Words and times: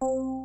Oh. 0.00 0.35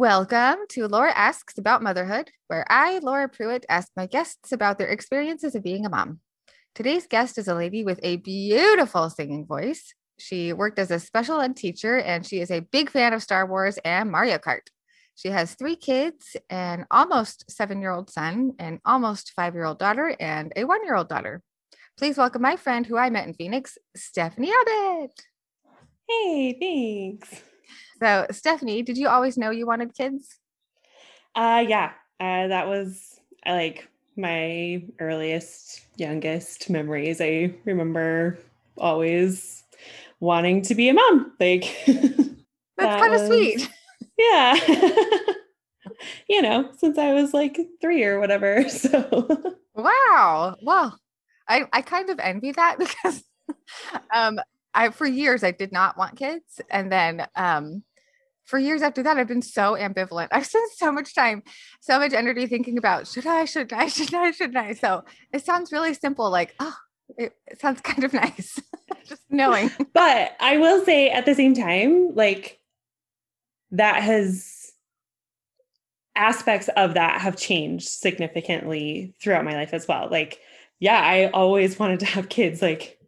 Welcome 0.00 0.60
to 0.70 0.88
Laura 0.88 1.12
Asks 1.12 1.58
About 1.58 1.82
Motherhood, 1.82 2.30
where 2.46 2.64
I, 2.70 3.00
Laura 3.00 3.28
Pruitt, 3.28 3.66
ask 3.68 3.92
my 3.94 4.06
guests 4.06 4.50
about 4.50 4.78
their 4.78 4.88
experiences 4.88 5.54
of 5.54 5.62
being 5.62 5.84
a 5.84 5.90
mom. 5.90 6.20
Today's 6.74 7.06
guest 7.06 7.36
is 7.36 7.48
a 7.48 7.54
lady 7.54 7.84
with 7.84 8.00
a 8.02 8.16
beautiful 8.16 9.10
singing 9.10 9.44
voice. 9.44 9.92
She 10.18 10.54
worked 10.54 10.78
as 10.78 10.90
a 10.90 10.98
special 10.98 11.38
ed 11.38 11.54
teacher 11.54 11.98
and 11.98 12.26
she 12.26 12.40
is 12.40 12.50
a 12.50 12.60
big 12.60 12.88
fan 12.88 13.12
of 13.12 13.22
Star 13.22 13.46
Wars 13.46 13.78
and 13.84 14.10
Mario 14.10 14.38
Kart. 14.38 14.68
She 15.16 15.28
has 15.28 15.52
three 15.52 15.76
kids 15.76 16.34
an 16.48 16.86
almost 16.90 17.50
seven 17.50 17.82
year 17.82 17.90
old 17.90 18.08
son, 18.08 18.52
an 18.58 18.80
almost 18.86 19.32
five 19.36 19.52
year 19.52 19.66
old 19.66 19.78
daughter, 19.78 20.16
and 20.18 20.50
a 20.56 20.64
one 20.64 20.82
year 20.82 20.96
old 20.96 21.10
daughter. 21.10 21.42
Please 21.98 22.16
welcome 22.16 22.40
my 22.40 22.56
friend 22.56 22.86
who 22.86 22.96
I 22.96 23.10
met 23.10 23.28
in 23.28 23.34
Phoenix, 23.34 23.76
Stephanie 23.94 24.50
Abbott. 24.50 25.12
Hey, 26.08 26.56
thanks. 26.58 27.42
So, 28.02 28.26
Stephanie, 28.30 28.82
did 28.82 28.96
you 28.96 29.08
always 29.08 29.36
know 29.36 29.50
you 29.50 29.66
wanted 29.66 29.94
kids? 29.94 30.38
Uh, 31.34 31.64
yeah, 31.66 31.92
uh, 32.18 32.48
that 32.48 32.66
was 32.66 33.20
uh, 33.46 33.52
like 33.52 33.88
my 34.16 34.82
earliest, 34.98 35.82
youngest 35.96 36.70
memories. 36.70 37.20
I 37.20 37.54
remember 37.64 38.38
always 38.78 39.64
wanting 40.18 40.62
to 40.62 40.74
be 40.74 40.88
a 40.88 40.94
mom. 40.94 41.32
Like, 41.38 41.78
that's 41.86 41.98
that 42.78 43.00
kind 43.00 43.14
of 43.14 43.20
sweet. 43.26 43.70
Yeah. 44.18 44.54
you 46.28 46.42
know, 46.42 46.70
since 46.78 46.96
I 46.96 47.12
was 47.12 47.34
like 47.34 47.58
three 47.80 48.04
or 48.04 48.18
whatever. 48.18 48.64
So, 48.70 49.56
wow. 49.74 50.56
Well, 50.62 50.98
I, 51.48 51.64
I 51.72 51.82
kind 51.82 52.10
of 52.10 52.18
envy 52.18 52.52
that 52.52 52.78
because 52.78 53.22
um, 54.12 54.40
I, 54.74 54.90
for 54.90 55.06
years, 55.06 55.44
I 55.44 55.50
did 55.50 55.72
not 55.72 55.96
want 55.96 56.16
kids. 56.16 56.60
And 56.70 56.90
then, 56.90 57.26
um, 57.36 57.82
for 58.50 58.58
years 58.58 58.82
after 58.82 59.02
that, 59.04 59.16
I've 59.16 59.28
been 59.28 59.42
so 59.42 59.76
ambivalent. 59.76 60.28
I've 60.32 60.44
spent 60.44 60.72
so 60.72 60.90
much 60.90 61.14
time, 61.14 61.44
so 61.80 62.00
much 62.00 62.12
energy 62.12 62.48
thinking 62.48 62.76
about 62.76 63.06
should 63.06 63.26
I, 63.26 63.44
should 63.44 63.72
I, 63.72 63.86
should 63.88 64.12
I, 64.12 64.32
should 64.32 64.56
I. 64.56 64.74
So 64.74 65.04
it 65.32 65.44
sounds 65.44 65.70
really 65.70 65.94
simple, 65.94 66.28
like, 66.30 66.56
oh, 66.58 66.74
it, 67.16 67.32
it 67.46 67.60
sounds 67.60 67.80
kind 67.84 68.02
of 68.02 68.12
nice 68.12 68.58
just 69.08 69.22
knowing. 69.30 69.70
but 69.94 70.36
I 70.40 70.58
will 70.58 70.84
say 70.84 71.10
at 71.10 71.26
the 71.26 71.34
same 71.34 71.54
time, 71.54 72.14
like, 72.14 72.58
that 73.70 74.02
has 74.02 74.72
aspects 76.16 76.68
of 76.76 76.94
that 76.94 77.20
have 77.20 77.36
changed 77.36 77.88
significantly 77.88 79.14
throughout 79.22 79.44
my 79.44 79.54
life 79.54 79.72
as 79.72 79.86
well. 79.86 80.08
Like, 80.10 80.40
yeah, 80.80 81.00
I 81.00 81.30
always 81.30 81.78
wanted 81.78 82.00
to 82.00 82.06
have 82.06 82.28
kids. 82.28 82.60
Like, 82.60 82.98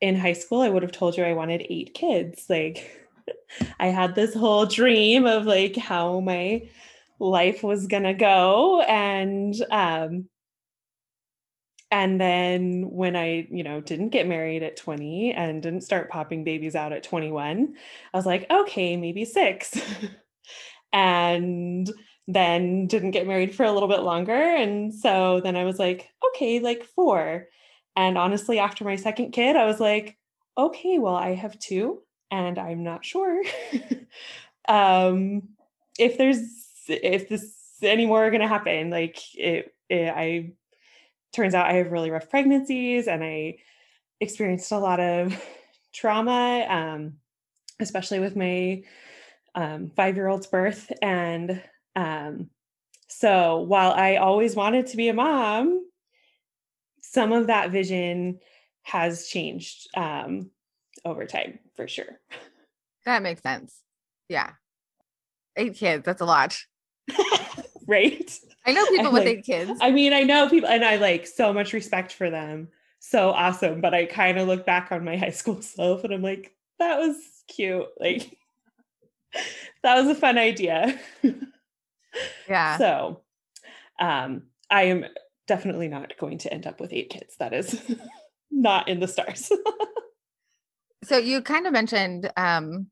in 0.00 0.16
high 0.16 0.32
school, 0.32 0.62
I 0.62 0.70
would 0.70 0.82
have 0.82 0.92
told 0.92 1.18
you 1.18 1.24
I 1.24 1.34
wanted 1.34 1.66
eight 1.68 1.92
kids. 1.92 2.46
Like, 2.48 3.01
I 3.80 3.88
had 3.88 4.14
this 4.14 4.34
whole 4.34 4.66
dream 4.66 5.26
of 5.26 5.44
like 5.44 5.76
how 5.76 6.20
my 6.20 6.68
life 7.18 7.62
was 7.62 7.86
gonna 7.86 8.14
go 8.14 8.82
and 8.82 9.54
um 9.70 10.28
and 11.92 12.18
then 12.18 12.88
when 12.90 13.14
I, 13.16 13.46
you 13.50 13.62
know, 13.62 13.82
didn't 13.82 14.08
get 14.08 14.26
married 14.26 14.62
at 14.62 14.78
20 14.78 15.34
and 15.34 15.62
didn't 15.62 15.82
start 15.82 16.08
popping 16.08 16.42
babies 16.42 16.74
out 16.74 16.94
at 16.94 17.02
21, 17.02 17.74
I 18.14 18.16
was 18.16 18.24
like, 18.24 18.50
okay, 18.50 18.96
maybe 18.96 19.26
six. 19.26 19.78
and 20.94 21.92
then 22.26 22.86
didn't 22.86 23.10
get 23.10 23.26
married 23.26 23.54
for 23.54 23.64
a 23.64 23.72
little 23.72 23.90
bit 23.90 24.00
longer. 24.00 24.32
And 24.32 24.94
so 24.94 25.42
then 25.44 25.54
I 25.54 25.64
was 25.64 25.78
like, 25.78 26.08
okay, 26.30 26.60
like 26.60 26.82
four. 26.82 27.48
And 27.94 28.16
honestly, 28.16 28.58
after 28.58 28.84
my 28.84 28.96
second 28.96 29.32
kid, 29.32 29.54
I 29.54 29.66
was 29.66 29.78
like, 29.78 30.16
okay, 30.56 30.96
well, 30.98 31.14
I 31.16 31.34
have 31.34 31.58
two 31.58 32.00
and 32.32 32.58
I'm 32.58 32.82
not 32.82 33.04
sure 33.04 33.42
um, 34.68 35.50
if 35.98 36.16
there's 36.16 36.40
if 36.88 37.28
this 37.28 37.54
anymore 37.82 38.30
going 38.30 38.40
to 38.40 38.48
happen. 38.48 38.90
Like 38.90 39.18
it, 39.36 39.74
it, 39.88 40.08
I 40.08 40.52
turns 41.32 41.54
out 41.54 41.66
I 41.66 41.74
have 41.74 41.92
really 41.92 42.10
rough 42.10 42.30
pregnancies, 42.30 43.06
and 43.06 43.22
I 43.22 43.58
experienced 44.18 44.72
a 44.72 44.78
lot 44.78 44.98
of 44.98 45.40
trauma, 45.92 46.66
um, 46.68 47.14
especially 47.78 48.18
with 48.18 48.34
my 48.34 48.82
um, 49.54 49.90
five 49.94 50.16
year 50.16 50.28
old's 50.28 50.46
birth. 50.46 50.90
And 51.02 51.62
um, 51.94 52.48
so 53.08 53.60
while 53.60 53.92
I 53.92 54.16
always 54.16 54.56
wanted 54.56 54.86
to 54.88 54.96
be 54.96 55.08
a 55.08 55.14
mom, 55.14 55.86
some 57.02 57.32
of 57.32 57.48
that 57.48 57.70
vision 57.70 58.40
has 58.84 59.26
changed 59.26 59.88
um, 59.94 60.50
over 61.04 61.26
time 61.26 61.58
for 61.76 61.88
sure. 61.88 62.20
That 63.04 63.22
makes 63.22 63.42
sense. 63.42 63.80
Yeah. 64.28 64.52
Eight 65.56 65.74
kids, 65.74 66.04
that's 66.04 66.20
a 66.20 66.24
lot. 66.24 66.56
right? 67.86 68.38
I 68.64 68.72
know 68.72 68.86
people 68.86 69.12
with 69.12 69.26
eight 69.26 69.44
kids. 69.44 69.78
I 69.80 69.90
mean, 69.90 70.12
I 70.12 70.22
know 70.22 70.48
people 70.48 70.68
and 70.68 70.84
I 70.84 70.96
like 70.96 71.26
so 71.26 71.52
much 71.52 71.72
respect 71.72 72.12
for 72.12 72.30
them. 72.30 72.68
So 73.00 73.30
awesome. 73.30 73.80
But 73.80 73.94
I 73.94 74.06
kind 74.06 74.38
of 74.38 74.46
look 74.46 74.64
back 74.64 74.92
on 74.92 75.04
my 75.04 75.16
high 75.18 75.30
school 75.30 75.60
self 75.60 76.04
and 76.04 76.14
I'm 76.14 76.22
like, 76.22 76.54
that 76.78 76.98
was 76.98 77.16
cute. 77.48 77.86
Like 77.98 78.38
that 79.82 79.96
was 79.96 80.08
a 80.08 80.18
fun 80.18 80.38
idea. 80.38 80.98
yeah. 82.48 82.78
So 82.78 83.22
um 83.98 84.42
I 84.70 84.84
am 84.84 85.04
definitely 85.46 85.88
not 85.88 86.16
going 86.18 86.38
to 86.38 86.52
end 86.52 86.66
up 86.66 86.80
with 86.80 86.92
eight 86.92 87.10
kids. 87.10 87.36
That 87.38 87.52
is 87.52 87.80
not 88.50 88.88
in 88.88 89.00
the 89.00 89.08
stars. 89.08 89.50
So 91.04 91.18
you 91.18 91.42
kind 91.42 91.66
of 91.66 91.72
mentioned 91.72 92.30
um, 92.36 92.86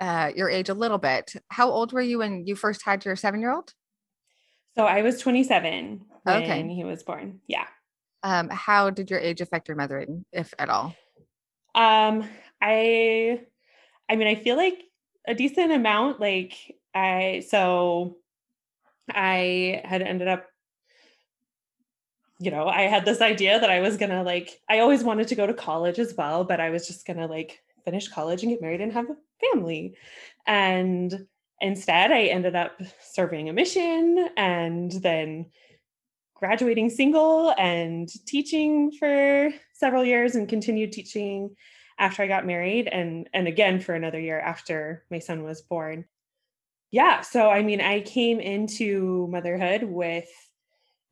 uh, 0.00 0.30
your 0.34 0.50
age 0.50 0.68
a 0.68 0.74
little 0.74 0.98
bit. 0.98 1.34
How 1.48 1.70
old 1.70 1.92
were 1.92 2.02
you 2.02 2.18
when 2.18 2.46
you 2.46 2.56
first 2.56 2.82
had 2.84 3.04
your 3.04 3.16
seven 3.16 3.40
year 3.40 3.52
old? 3.52 3.72
So 4.74 4.84
I 4.84 5.02
was 5.02 5.18
27 5.20 6.04
when 6.22 6.42
okay. 6.42 6.68
he 6.68 6.84
was 6.84 7.02
born. 7.02 7.40
Yeah. 7.46 7.66
Um, 8.22 8.48
how 8.48 8.90
did 8.90 9.10
your 9.10 9.18
age 9.18 9.40
affect 9.40 9.68
your 9.68 9.76
mothering, 9.76 10.24
if 10.32 10.54
at 10.58 10.68
all? 10.68 10.94
Um, 11.74 12.28
I, 12.60 13.40
I 14.08 14.16
mean, 14.16 14.28
I 14.28 14.34
feel 14.34 14.56
like 14.56 14.82
a 15.26 15.34
decent 15.34 15.72
amount. 15.72 16.20
Like 16.20 16.54
I, 16.94 17.44
so 17.48 18.18
I 19.10 19.82
had 19.84 20.02
ended 20.02 20.28
up 20.28 20.46
you 22.42 22.50
know, 22.50 22.66
I 22.66 22.82
had 22.82 23.04
this 23.04 23.20
idea 23.20 23.60
that 23.60 23.70
I 23.70 23.80
was 23.80 23.96
gonna 23.96 24.24
like, 24.24 24.60
I 24.68 24.80
always 24.80 25.04
wanted 25.04 25.28
to 25.28 25.36
go 25.36 25.46
to 25.46 25.54
college 25.54 26.00
as 26.00 26.14
well, 26.16 26.42
but 26.42 26.60
I 26.60 26.70
was 26.70 26.86
just 26.88 27.06
gonna 27.06 27.28
like 27.28 27.60
finish 27.84 28.08
college 28.08 28.42
and 28.42 28.50
get 28.50 28.60
married 28.60 28.80
and 28.80 28.92
have 28.92 29.08
a 29.08 29.16
family. 29.46 29.96
And 30.46 31.26
instead, 31.60 32.10
I 32.10 32.24
ended 32.24 32.56
up 32.56 32.80
serving 33.00 33.48
a 33.48 33.52
mission 33.52 34.28
and 34.36 34.90
then 34.90 35.46
graduating 36.34 36.90
single 36.90 37.54
and 37.56 38.08
teaching 38.26 38.90
for 38.90 39.50
several 39.72 40.04
years 40.04 40.34
and 40.34 40.48
continued 40.48 40.90
teaching 40.90 41.54
after 42.00 42.24
I 42.24 42.26
got 42.26 42.44
married 42.44 42.88
and 42.88 43.28
and 43.32 43.46
again 43.46 43.78
for 43.78 43.94
another 43.94 44.18
year 44.18 44.40
after 44.40 45.04
my 45.08 45.20
son 45.20 45.44
was 45.44 45.60
born. 45.62 46.06
Yeah, 46.90 47.20
so 47.20 47.48
I 47.48 47.62
mean 47.62 47.80
I 47.80 48.00
came 48.00 48.40
into 48.40 49.28
motherhood 49.30 49.84
with 49.84 50.28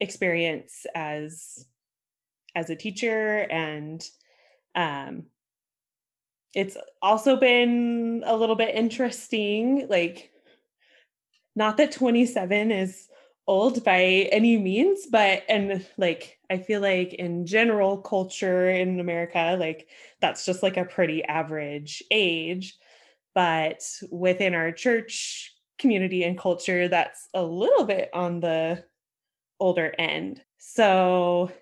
experience 0.01 0.87
as 0.95 1.67
as 2.55 2.71
a 2.71 2.77
teacher 2.77 3.47
and 3.51 4.05
um 4.75 5.25
it's 6.55 6.77
also 7.01 7.37
been 7.37 8.23
a 8.27 8.37
little 8.37 8.57
bit 8.57 8.75
interesting 8.75 9.87
like 9.89 10.31
not 11.55 11.77
that 11.77 11.93
27 11.93 12.73
is 12.73 13.09
old 13.47 13.83
by 13.85 14.03
any 14.33 14.57
means 14.57 15.07
but 15.11 15.43
and 15.49 15.85
like 15.97 16.39
i 16.51 16.59
feel 16.59 16.81
like 16.81 17.15
in 17.15 17.47
general 17.47 17.99
culture 17.99 18.71
in 18.71 19.01
america 19.01 19.57
like 19.59 19.89
that's 20.21 20.45
just 20.45 20.63
like 20.63 20.77
a 20.77 20.85
pretty 20.85 21.25
average 21.25 22.03
age 22.11 22.77
but 23.35 23.83
within 24.11 24.55
our 24.55 24.71
church 24.71 25.53
community 25.79 26.23
and 26.23 26.39
culture 26.39 26.87
that's 26.89 27.29
a 27.35 27.43
little 27.43 27.85
bit 27.85 28.11
on 28.13 28.41
the 28.41 28.85
older 29.61 29.95
end. 29.99 30.43
So 30.59 31.53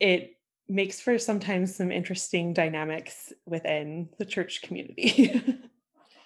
it 0.00 0.36
makes 0.68 1.00
for 1.00 1.18
sometimes 1.18 1.74
some 1.74 1.92
interesting 1.92 2.52
dynamics 2.52 3.32
within 3.46 4.08
the 4.18 4.24
church 4.24 4.62
community. 4.62 5.32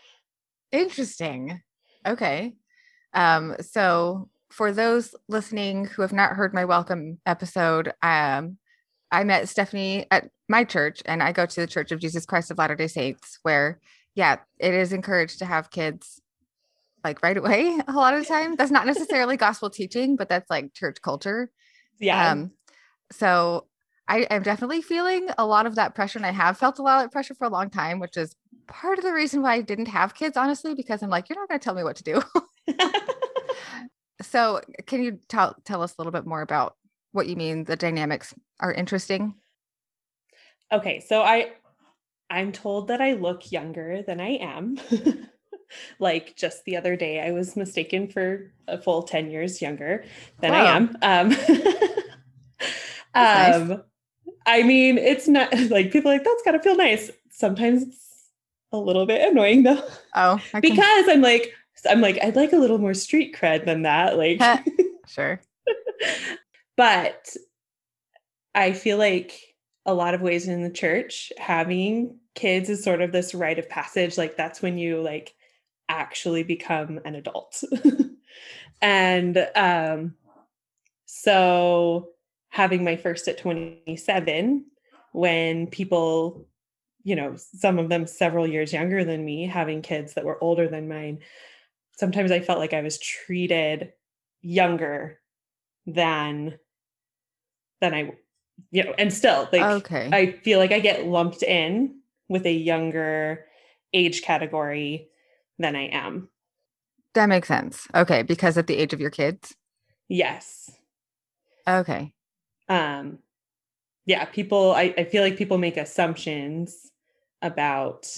interesting. 0.73 1.61
Okay. 2.07 2.55
Um, 3.13 3.57
so 3.61 4.29
for 4.51 4.73
those 4.73 5.15
listening 5.29 5.87
who 5.87 6.03
have 6.03 6.13
not 6.13 6.33
heard 6.33 6.55
my 6.55 6.65
welcome 6.65 7.19
episode, 7.27 7.93
um, 8.03 8.59
I 9.13 9.25
met 9.25 9.49
Stephanie 9.49 10.07
at 10.11 10.31
my 10.49 10.65
church, 10.65 11.03
and 11.05 11.23
I 11.23 11.33
go 11.33 11.47
to 11.47 11.61
the 11.61 11.67
Church 11.67 11.93
of 11.93 12.01
Jesus 12.01 12.27
Christ 12.27 12.51
of 12.51 12.59
Latter 12.59 12.77
day 12.77 12.87
Saints, 12.87 13.39
where, 13.43 13.81
yeah, 14.15 14.37
it 14.59 14.75
is 14.75 14.93
encouraged 14.93 15.41
to 15.41 15.47
have 15.47 15.71
kids 15.71 16.21
like 17.05 17.23
right 17.23 17.37
away 17.37 17.79
a 17.87 17.93
lot 17.93 18.15
of 18.15 18.21
the 18.21 18.27
time. 18.27 18.57
That's 18.57 18.71
not 18.71 18.87
necessarily 18.87 19.37
gospel 19.37 19.71
teaching, 19.71 20.17
but 20.17 20.29
that's 20.29 20.51
like 20.51 20.75
church 20.75 20.99
culture. 21.03 21.51
Yeah. 21.99 22.33
Um, 22.33 22.53
so 23.13 23.67
I 24.09 24.23
am 24.23 24.43
definitely 24.43 24.83
feeling 24.83 25.29
a 25.39 25.47
lot 25.47 25.67
of 25.67 25.77
that 25.77 25.95
pressure, 25.95 26.19
and 26.19 26.27
I 26.27 26.33
have 26.33 26.59
felt 26.59 26.79
a 26.79 26.83
lot 26.83 27.05
of 27.05 27.13
pressure 27.13 27.35
for 27.35 27.47
a 27.47 27.51
long 27.51 27.71
time, 27.71 28.01
which 28.01 28.17
is 28.17 28.35
part 28.67 28.99
of 28.99 29.05
the 29.05 29.13
reason 29.13 29.43
why 29.43 29.55
I 29.55 29.61
didn't 29.61 29.87
have 29.87 30.15
kids, 30.15 30.37
honestly, 30.37 30.75
because 30.75 31.03
I'm 31.03 31.11
like, 31.11 31.29
you're 31.29 31.39
not 31.39 31.49
going 31.49 31.61
to 31.61 31.65
tell 31.65 31.75
me 31.75 31.85
what 31.85 31.97
to 31.97 32.03
do. 32.03 32.23
so, 34.23 34.61
can 34.87 35.03
you 35.03 35.19
tell 35.29 35.55
tell 35.65 35.83
us 35.83 35.95
a 35.97 36.01
little 36.01 36.13
bit 36.13 36.27
more 36.27 36.43
about 36.43 36.75
what 37.13 37.29
you 37.29 37.37
mean? 37.37 37.65
The 37.65 37.77
dynamics 37.77 38.35
are 38.59 38.73
interesting. 38.73 39.35
Okay, 40.73 41.01
so 41.01 41.23
I 41.23 41.53
I'm 42.29 42.53
told 42.53 42.89
that 42.89 43.01
I 43.01 43.13
look 43.13 43.51
younger 43.53 44.03
than 44.03 44.21
I 44.21 44.37
am. 44.37 44.79
like 45.99 46.37
just 46.37 46.65
the 46.65 46.77
other 46.77 46.97
day, 46.97 47.21
I 47.21 47.33
was 47.33 47.57
mistaken 47.57 48.09
for 48.09 48.53
a 48.69 48.81
full 48.81 49.03
10 49.03 49.31
years 49.31 49.61
younger 49.63 50.05
than 50.41 50.53
I 50.53 50.65
am. 50.77 50.97
Um, 51.03 51.33
um 53.15 53.69
nice. 53.69 53.79
I 54.47 54.63
mean, 54.63 54.99
it's 54.99 55.29
not 55.29 55.53
like 55.71 55.93
people 55.93 56.11
like 56.11 56.25
that's 56.25 56.43
gotta 56.45 56.61
feel 56.61 56.77
nice. 56.77 57.11
Sometimes 57.31 57.83
it's 57.83 58.31
a 58.73 58.79
little 58.79 59.07
bit 59.07 59.29
annoying 59.29 59.63
though. 59.63 59.83
Oh, 60.15 60.41
because 60.61 61.09
I'm 61.09 61.21
like, 61.21 61.55
I'm 61.89 62.01
like, 62.01 62.23
I'd 62.23 62.37
like 62.37 62.53
a 62.53 62.59
little 62.59 62.79
more 62.79 62.95
street 62.95 63.35
cred 63.35 63.65
than 63.65 63.83
that. 63.83 64.17
Like, 64.17 64.41
sure. 65.07 65.41
but 66.77 67.37
I 68.55 68.73
feel 68.73 68.99
like 68.99 69.39
a 69.87 69.95
lot 69.95 70.15
of 70.15 70.21
ways 70.21 70.49
in 70.49 70.63
the 70.63 70.71
church, 70.71 71.33
having 71.39 72.19
kids 72.35 72.69
is 72.69 72.85
sort 72.85 73.01
of 73.01 73.13
this 73.13 73.35
rite 73.35 73.59
of 73.59 73.69
passage. 73.69 74.19
Like, 74.19 74.37
that's 74.37 74.63
when 74.63 74.79
you 74.79 75.01
like 75.01 75.35
actually 75.91 76.43
become 76.43 77.01
an 77.05 77.15
adult. 77.15 77.63
and 78.81 79.49
um, 79.55 80.15
so 81.07 82.09
having 82.49 82.85
my 82.85 82.97
first 82.97 83.29
at 83.29 83.39
27, 83.39 84.65
when 85.13 85.67
people 85.67 86.47
you 87.03 87.17
know, 87.17 87.35
some 87.37 87.79
of 87.79 87.89
them 87.89 88.07
several 88.07 88.47
years 88.47 88.73
younger 88.73 89.05
than 89.05 89.25
me, 89.25 89.47
having 89.47 89.83
kids 89.83 90.15
that 90.15 90.25
were 90.25 90.43
older 90.43 90.69
than 90.69 90.89
mine, 90.89 91.21
sometimes 91.97 92.31
I 92.31 92.41
felt 92.41 92.59
like 92.59 92.75
I 92.75 92.83
was 92.83 92.99
treated 92.99 93.93
younger 94.43 95.19
than 95.87 96.59
than 97.81 97.95
I 97.95 98.13
you 98.71 98.85
know, 98.85 98.95
and 98.99 99.13
still 99.13 99.49
like 99.53 99.63
okay. 99.63 100.11
I 100.13 100.33
feel 100.33 100.59
like 100.59 100.73
I 100.73 100.81
get 100.81 101.07
lumped 101.07 101.43
in 101.43 102.01
with 102.29 102.45
a 102.45 102.53
younger 102.53 103.47
age 103.93 104.23
category 104.23 105.09
than 105.61 105.77
I 105.77 105.87
am. 105.87 106.29
That 107.15 107.29
makes 107.29 107.49
sense. 107.49 107.87
Okay, 107.95 108.23
because 108.23 108.59
at 108.59 108.67
the 108.67 108.77
age 108.77 108.93
of 108.93 109.01
your 109.01 109.11
kids? 109.11 109.55
Yes. 110.09 110.71
Okay. 111.69 112.13
Um 112.69 113.19
yeah, 114.07 114.25
people 114.25 114.73
I, 114.73 114.95
I 114.97 115.05
feel 115.05 115.23
like 115.23 115.37
people 115.37 115.59
make 115.59 115.77
assumptions 115.77 116.91
about 117.43 118.09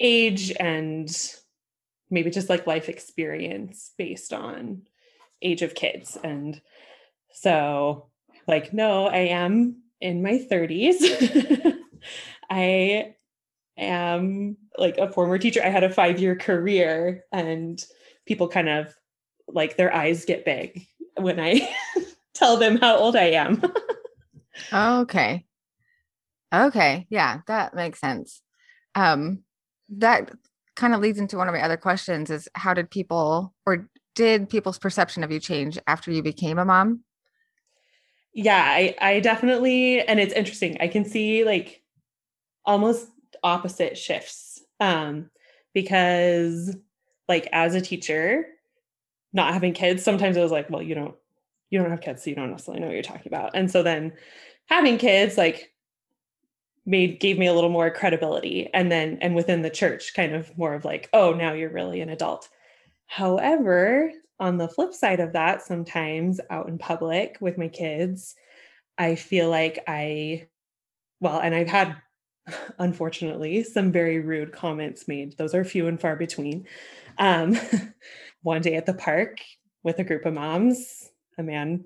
age 0.00 0.52
and 0.58 1.08
maybe 2.10 2.30
just 2.30 2.48
like 2.48 2.66
life 2.66 2.88
experience 2.88 3.92
based 3.98 4.32
on 4.32 4.82
age 5.42 5.62
of 5.62 5.74
kids. 5.74 6.16
And 6.22 6.60
so, 7.32 8.08
like, 8.46 8.72
no, 8.72 9.06
I 9.06 9.18
am 9.18 9.82
in 10.00 10.22
my 10.22 10.44
30s. 10.50 11.74
I 12.50 13.14
am 13.78 14.56
like 14.76 14.98
a 14.98 15.10
former 15.10 15.38
teacher. 15.38 15.62
I 15.64 15.68
had 15.68 15.84
a 15.84 15.90
five 15.90 16.18
year 16.18 16.36
career, 16.36 17.24
and 17.32 17.82
people 18.26 18.48
kind 18.48 18.68
of 18.68 18.94
like 19.48 19.76
their 19.76 19.94
eyes 19.94 20.24
get 20.24 20.44
big 20.44 20.86
when 21.16 21.40
I 21.40 21.68
tell 22.34 22.56
them 22.56 22.76
how 22.76 22.96
old 22.96 23.16
I 23.16 23.30
am. 23.30 23.62
okay. 24.72 25.44
Okay. 26.52 27.06
Yeah, 27.10 27.40
that 27.46 27.74
makes 27.74 28.00
sense. 28.00 28.42
Um, 28.94 29.40
that 29.90 30.30
kind 30.76 30.94
of 30.94 31.00
leads 31.00 31.18
into 31.18 31.36
one 31.36 31.48
of 31.48 31.54
my 31.54 31.62
other 31.62 31.76
questions 31.76 32.30
is 32.30 32.48
how 32.54 32.72
did 32.72 32.90
people 32.90 33.54
or 33.66 33.88
did 34.14 34.48
people's 34.48 34.78
perception 34.78 35.22
of 35.24 35.30
you 35.30 35.40
change 35.40 35.78
after 35.86 36.10
you 36.10 36.22
became 36.22 36.58
a 36.58 36.64
mom? 36.64 37.04
Yeah, 38.32 38.62
I, 38.64 38.94
I 39.00 39.20
definitely, 39.20 40.00
and 40.00 40.20
it's 40.20 40.32
interesting. 40.32 40.76
I 40.80 40.88
can 40.88 41.04
see 41.04 41.44
like 41.44 41.82
almost 42.64 43.08
opposite 43.42 43.96
shifts. 43.96 44.62
Um, 44.80 45.30
because 45.74 46.76
like 47.28 47.48
as 47.52 47.74
a 47.74 47.80
teacher, 47.80 48.46
not 49.32 49.52
having 49.52 49.74
kids, 49.74 50.02
sometimes 50.02 50.36
it 50.36 50.42
was 50.42 50.52
like, 50.52 50.70
well, 50.70 50.82
you 50.82 50.94
don't, 50.94 51.14
you 51.70 51.78
don't 51.78 51.90
have 51.90 52.00
kids, 52.00 52.24
so 52.24 52.30
you 52.30 52.36
don't 52.36 52.50
necessarily 52.50 52.80
know 52.80 52.86
what 52.86 52.94
you're 52.94 53.02
talking 53.02 53.26
about. 53.26 53.50
And 53.54 53.70
so 53.70 53.82
then 53.82 54.12
having 54.68 54.96
kids, 54.96 55.36
like 55.36 55.72
made 56.88 57.20
gave 57.20 57.38
me 57.38 57.46
a 57.46 57.52
little 57.52 57.70
more 57.70 57.90
credibility 57.90 58.70
and 58.72 58.90
then 58.90 59.18
and 59.20 59.34
within 59.34 59.60
the 59.60 59.70
church 59.70 60.14
kind 60.14 60.34
of 60.34 60.56
more 60.56 60.74
of 60.74 60.86
like 60.86 61.08
oh 61.12 61.34
now 61.34 61.52
you're 61.52 61.68
really 61.68 62.00
an 62.00 62.08
adult 62.08 62.48
however 63.06 64.10
on 64.40 64.56
the 64.56 64.68
flip 64.68 64.94
side 64.94 65.20
of 65.20 65.34
that 65.34 65.60
sometimes 65.60 66.40
out 66.48 66.66
in 66.66 66.78
public 66.78 67.36
with 67.42 67.58
my 67.58 67.68
kids 67.68 68.34
i 68.96 69.14
feel 69.14 69.50
like 69.50 69.78
i 69.86 70.46
well 71.20 71.38
and 71.38 71.54
i've 71.54 71.68
had 71.68 71.94
unfortunately 72.78 73.62
some 73.62 73.92
very 73.92 74.20
rude 74.20 74.52
comments 74.52 75.08
made 75.08 75.36
those 75.36 75.54
are 75.54 75.64
few 75.64 75.86
and 75.86 76.00
far 76.00 76.16
between 76.16 76.66
um, 77.18 77.58
one 78.42 78.62
day 78.62 78.74
at 78.74 78.86
the 78.86 78.94
park 78.94 79.40
with 79.82 79.98
a 79.98 80.04
group 80.04 80.24
of 80.26 80.34
moms 80.34 81.10
a 81.38 81.42
man 81.42 81.84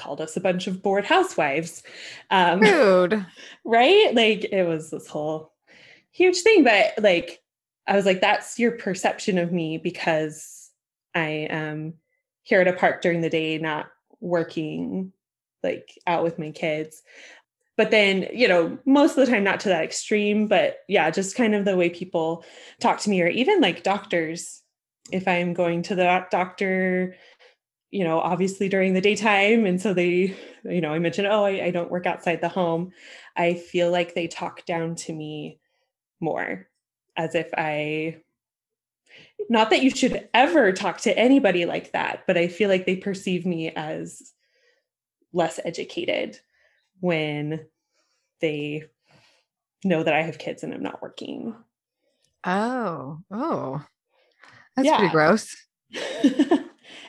called 0.00 0.20
us 0.20 0.36
a 0.36 0.40
bunch 0.40 0.66
of 0.66 0.82
bored 0.82 1.04
housewives. 1.04 1.82
Um, 2.30 2.60
Rude. 2.60 3.26
Right? 3.64 4.12
Like 4.14 4.44
it 4.50 4.66
was 4.66 4.90
this 4.90 5.06
whole 5.06 5.52
huge 6.10 6.38
thing. 6.40 6.64
But 6.64 6.94
like, 6.98 7.40
I 7.86 7.94
was 7.94 8.06
like, 8.06 8.20
that's 8.20 8.58
your 8.58 8.72
perception 8.72 9.38
of 9.38 9.52
me 9.52 9.78
because 9.78 10.70
I 11.14 11.46
am 11.50 11.94
here 12.42 12.60
at 12.60 12.68
a 12.68 12.72
park 12.72 13.02
during 13.02 13.20
the 13.20 13.30
day, 13.30 13.58
not 13.58 13.90
working 14.20 15.12
like 15.62 15.98
out 16.06 16.24
with 16.24 16.38
my 16.38 16.50
kids. 16.50 17.02
But 17.80 17.90
then, 17.90 18.28
you 18.30 18.46
know, 18.46 18.76
most 18.84 19.12
of 19.16 19.24
the 19.24 19.32
time, 19.32 19.42
not 19.42 19.58
to 19.60 19.70
that 19.70 19.82
extreme, 19.82 20.48
but 20.48 20.80
yeah, 20.86 21.08
just 21.08 21.34
kind 21.34 21.54
of 21.54 21.64
the 21.64 21.78
way 21.78 21.88
people 21.88 22.44
talk 22.78 23.00
to 23.00 23.08
me, 23.08 23.22
or 23.22 23.28
even 23.28 23.62
like 23.62 23.82
doctors. 23.82 24.60
If 25.10 25.26
I'm 25.26 25.54
going 25.54 25.80
to 25.84 25.94
the 25.94 26.26
doctor 26.30 27.16
you 27.90 28.04
know, 28.04 28.20
obviously 28.20 28.68
during 28.68 28.92
the 28.92 29.00
daytime. 29.00 29.64
And 29.64 29.80
so 29.80 29.94
they, 29.94 30.36
you 30.62 30.82
know, 30.82 30.92
I 30.92 30.98
mentioned, 30.98 31.26
oh, 31.26 31.42
I, 31.44 31.64
I, 31.64 31.70
don't 31.70 31.90
work 31.90 32.06
outside 32.06 32.42
the 32.42 32.50
home. 32.50 32.92
I 33.34 33.54
feel 33.54 33.90
like 33.90 34.14
they 34.14 34.28
talk 34.28 34.66
down 34.66 34.94
to 34.96 35.12
me 35.14 35.58
more 36.20 36.68
as 37.16 37.34
if 37.34 37.48
I, 37.56 38.18
not 39.48 39.70
that 39.70 39.82
you 39.82 39.90
should 39.90 40.28
ever 40.34 40.70
talk 40.72 41.00
to 41.00 41.18
anybody 41.18 41.64
like 41.64 41.92
that, 41.92 42.24
but 42.26 42.36
I 42.36 42.46
feel 42.46 42.68
like 42.68 42.84
they 42.84 42.96
perceive 42.96 43.46
me 43.46 43.70
as 43.70 44.34
less 45.32 45.58
educated 45.64 46.38
when 47.00 47.66
they 48.40 48.84
know 49.84 50.02
that 50.02 50.14
I 50.14 50.22
have 50.22 50.38
kids 50.38 50.62
and 50.62 50.72
I'm 50.72 50.82
not 50.82 51.02
working. 51.02 51.54
Oh, 52.44 53.18
oh, 53.30 53.84
that's 54.76 54.86
yeah. 54.86 54.98
pretty 54.98 55.12
gross. 55.12 55.54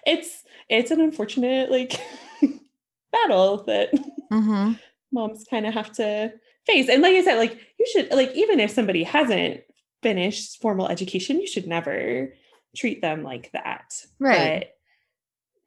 it's 0.05 0.43
it's 0.69 0.91
an 0.91 1.01
unfortunate 1.01 1.69
like 1.69 1.99
battle 3.11 3.63
that 3.65 3.93
mm-hmm. 4.31 4.73
moms 5.11 5.45
kind 5.49 5.65
of 5.65 5.73
have 5.73 5.91
to 5.93 6.33
face. 6.65 6.89
And 6.89 7.01
like 7.01 7.15
I 7.15 7.23
said, 7.23 7.37
like 7.37 7.57
you 7.79 7.85
should 7.91 8.11
like 8.11 8.31
even 8.33 8.59
if 8.59 8.71
somebody 8.71 9.03
hasn't 9.03 9.61
finished 10.01 10.61
formal 10.61 10.87
education, 10.87 11.39
you 11.39 11.47
should 11.47 11.67
never 11.67 12.33
treat 12.75 13.01
them 13.01 13.23
like 13.23 13.51
that. 13.53 13.93
Right. 14.19 14.59
But 14.59 14.75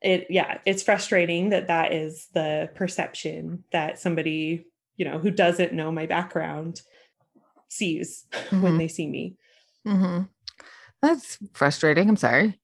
it 0.05 0.27
yeah, 0.29 0.59
it's 0.67 0.83
frustrating 0.83 1.49
that 1.49 1.69
that 1.69 1.93
is 1.93 2.29
the 2.35 2.69
perception 2.75 3.65
that 3.73 3.99
somebody, 3.99 4.67
you 4.97 5.05
know, 5.07 5.19
who 5.19 5.31
doesn't 5.31 5.73
know 5.73 5.91
my 5.91 6.05
background 6.07 6.83
sees 7.69 8.27
mm-hmm. 8.31 8.63
when 8.63 8.79
they 8.79 8.87
see 8.87 9.07
me. 9.07 9.37
Mm-hmm. 9.87 10.25
That's 11.01 11.39
frustrating. 11.55 12.09
I'm 12.09 12.17
sorry. 12.17 12.61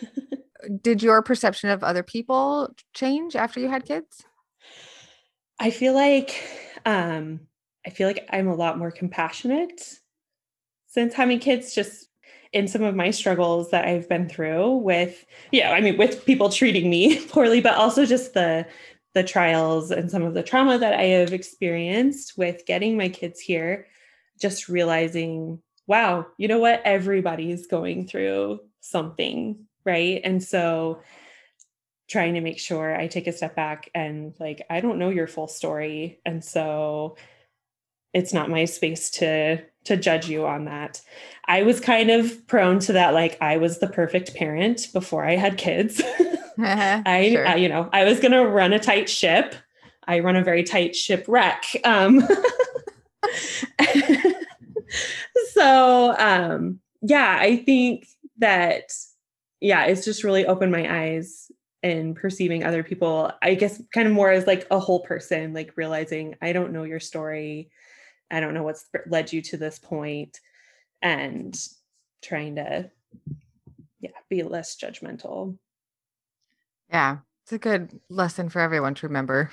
did 0.82 1.02
your 1.02 1.22
perception 1.22 1.68
of 1.68 1.84
other 1.84 2.02
people 2.02 2.74
change 2.94 3.36
after 3.36 3.60
you 3.60 3.68
had 3.68 3.84
kids? 3.84 4.24
I 5.60 5.70
feel 5.70 5.92
like 5.92 6.42
um 6.86 7.40
I 7.86 7.90
feel 7.90 8.08
like 8.08 8.26
I'm 8.32 8.48
a 8.48 8.54
lot 8.54 8.78
more 8.78 8.90
compassionate 8.90 9.98
since 10.86 11.12
having 11.12 11.40
kids 11.40 11.74
just 11.74 12.08
in 12.54 12.68
some 12.68 12.82
of 12.82 12.94
my 12.94 13.10
struggles 13.10 13.70
that 13.72 13.84
I've 13.84 14.08
been 14.08 14.28
through 14.28 14.76
with, 14.76 15.26
yeah, 15.50 15.72
I 15.72 15.80
mean, 15.80 15.98
with 15.98 16.24
people 16.24 16.48
treating 16.48 16.88
me 16.88 17.20
poorly, 17.28 17.60
but 17.60 17.74
also 17.74 18.06
just 18.06 18.32
the 18.32 18.66
the 19.12 19.22
trials 19.22 19.92
and 19.92 20.10
some 20.10 20.22
of 20.24 20.34
the 20.34 20.42
trauma 20.42 20.76
that 20.76 20.94
I 20.94 21.04
have 21.04 21.32
experienced 21.32 22.36
with 22.36 22.66
getting 22.66 22.96
my 22.96 23.08
kids 23.08 23.38
here, 23.38 23.86
just 24.40 24.68
realizing, 24.68 25.62
wow, 25.86 26.26
you 26.36 26.48
know 26.48 26.58
what? 26.58 26.82
Everybody's 26.84 27.68
going 27.68 28.08
through 28.08 28.58
something, 28.80 29.66
right? 29.84 30.20
And 30.24 30.42
so 30.42 31.00
trying 32.08 32.34
to 32.34 32.40
make 32.40 32.58
sure 32.58 32.94
I 32.94 33.06
take 33.06 33.28
a 33.28 33.32
step 33.32 33.54
back 33.54 33.88
and 33.94 34.34
like, 34.40 34.62
I 34.68 34.80
don't 34.80 34.98
know 34.98 35.10
your 35.10 35.28
full 35.28 35.48
story. 35.48 36.20
And 36.26 36.44
so 36.44 37.16
it's 38.14 38.32
not 38.32 38.50
my 38.50 38.64
space 38.64 39.10
to 39.10 39.62
to 39.84 39.96
judge 39.98 40.28
you 40.28 40.46
on 40.46 40.64
that. 40.64 41.02
I 41.46 41.62
was 41.62 41.78
kind 41.78 42.10
of 42.10 42.46
prone 42.46 42.78
to 42.80 42.94
that 42.94 43.12
like 43.12 43.36
I 43.42 43.58
was 43.58 43.78
the 43.78 43.88
perfect 43.88 44.34
parent 44.34 44.88
before 44.94 45.26
I 45.26 45.36
had 45.36 45.58
kids. 45.58 46.00
I, 46.58 47.30
sure. 47.32 47.46
I, 47.46 47.56
you 47.56 47.68
know, 47.68 47.88
I 47.92 48.04
was 48.04 48.20
going 48.20 48.32
to 48.32 48.46
run 48.46 48.72
a 48.72 48.78
tight 48.78 49.08
ship. 49.08 49.54
I 50.06 50.20
run 50.20 50.36
a 50.36 50.44
very 50.44 50.62
tight 50.62 50.94
shipwreck. 50.94 51.64
Um, 51.84 52.22
so, 55.52 56.14
um, 56.18 56.80
yeah, 57.02 57.36
I 57.40 57.56
think 57.56 58.06
that, 58.38 58.92
yeah, 59.60 59.84
it's 59.86 60.04
just 60.04 60.24
really 60.24 60.46
opened 60.46 60.72
my 60.72 61.08
eyes 61.08 61.50
in 61.82 62.14
perceiving 62.14 62.64
other 62.64 62.82
people. 62.82 63.32
I 63.42 63.54
guess 63.54 63.82
kind 63.92 64.06
of 64.06 64.14
more 64.14 64.30
as 64.30 64.46
like 64.46 64.66
a 64.70 64.78
whole 64.78 65.00
person, 65.00 65.54
like 65.54 65.72
realizing 65.76 66.36
I 66.40 66.52
don't 66.52 66.72
know 66.72 66.84
your 66.84 67.00
story. 67.00 67.70
I 68.30 68.40
don't 68.40 68.54
know 68.54 68.62
what's 68.62 68.86
led 69.06 69.32
you 69.32 69.42
to 69.42 69.56
this 69.56 69.78
point 69.78 70.40
and 71.02 71.56
trying 72.22 72.56
to, 72.56 72.90
yeah, 74.00 74.10
be 74.28 74.42
less 74.42 74.76
judgmental. 74.76 75.58
Yeah, 76.90 77.18
it's 77.44 77.52
a 77.52 77.58
good 77.58 78.00
lesson 78.08 78.48
for 78.48 78.60
everyone 78.60 78.94
to 78.94 79.06
remember. 79.06 79.50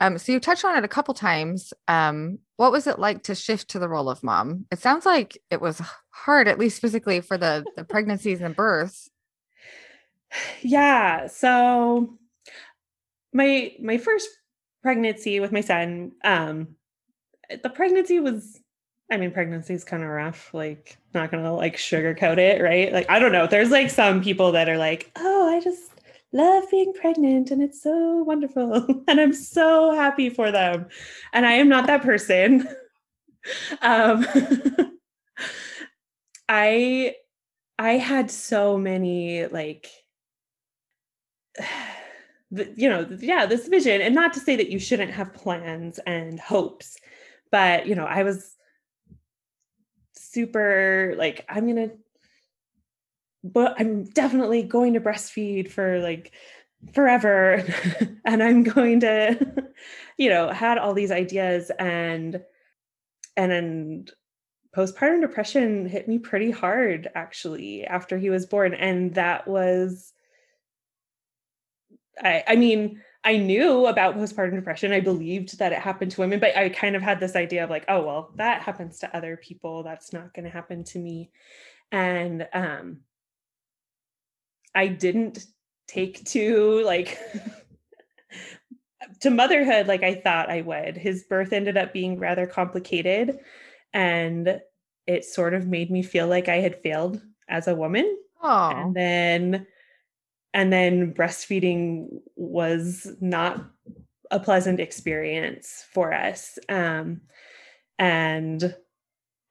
Um, 0.00 0.18
so 0.18 0.32
you 0.32 0.40
touched 0.40 0.64
on 0.64 0.76
it 0.76 0.84
a 0.84 0.88
couple 0.88 1.14
times. 1.14 1.72
Um, 1.88 2.38
what 2.56 2.72
was 2.72 2.86
it 2.86 2.98
like 2.98 3.22
to 3.24 3.34
shift 3.34 3.70
to 3.70 3.78
the 3.78 3.88
role 3.88 4.10
of 4.10 4.22
mom? 4.22 4.66
It 4.70 4.78
sounds 4.78 5.06
like 5.06 5.38
it 5.50 5.60
was 5.60 5.80
hard, 6.10 6.48
at 6.48 6.58
least 6.58 6.80
physically, 6.80 7.20
for 7.20 7.38
the 7.38 7.64
the 7.76 7.84
pregnancies 7.84 8.40
and 8.40 8.54
births. 8.54 9.10
Yeah. 10.60 11.28
So 11.28 12.18
my 13.32 13.74
my 13.80 13.96
first 13.96 14.28
pregnancy 14.82 15.40
with 15.40 15.52
my 15.52 15.60
son, 15.60 16.12
um, 16.24 16.76
the 17.62 17.70
pregnancy 17.70 18.20
was 18.20 18.60
I 19.10 19.18
mean, 19.18 19.30
pregnancy 19.30 19.72
is 19.72 19.84
kind 19.84 20.02
of 20.02 20.08
rough. 20.08 20.52
Like, 20.52 20.98
not 21.14 21.30
gonna 21.30 21.54
like 21.54 21.76
sugarcoat 21.76 22.38
it, 22.38 22.60
right? 22.60 22.92
Like, 22.92 23.08
I 23.08 23.18
don't 23.18 23.32
know. 23.32 23.46
There's 23.46 23.70
like 23.70 23.90
some 23.90 24.22
people 24.22 24.52
that 24.52 24.68
are 24.68 24.78
like, 24.78 25.12
oh, 25.16 25.48
I 25.48 25.60
just 25.60 25.92
love 26.32 26.64
being 26.70 26.92
pregnant 26.92 27.50
and 27.50 27.62
it's 27.62 27.82
so 27.82 28.22
wonderful 28.24 28.86
and 29.08 29.20
i'm 29.20 29.32
so 29.32 29.94
happy 29.94 30.28
for 30.28 30.50
them 30.50 30.86
and 31.32 31.46
i 31.46 31.52
am 31.52 31.68
not 31.68 31.86
that 31.86 32.02
person 32.02 32.68
um 33.82 34.26
i 36.48 37.14
i 37.78 37.92
had 37.92 38.30
so 38.30 38.76
many 38.76 39.46
like 39.46 39.88
you 42.50 42.88
know 42.88 43.06
yeah 43.20 43.46
this 43.46 43.66
vision 43.68 44.00
and 44.00 44.14
not 44.14 44.32
to 44.32 44.40
say 44.40 44.56
that 44.56 44.70
you 44.70 44.78
shouldn't 44.78 45.10
have 45.10 45.32
plans 45.32 45.98
and 46.06 46.38
hopes 46.38 46.96
but 47.50 47.86
you 47.86 47.94
know 47.94 48.06
i 48.06 48.22
was 48.22 48.54
super 50.12 51.14
like 51.16 51.44
i'm 51.48 51.66
gonna 51.66 51.90
but 53.52 53.74
I'm 53.78 54.04
definitely 54.04 54.62
going 54.62 54.94
to 54.94 55.00
breastfeed 55.00 55.70
for 55.70 56.00
like 56.00 56.32
forever 56.92 57.64
and 58.24 58.42
I'm 58.42 58.62
going 58.62 59.00
to 59.00 59.64
you 60.18 60.28
know 60.30 60.50
had 60.50 60.78
all 60.78 60.94
these 60.94 61.10
ideas 61.10 61.70
and 61.78 62.42
and 63.36 63.52
and 63.52 64.10
postpartum 64.76 65.20
depression 65.20 65.86
hit 65.86 66.06
me 66.06 66.18
pretty 66.18 66.50
hard 66.50 67.08
actually 67.14 67.86
after 67.86 68.18
he 68.18 68.30
was 68.30 68.46
born 68.46 68.74
and 68.74 69.14
that 69.14 69.48
was 69.48 70.12
I 72.22 72.44
I 72.46 72.56
mean 72.56 73.00
I 73.26 73.38
knew 73.38 73.86
about 73.86 74.14
postpartum 74.14 74.54
depression. 74.54 74.92
I 74.92 75.00
believed 75.00 75.58
that 75.58 75.72
it 75.72 75.80
happened 75.80 76.12
to 76.12 76.20
women, 76.20 76.38
but 76.38 76.56
I 76.56 76.68
kind 76.68 76.94
of 76.94 77.02
had 77.02 77.18
this 77.18 77.34
idea 77.34 77.64
of 77.64 77.70
like, 77.70 77.84
oh 77.88 78.06
well, 78.06 78.30
that 78.36 78.62
happens 78.62 79.00
to 79.00 79.16
other 79.16 79.36
people. 79.36 79.82
That's 79.82 80.12
not 80.12 80.32
going 80.32 80.44
to 80.44 80.50
happen 80.50 80.84
to 80.84 80.98
me. 81.00 81.32
And 81.90 82.46
um 82.52 83.00
I 84.76 84.86
didn't 84.86 85.44
take 85.88 86.24
to 86.26 86.84
like 86.84 87.18
to 89.20 89.30
motherhood 89.30 89.88
like 89.88 90.04
I 90.04 90.14
thought 90.14 90.48
I 90.48 90.60
would. 90.60 90.96
His 90.96 91.24
birth 91.24 91.52
ended 91.52 91.76
up 91.76 91.92
being 91.92 92.20
rather 92.20 92.46
complicated 92.46 93.40
and 93.92 94.60
it 95.08 95.24
sort 95.24 95.54
of 95.54 95.66
made 95.66 95.90
me 95.90 96.04
feel 96.04 96.28
like 96.28 96.48
I 96.48 96.56
had 96.56 96.80
failed 96.80 97.20
as 97.48 97.66
a 97.66 97.74
woman. 97.74 98.18
Oh. 98.40 98.70
And 98.70 98.94
then 98.94 99.66
and 100.54 100.72
then 100.72 101.12
breastfeeding 101.12 102.08
was 102.36 103.12
not 103.20 103.64
a 104.30 104.40
pleasant 104.40 104.80
experience 104.80 105.84
for 105.92 106.12
us. 106.12 106.58
Um 106.68 107.20
and 107.98 108.74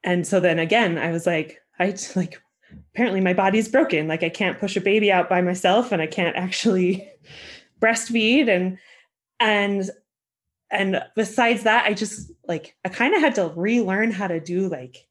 and 0.04 0.26
so 0.26 0.40
then 0.40 0.58
again 0.58 0.98
I 0.98 1.10
was 1.10 1.26
like 1.26 1.60
I 1.78 1.94
like 2.14 2.40
apparently 2.92 3.20
my 3.20 3.34
body's 3.34 3.68
broken. 3.68 4.08
Like 4.08 4.22
i 4.22 4.28
can't 4.28 4.58
push 4.58 4.76
a 4.76 4.80
baby 4.80 5.10
out 5.10 5.28
by 5.28 5.40
myself 5.40 5.92
and 5.92 6.02
i 6.02 6.06
can't 6.06 6.36
actually 6.36 7.08
breastfeed. 7.80 8.48
And 8.48 8.78
and 9.40 9.90
and 10.70 11.00
besides 11.14 11.62
that 11.62 11.84
i 11.84 11.94
just 11.94 12.32
like 12.48 12.74
i 12.84 12.88
kind 12.88 13.14
of 13.14 13.20
had 13.20 13.36
to 13.36 13.52
relearn 13.54 14.10
how 14.10 14.26
to 14.26 14.40
do 14.40 14.68
like 14.68 15.06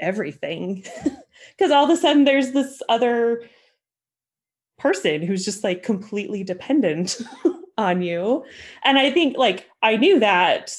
everything. 0.00 0.84
Because 1.56 1.72
all 1.72 1.84
of 1.84 1.90
a 1.90 1.96
sudden 1.96 2.24
there's 2.24 2.52
this 2.52 2.80
other 2.88 3.42
person 4.78 5.22
who's 5.22 5.44
just 5.44 5.64
like 5.64 5.82
completely 5.82 6.42
dependent 6.42 7.20
on 7.78 8.02
you 8.02 8.44
and 8.84 8.98
i 8.98 9.10
think 9.10 9.36
like 9.36 9.68
i 9.82 9.96
knew 9.96 10.20
that 10.20 10.74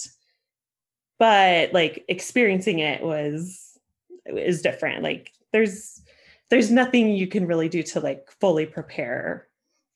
but 1.17 1.71
like 1.73 2.03
experiencing 2.07 2.79
it 2.79 3.01
was 3.01 3.77
is 4.25 4.61
different 4.61 5.03
like 5.03 5.31
there's 5.51 6.01
there's 6.49 6.71
nothing 6.71 7.09
you 7.09 7.27
can 7.27 7.47
really 7.47 7.69
do 7.69 7.81
to 7.81 7.99
like 7.99 8.29
fully 8.39 8.65
prepare 8.65 9.47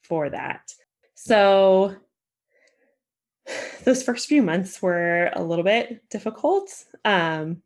for 0.04 0.30
that. 0.30 0.74
So 1.16 1.96
those 3.84 4.04
first 4.04 4.28
few 4.28 4.42
months 4.42 4.82
were 4.82 5.30
a 5.34 5.44
little 5.44 5.64
bit 5.64 6.10
difficult. 6.10 6.70
Um, 7.06 7.62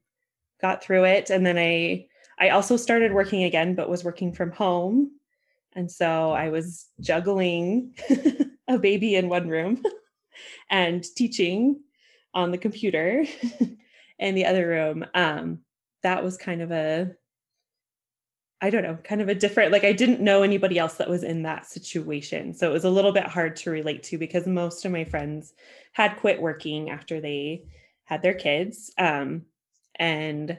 got 0.61 0.83
through 0.83 1.05
it, 1.05 1.29
and 1.29 1.45
then 1.45 1.57
I 1.57 2.07
I 2.39 2.49
also 2.49 2.77
started 2.77 3.13
working 3.13 3.43
again, 3.43 3.75
but 3.75 3.89
was 3.89 4.03
working 4.03 4.33
from 4.33 4.51
home, 4.51 5.11
and 5.75 5.91
so 5.91 6.31
I 6.31 6.49
was 6.49 6.87
juggling 6.99 7.95
a 8.67 8.77
baby 8.77 9.15
in 9.15 9.29
one 9.29 9.47
room 9.47 9.83
and 10.69 11.03
teaching 11.15 11.81
on 12.33 12.51
the 12.51 12.57
computer 12.57 13.25
in 14.19 14.35
the 14.35 14.45
other 14.45 14.67
room. 14.67 15.05
Um, 15.13 15.59
that 16.01 16.23
was 16.23 16.37
kind 16.37 16.61
of 16.61 16.71
a 16.71 17.11
I 18.63 18.69
don't 18.69 18.83
know, 18.83 18.97
kind 19.03 19.21
of 19.21 19.27
a 19.27 19.35
different, 19.35 19.73
like 19.73 19.83
I 19.83 19.91
didn't 19.91 20.21
know 20.21 20.41
anybody 20.41 20.79
else 20.79 20.93
that 20.93 21.09
was 21.09 21.21
in 21.21 21.43
that 21.43 21.65
situation. 21.65 22.53
So 22.53 22.69
it 22.69 22.71
was 22.71 22.85
a 22.85 22.89
little 22.89 23.11
bit 23.11 23.25
hard 23.25 23.57
to 23.57 23.71
relate 23.71 24.03
to 24.03 24.17
because 24.17 24.47
most 24.47 24.85
of 24.85 24.91
my 24.93 25.03
friends 25.03 25.53
had 25.91 26.15
quit 26.15 26.41
working 26.41 26.89
after 26.89 27.19
they 27.19 27.65
had 28.05 28.21
their 28.21 28.33
kids. 28.33 28.89
Um, 28.97 29.41
and 29.95 30.57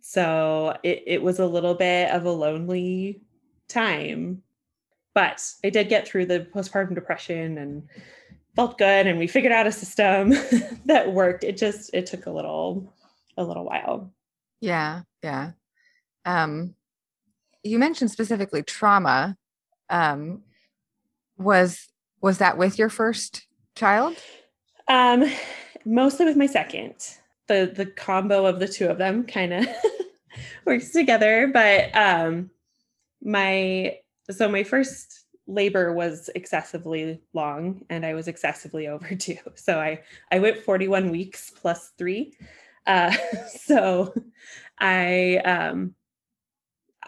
so 0.00 0.76
it, 0.82 1.04
it 1.06 1.22
was 1.22 1.38
a 1.38 1.46
little 1.46 1.74
bit 1.74 2.10
of 2.10 2.24
a 2.24 2.32
lonely 2.32 3.22
time. 3.68 4.42
But 5.14 5.42
I 5.64 5.70
did 5.70 5.88
get 5.88 6.06
through 6.06 6.26
the 6.26 6.46
postpartum 6.54 6.94
depression 6.94 7.58
and 7.58 7.88
felt 8.54 8.78
good 8.78 9.06
and 9.06 9.18
we 9.18 9.26
figured 9.26 9.52
out 9.52 9.66
a 9.66 9.72
system 9.72 10.30
that 10.84 11.12
worked. 11.12 11.44
It 11.44 11.56
just 11.56 11.90
it 11.94 12.06
took 12.06 12.26
a 12.26 12.30
little 12.30 12.92
a 13.36 13.44
little 13.44 13.64
while. 13.64 14.12
Yeah, 14.60 15.02
yeah 15.22 15.52
um, 16.26 16.74
you 17.62 17.78
mentioned 17.78 18.10
specifically 18.10 18.62
trauma. 18.62 19.36
Um, 19.88 20.42
was 21.38 21.86
was 22.20 22.38
that 22.38 22.58
with 22.58 22.78
your 22.78 22.90
first 22.90 23.46
child? 23.76 24.16
Um, 24.88 25.30
mostly 25.86 26.26
with 26.26 26.36
my 26.36 26.46
second. 26.46 26.94
The 27.46 27.72
the 27.74 27.86
combo 27.86 28.44
of 28.44 28.58
the 28.58 28.68
two 28.68 28.88
of 28.88 28.98
them 28.98 29.24
kind 29.24 29.54
of 29.54 29.66
works 30.66 30.90
together. 30.90 31.48
But 31.52 31.96
um, 31.96 32.50
my 33.22 33.96
so 34.30 34.48
my 34.48 34.64
first 34.64 35.26
labor 35.46 35.92
was 35.92 36.28
excessively 36.34 37.20
long 37.32 37.82
and 37.88 38.04
I 38.04 38.14
was 38.14 38.28
excessively 38.28 38.88
overdue. 38.88 39.38
So 39.54 39.78
I 39.78 40.02
I 40.30 40.38
went 40.38 40.58
41 40.58 41.10
weeks 41.10 41.50
plus 41.50 41.92
three. 41.98 42.34
Uh, 42.86 43.14
so 43.48 44.14
I 44.78 45.36
um 45.38 45.94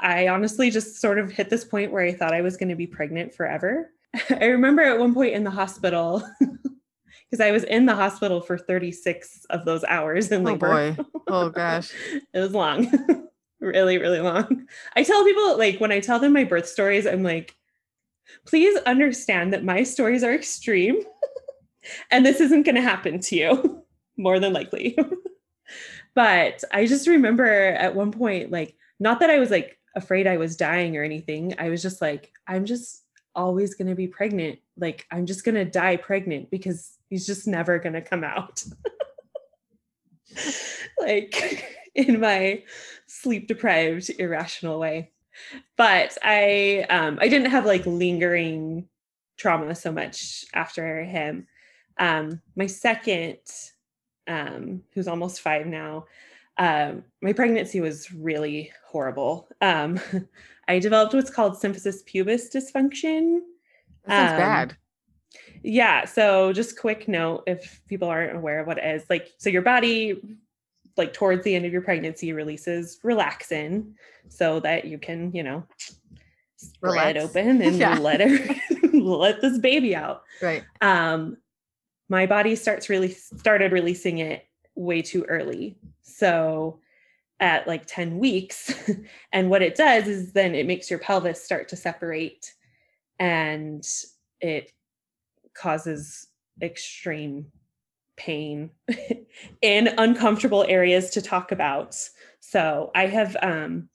I 0.00 0.28
honestly 0.28 0.70
just 0.70 1.00
sort 1.00 1.18
of 1.18 1.30
hit 1.30 1.50
this 1.50 1.64
point 1.64 1.92
where 1.92 2.04
I 2.04 2.12
thought 2.12 2.32
I 2.32 2.40
was 2.40 2.56
going 2.56 2.68
to 2.68 2.76
be 2.76 2.86
pregnant 2.86 3.34
forever. 3.34 3.90
I 4.30 4.46
remember 4.46 4.82
at 4.82 4.98
one 4.98 5.12
point 5.12 5.34
in 5.34 5.42
the 5.42 5.50
hospital, 5.50 6.22
because 6.38 7.44
I 7.44 7.50
was 7.50 7.64
in 7.64 7.86
the 7.86 7.96
hospital 7.96 8.40
for 8.40 8.56
36 8.56 9.44
of 9.50 9.64
those 9.64 9.82
hours 9.84 10.30
in 10.30 10.44
labor. 10.44 10.68
Oh 10.68 10.92
boy. 10.92 11.04
Oh 11.26 11.48
gosh. 11.50 11.92
it 12.32 12.38
was 12.38 12.52
long. 12.52 12.86
Really, 13.60 13.98
really 13.98 14.20
long. 14.20 14.66
I 14.96 15.02
tell 15.02 15.24
people, 15.24 15.58
like, 15.58 15.80
when 15.80 15.92
I 15.92 16.00
tell 16.00 16.18
them 16.18 16.32
my 16.32 16.44
birth 16.44 16.68
stories, 16.68 17.06
I'm 17.06 17.22
like, 17.22 17.54
please 18.46 18.78
understand 18.80 19.52
that 19.52 19.64
my 19.64 19.82
stories 19.82 20.22
are 20.22 20.34
extreme 20.34 21.02
and 22.10 22.24
this 22.24 22.40
isn't 22.40 22.64
going 22.64 22.74
to 22.74 22.82
happen 22.82 23.20
to 23.20 23.36
you, 23.36 23.84
more 24.16 24.38
than 24.38 24.52
likely. 24.52 24.96
but 26.14 26.62
I 26.72 26.86
just 26.86 27.06
remember 27.06 27.46
at 27.46 27.94
one 27.94 28.12
point, 28.12 28.50
like, 28.50 28.76
not 29.00 29.20
that 29.20 29.30
I 29.30 29.38
was 29.38 29.50
like 29.50 29.78
afraid 29.94 30.26
I 30.26 30.36
was 30.36 30.56
dying 30.56 30.96
or 30.96 31.02
anything. 31.02 31.54
I 31.58 31.68
was 31.68 31.82
just 31.82 32.00
like, 32.00 32.32
I'm 32.46 32.64
just 32.64 33.04
always 33.34 33.74
going 33.74 33.88
to 33.88 33.94
be 33.94 34.08
pregnant. 34.08 34.58
Like, 34.76 35.06
I'm 35.10 35.26
just 35.26 35.44
going 35.44 35.54
to 35.54 35.64
die 35.64 35.96
pregnant 35.96 36.50
because 36.50 36.92
he's 37.08 37.26
just 37.26 37.46
never 37.46 37.78
going 37.78 37.92
to 37.92 38.02
come 38.02 38.24
out. 38.24 38.64
like, 40.98 41.64
in 41.94 42.20
my 42.20 42.62
sleep 43.08 43.48
deprived, 43.48 44.10
irrational 44.18 44.78
way. 44.78 45.10
But 45.76 46.16
I, 46.22 46.86
um, 46.90 47.18
I 47.20 47.28
didn't 47.28 47.50
have 47.50 47.66
like 47.66 47.84
lingering 47.86 48.88
trauma 49.36 49.74
so 49.74 49.90
much 49.92 50.44
after 50.54 51.02
him. 51.04 51.46
Um, 51.98 52.40
my 52.56 52.66
second, 52.66 53.38
um, 54.26 54.82
who's 54.94 55.08
almost 55.08 55.40
five 55.40 55.66
now, 55.66 56.06
um, 56.58 57.04
my 57.22 57.32
pregnancy 57.32 57.80
was 57.80 58.12
really 58.12 58.72
horrible. 58.86 59.48
Um, 59.60 60.00
I 60.68 60.78
developed 60.78 61.14
what's 61.14 61.30
called 61.30 61.54
symphysis 61.54 62.04
pubis 62.04 62.52
dysfunction. 62.54 63.40
That 64.04 64.28
sounds 64.28 64.32
um, 64.32 64.38
bad. 64.38 64.76
Yeah. 65.62 66.04
So 66.04 66.52
just 66.52 66.78
quick 66.78 67.08
note 67.08 67.44
if 67.46 67.80
people 67.88 68.08
aren't 68.08 68.36
aware 68.36 68.60
of 68.60 68.66
what 68.66 68.78
it 68.78 68.84
is, 68.84 69.04
like 69.08 69.32
so 69.38 69.50
your 69.50 69.62
body 69.62 70.20
like 70.98 71.12
towards 71.12 71.44
the 71.44 71.54
end 71.54 71.64
of 71.64 71.72
your 71.72 71.82
pregnancy 71.82 72.32
releases 72.32 72.98
relaxin 73.04 73.92
so 74.28 74.60
that 74.60 74.84
you 74.84 74.98
can, 74.98 75.32
you 75.32 75.42
know, 75.42 75.64
spread 76.56 77.16
Relax. 77.16 77.24
open 77.24 77.62
and 77.62 77.76
yeah. 77.76 77.98
let 77.98 78.20
it 78.20 78.94
let 78.94 79.40
this 79.40 79.58
baby 79.58 79.94
out. 79.94 80.22
Right. 80.42 80.64
Um 80.80 81.36
my 82.08 82.26
body 82.26 82.56
starts 82.56 82.88
really 82.88 83.10
started 83.10 83.72
releasing 83.72 84.18
it 84.18 84.46
way 84.74 85.02
too 85.02 85.24
early. 85.24 85.76
So 86.02 86.80
at 87.40 87.66
like 87.66 87.86
10 87.86 88.18
weeks. 88.18 88.74
and 89.32 89.50
what 89.50 89.62
it 89.62 89.76
does 89.76 90.08
is 90.08 90.32
then 90.32 90.54
it 90.54 90.66
makes 90.66 90.90
your 90.90 90.98
pelvis 90.98 91.42
start 91.42 91.68
to 91.68 91.76
separate 91.76 92.54
and 93.18 93.86
it 94.40 94.72
causes 95.54 96.28
extreme 96.60 97.46
pain 98.18 98.70
in 99.62 99.88
uncomfortable 99.98 100.64
areas 100.68 101.10
to 101.10 101.22
talk 101.22 101.52
about. 101.52 101.96
So 102.40 102.90
I 102.94 103.06
have 103.06 103.36
um, 103.42 103.88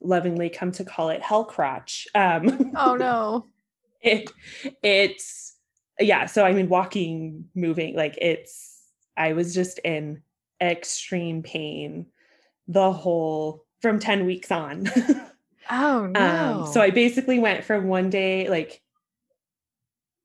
lovingly 0.00 0.48
come 0.48 0.72
to 0.72 0.84
call 0.84 1.08
it 1.10 1.22
hell 1.22 1.44
crotch. 1.44 2.06
Um, 2.14 2.72
oh 2.76 2.94
no. 2.94 3.46
It 4.02 4.30
it's 4.82 5.56
yeah, 5.98 6.24
so 6.24 6.46
I 6.46 6.54
mean 6.54 6.70
walking, 6.70 7.44
moving, 7.54 7.94
like 7.94 8.16
it's 8.18 8.80
I 9.14 9.34
was 9.34 9.54
just 9.54 9.78
in 9.80 10.22
extreme 10.58 11.42
pain 11.42 12.06
the 12.66 12.92
whole 12.92 13.66
from 13.82 13.98
10 13.98 14.24
weeks 14.24 14.50
on. 14.50 14.88
oh 15.70 16.06
no. 16.06 16.62
Um, 16.64 16.72
so 16.72 16.80
I 16.80 16.88
basically 16.88 17.38
went 17.38 17.62
from 17.62 17.88
one 17.88 18.08
day 18.08 18.48
like 18.48 18.80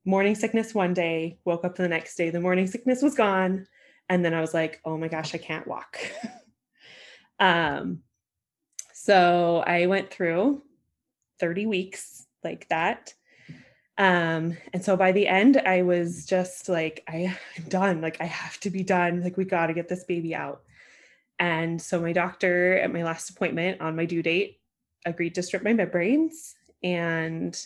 morning 0.05 0.35
sickness 0.35 0.73
one 0.73 0.93
day, 0.93 1.39
woke 1.45 1.65
up 1.65 1.75
the 1.75 1.87
next 1.87 2.15
day, 2.15 2.29
the 2.29 2.39
morning 2.39 2.67
sickness 2.67 3.01
was 3.01 3.15
gone. 3.15 3.67
And 4.07 4.23
then 4.23 4.33
I 4.33 4.41
was 4.41 4.53
like, 4.53 4.79
oh 4.85 4.97
my 4.97 5.07
gosh, 5.07 5.33
I 5.33 5.39
can't 5.39 5.67
walk. 5.67 5.97
um, 7.39 7.99
so 8.93 9.63
I 9.65 9.87
went 9.87 10.11
through 10.11 10.61
30 11.39 11.65
weeks 11.65 12.27
like 12.43 12.69
that. 12.69 13.13
Um, 13.97 14.57
and 14.73 14.83
so 14.83 14.97
by 14.97 15.11
the 15.11 15.27
end, 15.27 15.57
I 15.57 15.81
was 15.81 16.25
just 16.25 16.69
like, 16.69 17.03
I, 17.07 17.35
I'm 17.57 17.63
done. 17.65 18.01
Like, 18.01 18.19
I 18.19 18.25
have 18.25 18.59
to 18.61 18.69
be 18.69 18.83
done. 18.83 19.23
Like, 19.23 19.37
we 19.37 19.45
got 19.45 19.67
to 19.67 19.73
get 19.73 19.87
this 19.87 20.03
baby 20.03 20.35
out. 20.35 20.61
And 21.39 21.81
so 21.81 21.99
my 22.01 22.13
doctor 22.13 22.77
at 22.77 22.93
my 22.93 23.03
last 23.03 23.29
appointment 23.29 23.81
on 23.81 23.95
my 23.95 24.05
due 24.05 24.23
date 24.23 24.59
agreed 25.05 25.35
to 25.35 25.43
strip 25.43 25.63
my 25.63 25.73
membranes 25.73 26.55
and, 26.83 27.57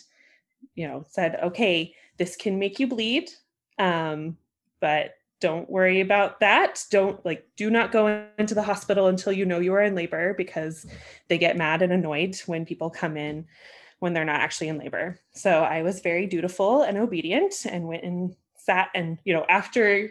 you 0.74 0.86
know, 0.86 1.04
said, 1.08 1.38
okay, 1.42 1.94
this 2.20 2.36
can 2.36 2.58
make 2.58 2.78
you 2.78 2.86
bleed. 2.86 3.30
Um, 3.78 4.36
but 4.78 5.14
don't 5.40 5.70
worry 5.70 6.02
about 6.02 6.40
that. 6.40 6.84
Don't 6.90 7.24
like, 7.24 7.48
do 7.56 7.70
not 7.70 7.92
go 7.92 8.26
into 8.36 8.54
the 8.54 8.62
hospital 8.62 9.06
until 9.06 9.32
you 9.32 9.46
know 9.46 9.58
you 9.58 9.72
are 9.72 9.82
in 9.82 9.94
labor 9.94 10.34
because 10.34 10.86
they 11.28 11.38
get 11.38 11.56
mad 11.56 11.80
and 11.80 11.94
annoyed 11.94 12.36
when 12.44 12.66
people 12.66 12.90
come 12.90 13.16
in 13.16 13.46
when 14.00 14.12
they're 14.12 14.26
not 14.26 14.40
actually 14.40 14.68
in 14.68 14.76
labor. 14.76 15.18
So 15.32 15.62
I 15.62 15.80
was 15.80 16.00
very 16.00 16.26
dutiful 16.26 16.82
and 16.82 16.98
obedient 16.98 17.54
and 17.64 17.88
went 17.88 18.04
and 18.04 18.36
sat 18.54 18.90
and, 18.94 19.16
you 19.24 19.32
know, 19.32 19.46
after 19.48 20.10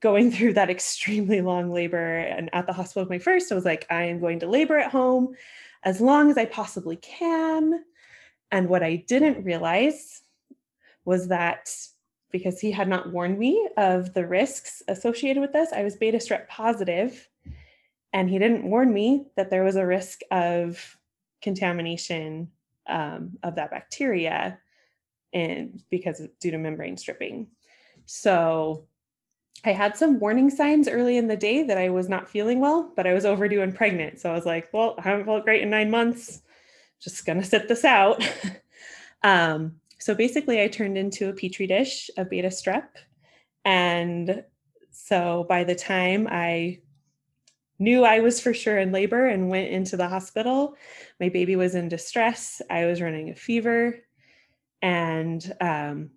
going 0.00 0.30
through 0.32 0.52
that 0.52 0.68
extremely 0.68 1.40
long 1.40 1.72
labor 1.72 2.18
and 2.18 2.50
at 2.52 2.66
the 2.66 2.74
hospital 2.74 3.04
with 3.04 3.10
my 3.10 3.18
first, 3.18 3.50
I 3.50 3.54
was 3.54 3.64
like, 3.64 3.86
I 3.88 4.04
am 4.04 4.20
going 4.20 4.40
to 4.40 4.46
labor 4.46 4.76
at 4.76 4.92
home 4.92 5.34
as 5.84 6.02
long 6.02 6.30
as 6.30 6.36
I 6.36 6.44
possibly 6.44 6.96
can. 6.96 7.82
And 8.52 8.68
what 8.68 8.82
I 8.82 8.96
didn't 8.96 9.42
realize 9.42 10.20
was 11.06 11.28
that 11.28 11.70
because 12.30 12.60
he 12.60 12.70
had 12.70 12.88
not 12.88 13.10
warned 13.12 13.38
me 13.38 13.66
of 13.78 14.12
the 14.12 14.26
risks 14.26 14.82
associated 14.88 15.40
with 15.40 15.52
this, 15.52 15.72
I 15.72 15.82
was 15.82 15.96
beta 15.96 16.18
strep 16.18 16.48
positive, 16.48 17.26
and 18.12 18.28
he 18.28 18.38
didn't 18.38 18.68
warn 18.68 18.92
me 18.92 19.28
that 19.36 19.48
there 19.48 19.64
was 19.64 19.76
a 19.76 19.86
risk 19.86 20.20
of 20.30 20.98
contamination 21.40 22.50
um, 22.88 23.38
of 23.42 23.54
that 23.54 23.70
bacteria 23.70 24.58
and 25.32 25.82
because 25.90 26.22
due 26.40 26.50
to 26.50 26.58
membrane 26.58 26.96
stripping. 26.96 27.48
So 28.04 28.86
I 29.64 29.72
had 29.72 29.96
some 29.96 30.20
warning 30.20 30.50
signs 30.50 30.88
early 30.88 31.16
in 31.16 31.28
the 31.28 31.36
day 31.36 31.62
that 31.64 31.78
I 31.78 31.88
was 31.88 32.08
not 32.08 32.28
feeling 32.28 32.60
well, 32.60 32.92
but 32.94 33.06
I 33.06 33.14
was 33.14 33.24
overdue 33.24 33.62
and 33.62 33.74
pregnant. 33.74 34.20
So 34.20 34.30
I 34.30 34.34
was 34.34 34.46
like, 34.46 34.72
well, 34.72 34.94
I 34.98 35.02
haven't 35.02 35.26
felt 35.26 35.44
great 35.44 35.62
in 35.62 35.70
nine 35.70 35.90
months. 35.90 36.42
Just 37.00 37.26
gonna 37.26 37.44
sit 37.44 37.68
this 37.68 37.84
out. 37.84 38.26
um, 39.22 39.80
so 39.98 40.14
basically, 40.14 40.62
I 40.62 40.68
turned 40.68 40.98
into 40.98 41.28
a 41.28 41.32
petri 41.32 41.66
dish 41.66 42.10
of 42.16 42.30
beta 42.30 42.48
strep. 42.48 42.88
And 43.64 44.44
so 44.90 45.46
by 45.48 45.64
the 45.64 45.74
time 45.74 46.28
I 46.30 46.80
knew 47.78 48.04
I 48.04 48.20
was 48.20 48.40
for 48.40 48.54
sure 48.54 48.78
in 48.78 48.92
labor 48.92 49.26
and 49.26 49.50
went 49.50 49.70
into 49.70 49.96
the 49.96 50.08
hospital, 50.08 50.76
my 51.20 51.28
baby 51.28 51.56
was 51.56 51.74
in 51.74 51.88
distress. 51.88 52.62
I 52.70 52.86
was 52.86 53.00
running 53.00 53.30
a 53.30 53.34
fever. 53.34 53.96
And 54.82 55.54
um, 55.60 56.10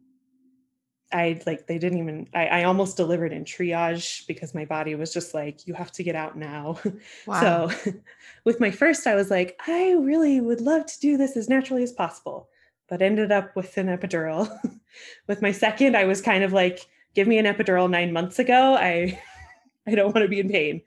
I 1.12 1.42
like 1.46 1.66
they 1.66 1.80
didn't 1.80 2.00
even 2.00 2.28
I, 2.34 2.48
I, 2.48 2.64
almost 2.66 2.98
delivered 2.98 3.34
in 3.34 3.44
triage 3.44 4.28
because 4.28 4.54
my 4.54 4.66
body 4.66 4.94
was 4.96 5.12
just 5.12 5.34
like, 5.34 5.66
you 5.66 5.74
have 5.74 5.92
to 5.94 6.04
get 6.04 6.16
out 6.16 6.38
now. 6.38 6.80
Wow. 7.26 7.70
So 7.70 7.94
with 8.46 8.60
my 8.60 8.70
first, 8.70 9.08
I 9.08 9.16
was 9.16 9.32
like, 9.32 9.60
I 9.68 9.94
really 9.94 10.40
would 10.42 10.62
love 10.62 10.86
to 10.86 11.00
do 11.00 11.18
this 11.18 11.36
as 11.36 11.50
naturally 11.50 11.84
as 11.84 11.92
possible, 11.92 12.50
but 12.90 13.02
ended 13.02 13.32
up 13.32 13.56
with 13.56 13.78
an 13.78 13.88
epidural. 13.88 14.50
with 15.28 15.42
my 15.42 15.52
second, 15.52 15.96
I 15.96 16.06
was 16.06 16.22
kind 16.22 16.44
of 16.44 16.54
like, 16.54 16.88
give 17.16 17.28
me 17.28 17.38
an 17.38 17.46
epidural 17.46 17.90
nine 17.90 18.14
months 18.14 18.40
ago. 18.40 18.76
I 18.76 19.20
I 19.88 19.96
don't 19.96 20.14
want 20.14 20.24
to 20.24 20.30
be 20.30 20.40
in 20.40 20.50
pain. 20.50 20.82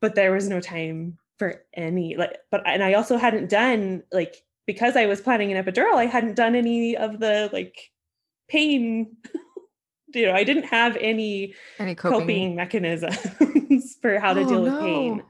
But 0.00 0.14
there 0.14 0.32
was 0.32 0.48
no 0.48 0.60
time 0.60 1.18
for 1.38 1.62
any 1.74 2.16
like 2.16 2.38
but 2.50 2.62
and 2.66 2.82
I 2.82 2.94
also 2.94 3.18
hadn't 3.18 3.50
done 3.50 4.02
like 4.12 4.42
because 4.66 4.96
I 4.96 5.06
was 5.06 5.20
planning 5.20 5.52
an 5.52 5.62
epidural, 5.62 5.94
I 5.94 6.06
hadn't 6.06 6.34
done 6.34 6.54
any 6.54 6.96
of 6.96 7.20
the 7.20 7.50
like 7.52 7.90
pain 8.48 9.16
you 10.14 10.26
know 10.26 10.32
i 10.32 10.44
didn't 10.44 10.64
have 10.64 10.96
any, 10.96 11.54
any 11.78 11.94
coping, 11.94 12.20
coping 12.20 12.56
mechanisms 12.56 13.96
for 14.00 14.18
how 14.18 14.32
to 14.32 14.42
oh, 14.42 14.48
deal 14.48 14.62
with 14.62 14.72
no. 14.72 14.80
pain 14.80 15.22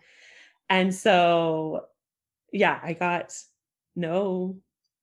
and 0.69 0.95
so 0.95 1.87
yeah 2.53 2.79
i 2.83 2.93
got 2.93 3.35
no 3.95 4.57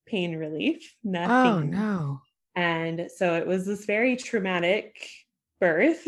pain 0.06 0.36
relief 0.36 0.94
oh, 1.06 1.10
nothing 1.10 1.30
oh 1.30 1.60
no 1.60 2.20
and 2.56 3.08
so 3.14 3.34
it 3.34 3.46
was 3.46 3.66
this 3.66 3.84
very 3.84 4.16
traumatic 4.16 5.08
birth 5.60 6.06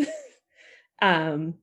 um 1.02 1.54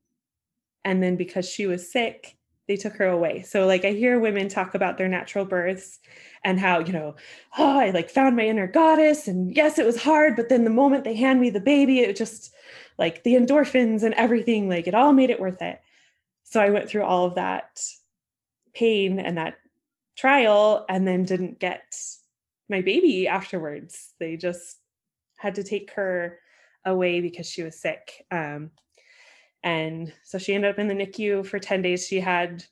and 0.84 1.02
then 1.02 1.16
because 1.16 1.48
she 1.48 1.66
was 1.66 1.92
sick 1.92 2.38
they 2.68 2.78
took 2.78 2.96
her 2.96 3.08
away. 3.08 3.42
So 3.42 3.66
like 3.66 3.84
I 3.84 3.92
hear 3.92 4.20
women 4.20 4.48
talk 4.48 4.74
about 4.74 4.98
their 4.98 5.10
natural 5.10 5.46
births 5.46 6.00
and 6.44 6.60
how, 6.60 6.80
you 6.80 6.94
know, 6.94 7.16
oh, 7.58 7.80
I 7.80 7.90
like 7.90 8.10
found 8.10 8.36
my 8.36 8.44
inner 8.46 8.68
goddess 8.68 9.28
and 9.28 9.56
yes, 9.56 9.78
it 9.78 9.86
was 9.86 10.02
hard, 10.02 10.36
but 10.36 10.50
then 10.50 10.64
the 10.64 10.70
moment 10.70 11.04
they 11.04 11.16
hand 11.16 11.42
me 11.42 11.50
the 11.50 11.60
baby, 11.60 12.00
it 12.00 12.16
just 12.16 12.54
like 12.98 13.24
the 13.24 13.34
endorphins 13.34 14.04
and 14.04 14.14
everything, 14.14 14.70
like 14.70 14.88
it 14.88 14.96
all 14.96 15.14
made 15.14 15.30
it 15.30 15.40
worth 15.40 15.62
it. 15.62 15.82
So 16.44 16.62
I 16.62 16.70
went 16.70 16.88
through 16.88 17.04
all 17.04 17.26
of 17.26 17.36
that 17.36 17.82
pain 18.74 19.20
and 19.20 19.38
that 19.38 19.56
trial 20.16 20.86
and 20.88 21.08
then 21.08 21.26
didn't 21.26 21.60
get 21.60 21.96
my 22.70 22.82
baby 22.82 23.28
afterwards. 23.28 24.14
They 24.20 24.38
just 24.38 24.78
had 25.38 25.56
to 25.56 25.64
take 25.64 25.92
her 25.92 26.40
away 26.86 27.22
because 27.22 27.48
she 27.50 27.64
was 27.64 27.80
sick. 27.80 28.26
Um, 28.32 28.72
and 29.64 30.12
so 30.24 30.38
she 30.38 30.54
ended 30.54 30.72
up 30.72 30.80
in 30.80 30.88
the 30.88 30.94
NICU 30.94 31.46
for 31.46 31.60
10 31.60 31.82
days. 31.82 32.08
She 32.08 32.20
had 32.20 32.64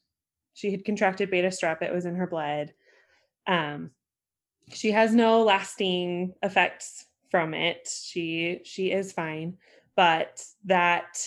she 0.53 0.71
had 0.71 0.83
contracted 0.83 1.31
beta 1.31 1.47
strep. 1.47 1.81
It 1.81 1.93
was 1.93 2.05
in 2.05 2.15
her 2.15 2.27
blood. 2.27 2.73
Um, 3.47 3.91
she 4.73 4.91
has 4.91 5.13
no 5.15 5.43
lasting 5.43 6.33
effects 6.43 7.05
from 7.29 7.53
it. 7.53 7.89
She 7.89 8.59
she 8.65 8.91
is 8.91 9.13
fine, 9.13 9.57
but 9.95 10.43
that 10.65 11.25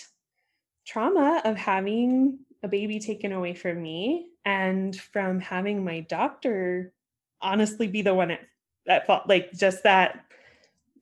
trauma 0.87 1.41
of 1.45 1.57
having 1.57 2.39
a 2.63 2.69
baby 2.69 3.01
taken 3.01 3.33
away 3.33 3.55
from 3.55 3.83
me 3.83 4.29
and 4.45 4.95
from 4.95 5.41
having 5.41 5.85
my 5.85 6.01
doctor 6.01 6.93
honestly 7.41 7.87
be 7.87 8.03
the 8.03 8.15
one 8.15 8.31
at, 8.31 8.41
at 8.89 9.07
fault, 9.07 9.23
like 9.29 9.53
just 9.53 9.83
that 9.83 10.25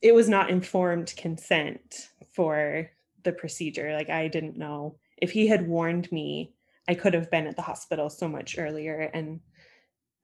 it 0.01 0.13
was 0.13 0.29
not 0.29 0.49
informed 0.49 1.13
consent 1.17 2.09
for 2.33 2.89
the 3.23 3.31
procedure. 3.31 3.93
Like 3.93 4.09
I 4.09 4.27
didn't 4.27 4.57
know 4.57 4.95
if 5.17 5.31
he 5.31 5.47
had 5.47 5.67
warned 5.67 6.11
me, 6.11 6.53
I 6.87 6.95
could 6.95 7.13
have 7.13 7.31
been 7.31 7.47
at 7.47 7.55
the 7.55 7.61
hospital 7.61 8.09
so 8.09 8.27
much 8.27 8.57
earlier 8.57 9.09
and 9.13 9.39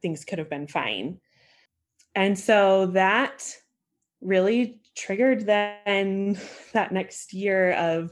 things 0.02 0.26
could 0.26 0.40
have 0.40 0.50
been 0.50 0.68
fine. 0.68 1.20
And 2.16 2.38
so 2.38 2.88
that 2.88 3.56
really 4.22 4.82
triggered 4.96 5.46
then 5.46 6.38
that 6.74 6.92
next 6.92 7.34
year 7.34 7.74
of 7.74 8.12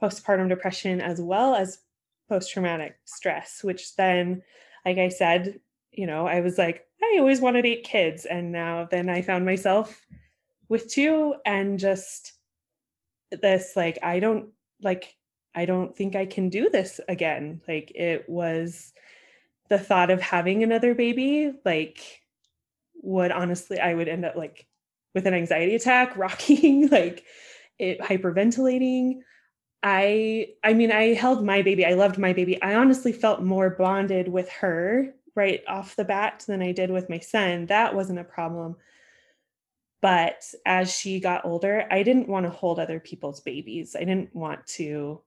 postpartum 0.00 0.48
depression 0.48 1.00
as 1.00 1.20
well 1.20 1.54
as 1.54 1.80
post 2.28 2.52
traumatic 2.52 2.96
stress, 3.04 3.64
which 3.64 3.96
then, 3.96 4.42
like 4.84 4.98
I 4.98 5.08
said, 5.08 5.58
you 5.90 6.06
know, 6.06 6.26
I 6.26 6.40
was 6.40 6.58
like, 6.58 6.86
I 7.02 7.16
always 7.18 7.40
wanted 7.40 7.66
eight 7.66 7.84
kids. 7.84 8.24
And 8.24 8.52
now 8.52 8.88
then 8.90 9.08
I 9.08 9.22
found 9.22 9.44
myself 9.44 10.06
with 10.68 10.90
two 10.90 11.34
and 11.46 11.78
just 11.78 12.32
this 13.30 13.72
like, 13.76 13.98
I 14.02 14.20
don't 14.20 14.50
like, 14.82 15.16
I 15.54 15.64
don't 15.64 15.96
think 15.96 16.16
I 16.16 16.26
can 16.26 16.48
do 16.48 16.70
this 16.70 17.00
again. 17.08 17.60
Like 17.66 17.92
it 17.94 18.28
was 18.28 18.92
the 19.68 19.78
thought 19.78 20.10
of 20.10 20.20
having 20.20 20.62
another 20.62 20.94
baby, 20.94 21.52
like 21.64 22.22
would 23.02 23.32
honestly, 23.32 23.78
I 23.78 23.94
would 23.94 24.08
end 24.08 24.24
up 24.24 24.36
like 24.36 24.66
with 25.14 25.26
an 25.26 25.34
anxiety 25.34 25.74
attack, 25.74 26.16
rocking, 26.16 26.88
like 26.88 27.24
it 27.78 28.00
hyperventilating. 28.00 29.20
I 29.82 30.48
I 30.64 30.74
mean 30.74 30.90
I 30.90 31.14
held 31.14 31.44
my 31.44 31.62
baby. 31.62 31.86
I 31.86 31.94
loved 31.94 32.18
my 32.18 32.32
baby. 32.32 32.60
I 32.60 32.74
honestly 32.74 33.12
felt 33.12 33.42
more 33.42 33.70
bonded 33.70 34.28
with 34.28 34.48
her 34.50 35.14
right 35.38 35.62
off 35.68 35.94
the 35.94 36.04
bat 36.04 36.44
than 36.48 36.60
I 36.60 36.72
did 36.72 36.90
with 36.90 37.08
my 37.08 37.20
son. 37.20 37.66
That 37.66 37.94
wasn't 37.94 38.18
a 38.18 38.24
problem. 38.24 38.76
But 40.02 40.52
as 40.66 40.92
she 40.92 41.20
got 41.20 41.44
older, 41.44 41.86
I 41.90 42.02
didn't 42.02 42.28
want 42.28 42.44
to 42.44 42.50
hold 42.50 42.78
other 42.78 42.98
people's 42.98 43.40
babies. 43.40 43.94
I 43.96 44.00
didn't 44.00 44.34
want 44.34 44.66
to 44.78 45.22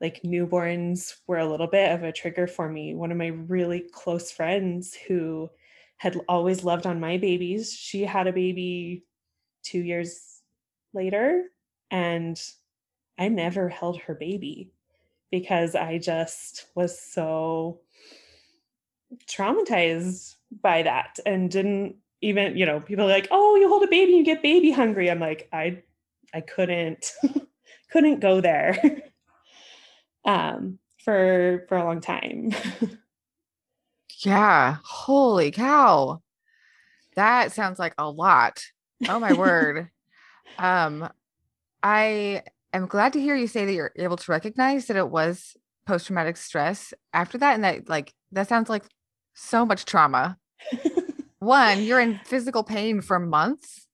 like 0.00 0.22
newborns 0.22 1.16
were 1.26 1.38
a 1.38 1.46
little 1.46 1.66
bit 1.66 1.92
of 1.92 2.04
a 2.04 2.12
trigger 2.12 2.46
for 2.46 2.68
me. 2.68 2.94
One 2.94 3.10
of 3.10 3.18
my 3.18 3.26
really 3.26 3.84
close 3.92 4.30
friends 4.30 4.94
who 4.94 5.50
had 5.98 6.16
always 6.28 6.64
loved 6.64 6.86
on 6.86 7.00
my 7.00 7.18
babies, 7.18 7.72
she 7.72 8.02
had 8.04 8.26
a 8.26 8.32
baby 8.32 9.04
2 9.64 9.80
years 9.80 10.40
later 10.94 11.44
and 11.90 12.40
I 13.18 13.28
never 13.28 13.68
held 13.68 14.00
her 14.02 14.14
baby 14.14 14.70
because 15.30 15.74
I 15.74 15.98
just 15.98 16.66
was 16.74 16.98
so 16.98 17.80
traumatized 19.26 20.36
by 20.62 20.82
that 20.82 21.18
and 21.26 21.50
didn't 21.50 21.96
even, 22.20 22.56
you 22.56 22.66
know, 22.66 22.80
people 22.80 23.04
are 23.04 23.08
like, 23.08 23.28
"Oh, 23.30 23.56
you 23.56 23.68
hold 23.68 23.82
a 23.82 23.88
baby, 23.88 24.12
you 24.12 24.24
get 24.24 24.42
baby 24.42 24.70
hungry." 24.70 25.10
I'm 25.10 25.20
like, 25.20 25.48
I 25.52 25.82
I 26.34 26.40
couldn't 26.40 27.12
couldn't 27.90 28.20
go 28.20 28.40
there. 28.40 29.02
um 30.24 30.78
for 31.04 31.64
for 31.68 31.78
a 31.78 31.84
long 31.84 32.00
time. 32.00 32.50
yeah, 34.24 34.76
holy 34.84 35.50
cow. 35.50 36.20
That 37.16 37.52
sounds 37.52 37.78
like 37.78 37.94
a 37.98 38.10
lot. 38.10 38.62
Oh 39.08 39.20
my 39.20 39.34
word. 39.34 39.88
Um 40.58 41.08
I 41.82 42.42
am 42.72 42.86
glad 42.86 43.14
to 43.14 43.20
hear 43.20 43.36
you 43.36 43.46
say 43.46 43.64
that 43.64 43.72
you're 43.72 43.92
able 43.96 44.16
to 44.18 44.32
recognize 44.32 44.86
that 44.86 44.96
it 44.96 45.08
was 45.08 45.56
post 45.86 46.06
traumatic 46.06 46.36
stress 46.36 46.94
after 47.12 47.38
that 47.38 47.54
and 47.54 47.64
that 47.64 47.88
like 47.88 48.14
that 48.32 48.48
sounds 48.48 48.68
like 48.68 48.84
so 49.34 49.64
much 49.64 49.84
trauma. 49.84 50.38
One, 51.38 51.82
you're 51.82 52.00
in 52.00 52.20
physical 52.24 52.62
pain 52.62 53.00
for 53.00 53.18
months. 53.18 53.86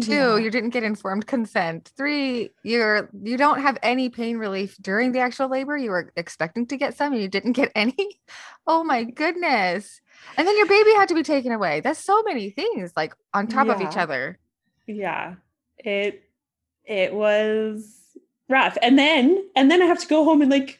Two, 0.00 0.12
yeah. 0.12 0.36
you 0.36 0.50
didn't 0.52 0.70
get 0.70 0.84
informed 0.84 1.26
consent. 1.26 1.90
Three, 1.96 2.50
you're 2.62 3.10
you 3.24 3.36
don't 3.36 3.60
have 3.60 3.76
any 3.82 4.08
pain 4.08 4.38
relief 4.38 4.76
during 4.80 5.10
the 5.10 5.18
actual 5.18 5.48
labor. 5.48 5.76
You 5.76 5.90
were 5.90 6.12
expecting 6.14 6.66
to 6.66 6.76
get 6.76 6.96
some 6.96 7.12
and 7.12 7.20
you 7.20 7.26
didn't 7.26 7.52
get 7.52 7.72
any. 7.74 8.20
Oh 8.68 8.84
my 8.84 9.02
goodness. 9.02 10.00
And 10.36 10.46
then 10.46 10.56
your 10.56 10.66
baby 10.66 10.90
had 10.92 11.08
to 11.08 11.14
be 11.14 11.24
taken 11.24 11.50
away. 11.50 11.80
That's 11.80 11.98
so 11.98 12.22
many 12.22 12.50
things 12.50 12.92
like 12.96 13.14
on 13.34 13.48
top 13.48 13.66
yeah. 13.66 13.74
of 13.74 13.80
each 13.80 13.96
other. 13.96 14.38
Yeah. 14.86 15.34
It 15.78 16.22
it 16.84 17.12
was 17.12 18.00
rough. 18.48 18.78
And 18.82 18.96
then 18.96 19.44
and 19.56 19.72
then 19.72 19.82
I 19.82 19.86
have 19.86 20.00
to 20.00 20.06
go 20.06 20.22
home 20.24 20.40
and 20.40 20.52
like 20.52 20.78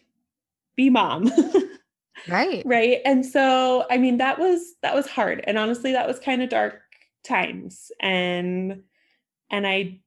be 0.76 0.88
mom. 0.88 1.32
right. 2.28 2.62
Right. 2.64 2.98
And 3.04 3.24
so 3.24 3.86
I 3.90 3.98
mean 3.98 4.18
that 4.18 4.38
was 4.38 4.74
that 4.82 4.94
was 4.94 5.06
hard. 5.06 5.42
And 5.46 5.58
honestly 5.58 5.92
that 5.92 6.06
was 6.06 6.18
kind 6.18 6.42
of 6.42 6.48
dark 6.48 6.82
times 7.22 7.92
and 8.00 8.82
and 9.50 9.66
I 9.66 10.00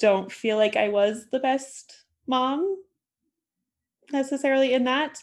don't 0.00 0.30
feel 0.30 0.56
like 0.56 0.76
I 0.76 0.88
was 0.88 1.26
the 1.30 1.38
best 1.38 2.04
mom 2.26 2.76
necessarily 4.12 4.72
in 4.72 4.84
that. 4.84 5.18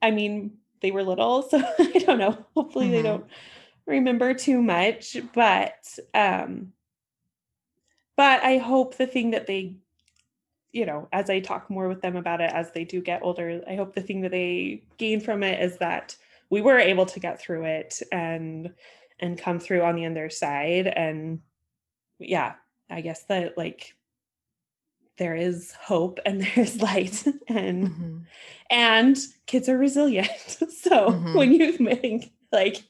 I 0.00 0.10
mean, 0.10 0.58
they 0.80 0.90
were 0.90 1.02
little, 1.02 1.42
so 1.50 1.62
I 1.78 1.98
don't 1.98 2.18
know. 2.18 2.46
Hopefully 2.54 2.86
mm-hmm. 2.86 2.94
they 2.94 3.02
don't 3.02 3.26
remember 3.86 4.34
too 4.34 4.62
much, 4.62 5.16
but 5.34 5.98
um 6.14 6.72
but 8.16 8.42
I 8.44 8.58
hope 8.58 8.96
the 8.96 9.06
thing 9.06 9.30
that 9.30 9.46
they 9.46 9.76
you 10.72 10.86
know, 10.86 11.08
as 11.12 11.28
I 11.28 11.40
talk 11.40 11.68
more 11.68 11.88
with 11.88 12.00
them 12.00 12.16
about 12.16 12.40
it 12.40 12.50
as 12.52 12.72
they 12.72 12.84
do 12.84 13.00
get 13.00 13.22
older, 13.22 13.62
I 13.68 13.74
hope 13.74 13.94
the 13.94 14.00
thing 14.00 14.22
that 14.22 14.30
they 14.30 14.82
gain 14.96 15.20
from 15.20 15.42
it 15.42 15.62
is 15.62 15.78
that 15.78 16.16
we 16.50 16.60
were 16.60 16.78
able 16.78 17.06
to 17.06 17.20
get 17.20 17.40
through 17.40 17.64
it 17.64 18.00
and 18.10 18.72
and 19.20 19.38
come 19.38 19.60
through 19.60 19.82
on 19.82 19.94
the 19.94 20.06
other 20.06 20.30
side 20.30 20.86
and 20.86 21.40
yeah, 22.18 22.54
I 22.90 23.00
guess 23.00 23.24
that 23.24 23.56
like 23.56 23.94
there 25.18 25.34
is 25.34 25.72
hope 25.72 26.18
and 26.24 26.42
there's 26.54 26.80
light 26.80 27.24
and 27.48 27.88
mm-hmm. 27.88 28.18
and 28.70 29.18
kids 29.46 29.68
are 29.68 29.78
resilient. 29.78 30.30
so 30.48 31.10
mm-hmm. 31.10 31.36
when 31.36 31.52
you 31.52 31.72
think 31.72 32.32
like 32.50 32.82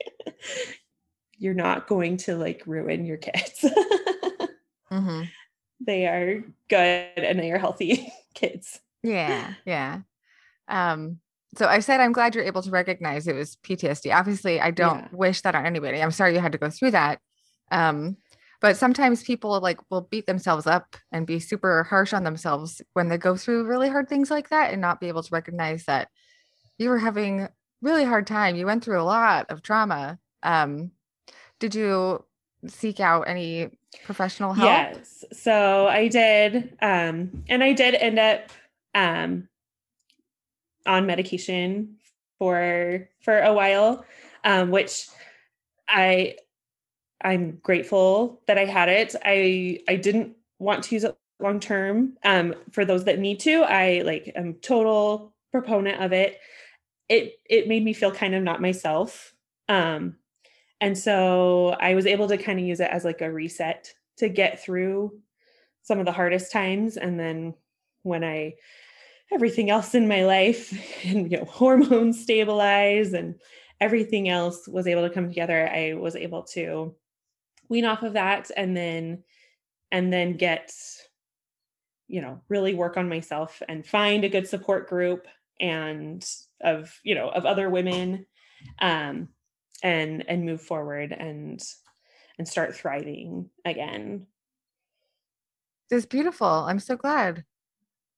you're 1.39 1.55
not 1.55 1.89
going 1.89 2.17
to 2.17 2.37
like 2.37 2.63
ruin 2.67 3.05
your 3.05 3.17
kids. 3.17 3.65
mm-hmm. 4.93 5.23
They 5.85 6.07
are 6.07 6.45
good 6.69 7.11
and 7.17 7.39
they 7.39 7.51
are 7.53 7.59
healthy 7.59 8.13
kids. 8.35 8.81
Yeah, 9.03 9.55
yeah. 9.65 10.01
Um 10.69 11.19
so 11.57 11.67
I 11.67 11.81
said 11.81 12.01
I'm 12.01 12.13
glad 12.13 12.35
you're 12.35 12.45
able 12.45 12.63
to 12.63 12.71
recognize 12.71 13.27
it 13.27 13.35
was 13.35 13.57
PTSD. 13.57 14.15
Obviously, 14.15 14.61
I 14.61 14.71
don't 14.71 15.01
yeah. 15.01 15.09
wish 15.13 15.43
that 15.43 15.55
on 15.55 15.67
anybody. 15.67 16.03
I'm 16.03 16.11
sorry 16.11 16.35
you 16.35 16.41
had 16.41 16.53
to 16.53 16.59
go 16.59 16.71
through 16.71 16.93
that. 16.93 17.21
Um 17.71 18.17
but 18.63 18.77
sometimes 18.77 19.25
people 19.25 19.61
like 19.61 19.81
will 19.91 20.03
beat 20.03 20.27
themselves 20.27 20.69
up 20.69 20.97
and 21.11 21.27
be 21.27 21.41
super 21.41 21.83
harsh 21.83 22.13
on 22.15 22.23
themselves 22.23 22.81
when 22.93 23.09
they 23.09 23.19
go 23.19 23.37
through 23.37 23.65
really 23.65 23.89
hard 23.89 24.09
things 24.09 24.31
like 24.31 24.51
that 24.51 24.71
and 24.71 24.81
not 24.81 25.01
be 25.01 25.09
able 25.09 25.23
to 25.23 25.29
recognize 25.33 25.85
that 25.87 26.09
you 26.79 26.89
were 26.89 26.99
having 26.99 27.49
really 27.83 28.05
hard 28.05 28.27
time 28.27 28.55
you 28.55 28.65
went 28.65 28.85
through 28.85 29.01
a 29.01 29.03
lot 29.03 29.51
of 29.51 29.63
trauma 29.63 30.17
um, 30.45 30.93
did 31.59 31.75
you 31.75 32.25
seek 32.67 33.01
out 33.01 33.23
any 33.23 33.71
professional 34.05 34.53
help 34.53 34.67
yes 34.67 35.25
so 35.33 35.87
i 35.89 36.09
did 36.09 36.77
um, 36.81 37.45
and 37.49 37.63
i 37.63 37.73
did 37.73 37.95
end 37.95 38.19
up 38.19 38.51
um, 38.95 39.49
on 40.87 41.07
medication 41.07 41.97
for 42.39 43.09
for 43.21 43.39
a 43.39 43.53
while 43.53 44.05
um, 44.45 44.71
which 44.71 45.09
i 45.89 46.35
I'm 47.25 47.59
grateful 47.63 48.43
that 48.47 48.59
I 48.59 48.65
had 48.65 48.89
it. 48.89 49.15
I 49.25 49.81
I 49.89 49.97
didn't 49.97 50.37
want 50.59 50.85
to 50.85 50.95
use 50.95 51.05
it 51.05 51.17
long 51.41 51.61
term. 51.61 52.17
Um, 52.25 52.55
for 52.73 52.85
those 52.85 53.05
that 53.05 53.19
need 53.19 53.41
to, 53.41 53.63
I 53.63 54.03
like 54.05 54.33
am 54.35 54.55
total 54.55 55.35
proponent 55.51 56.03
of 56.03 56.13
it. 56.13 56.41
It 57.09 57.35
it 57.49 57.69
made 57.69 57.85
me 57.85 57.93
feel 57.93 58.13
kind 58.13 58.35
of 58.35 58.43
not 58.43 58.61
myself. 58.61 59.35
Um, 59.69 60.17
and 60.83 60.99
so 60.99 61.77
I 61.79 61.95
was 61.95 62.07
able 62.07 62.27
to 62.27 62.37
kind 62.37 62.59
of 62.59 62.67
use 62.67 62.81
it 62.81 62.91
as 62.91 63.05
like 63.05 63.21
a 63.21 63.33
reset 63.33 63.89
to 64.17 64.29
get 64.29 64.61
through 64.61 65.13
some 65.83 66.01
of 66.01 66.07
the 66.07 66.13
hardest 66.13 66.51
times. 66.51 66.97
And 66.97 67.21
then 67.21 67.55
when 68.03 68.25
I 68.25 68.55
everything 69.33 69.71
else 69.71 69.95
in 69.95 70.09
my 70.09 70.25
life 70.25 70.73
and 71.07 71.31
you 71.31 71.39
know 71.39 71.45
hormones 71.45 72.21
stabilize 72.21 73.13
and 73.13 73.37
everything 73.81 74.29
else 74.29 74.67
was 74.67 74.89
able 74.89 75.07
to 75.07 75.15
come 75.15 75.29
together, 75.29 75.71
I 75.73 75.95
was 75.95 76.17
able 76.17 76.43
to 76.55 76.97
wean 77.69 77.85
off 77.85 78.03
of 78.03 78.15
that 78.15 78.51
and 78.57 78.77
then 78.77 79.23
and 79.93 80.13
then 80.13 80.37
get 80.37 80.73
you 82.09 82.21
know 82.21 82.41
really 82.49 82.75
work 82.75 82.97
on 82.97 83.09
myself 83.09 83.63
and 83.69 83.87
find 83.87 84.25
a 84.25 84.29
good 84.29 84.49
support 84.49 84.89
group 84.89 85.29
and 85.61 86.29
of 86.61 86.93
you 87.05 87.15
know 87.15 87.29
of 87.29 87.47
other 87.47 87.71
women 87.71 88.27
um 88.81 89.29
and 89.83 90.25
and 90.29 90.45
move 90.45 90.63
forward 90.63 91.13
and 91.13 91.61
and 92.39 92.49
start 92.49 92.75
thriving 92.75 93.51
again. 93.65 94.27
It's 95.91 96.07
beautiful. 96.07 96.47
I'm 96.47 96.79
so 96.79 96.97
glad. 96.97 97.45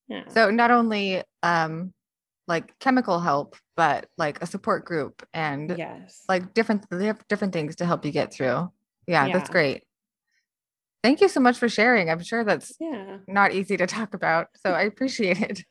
Yeah. 0.09 0.29
So 0.29 0.51
not 0.51 0.71
only 0.71 1.23
um 1.43 1.93
like 2.47 2.79
chemical 2.79 3.21
help 3.21 3.57
but 3.77 4.07
like 4.19 4.43
a 4.43 4.47
support 4.47 4.85
group 4.85 5.27
and 5.33 5.75
yes. 5.77 6.23
like 6.29 6.55
different 6.55 6.87
different 7.29 7.53
things 7.53 7.77
to 7.77 7.87
help 7.87 8.05
you 8.05 8.13
get 8.13 8.33
through. 8.33 8.71
Yeah, 9.07 9.27
yeah. 9.27 9.33
that's 9.33 9.51
great. 9.51 9.83
Thank 11.03 11.21
you 11.21 11.29
so 11.29 11.41
much 11.41 11.59
for 11.59 11.69
sharing. 11.69 12.09
I'm 12.09 12.23
sure 12.23 12.45
that's 12.45 12.73
yeah. 12.81 13.19
not 13.29 13.53
easy 13.53 13.77
to 13.77 13.87
talk 13.87 14.15
about 14.15 14.49
so 14.65 14.73
i 14.73 14.83
appreciate 14.83 15.41
it. 15.41 15.65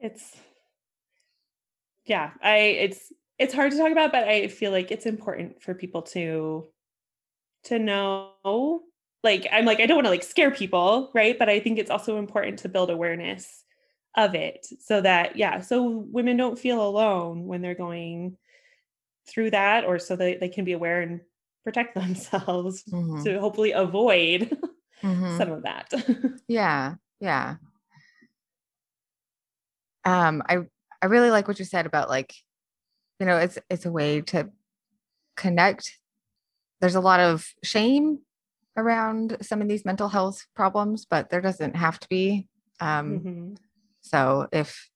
It's 0.00 0.36
yeah 2.06 2.30
i 2.42 2.56
it's 2.56 3.12
it's 3.38 3.54
hard 3.54 3.72
to 3.72 3.78
talk 3.78 3.92
about 3.92 4.12
but 4.12 4.24
i 4.24 4.48
feel 4.48 4.70
like 4.70 4.90
it's 4.90 5.06
important 5.06 5.62
for 5.62 5.74
people 5.74 6.02
to 6.02 6.66
to 7.64 7.78
know 7.78 8.82
like 9.22 9.46
i'm 9.52 9.64
like 9.64 9.80
i 9.80 9.86
don't 9.86 9.96
want 9.96 10.06
to 10.06 10.10
like 10.10 10.22
scare 10.22 10.50
people 10.50 11.10
right 11.14 11.38
but 11.38 11.48
i 11.48 11.60
think 11.60 11.78
it's 11.78 11.90
also 11.90 12.18
important 12.18 12.58
to 12.58 12.68
build 12.68 12.90
awareness 12.90 13.64
of 14.16 14.34
it 14.34 14.66
so 14.80 15.00
that 15.00 15.36
yeah 15.36 15.60
so 15.60 15.88
women 16.10 16.36
don't 16.36 16.58
feel 16.58 16.86
alone 16.86 17.46
when 17.46 17.62
they're 17.62 17.74
going 17.74 18.36
through 19.28 19.50
that 19.50 19.84
or 19.84 19.98
so 19.98 20.16
that 20.16 20.40
they 20.40 20.48
can 20.48 20.64
be 20.64 20.72
aware 20.72 21.00
and 21.02 21.20
protect 21.64 21.94
themselves 21.94 22.82
mm-hmm. 22.84 23.22
to 23.22 23.38
hopefully 23.38 23.72
avoid 23.72 24.56
mm-hmm. 25.02 25.36
some 25.36 25.52
of 25.52 25.62
that 25.62 25.92
yeah 26.48 26.94
yeah 27.20 27.56
um 30.04 30.42
i 30.48 30.58
i 31.02 31.06
really 31.06 31.30
like 31.30 31.46
what 31.46 31.58
you 31.58 31.64
said 31.64 31.86
about 31.86 32.08
like 32.08 32.34
you 33.18 33.26
know 33.26 33.36
it's 33.36 33.58
it's 33.70 33.86
a 33.86 33.90
way 33.90 34.20
to 34.22 34.50
connect. 35.36 35.98
There's 36.80 36.94
a 36.94 37.00
lot 37.00 37.20
of 37.20 37.46
shame 37.62 38.20
around 38.76 39.36
some 39.42 39.60
of 39.60 39.68
these 39.68 39.84
mental 39.84 40.08
health 40.08 40.46
problems 40.54 41.04
but 41.04 41.30
there 41.30 41.40
doesn't 41.40 41.74
have 41.74 41.98
to 41.98 42.06
be 42.08 42.46
um 42.78 43.18
mm-hmm. 43.18 43.54
so 44.00 44.46
if 44.52 44.88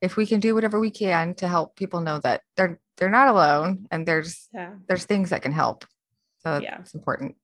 if 0.00 0.16
we 0.16 0.26
can 0.26 0.40
do 0.40 0.54
whatever 0.54 0.78
we 0.78 0.90
can 0.90 1.34
to 1.34 1.48
help 1.48 1.76
people 1.76 2.00
know 2.00 2.18
that 2.18 2.42
they're 2.56 2.78
they're 2.96 3.10
not 3.10 3.28
alone 3.28 3.86
and 3.90 4.06
there's 4.06 4.48
yeah. 4.52 4.72
there's 4.88 5.04
things 5.04 5.30
that 5.30 5.42
can 5.42 5.52
help. 5.52 5.84
So 6.38 6.60
yeah. 6.62 6.80
it's 6.80 6.94
important. 6.94 7.36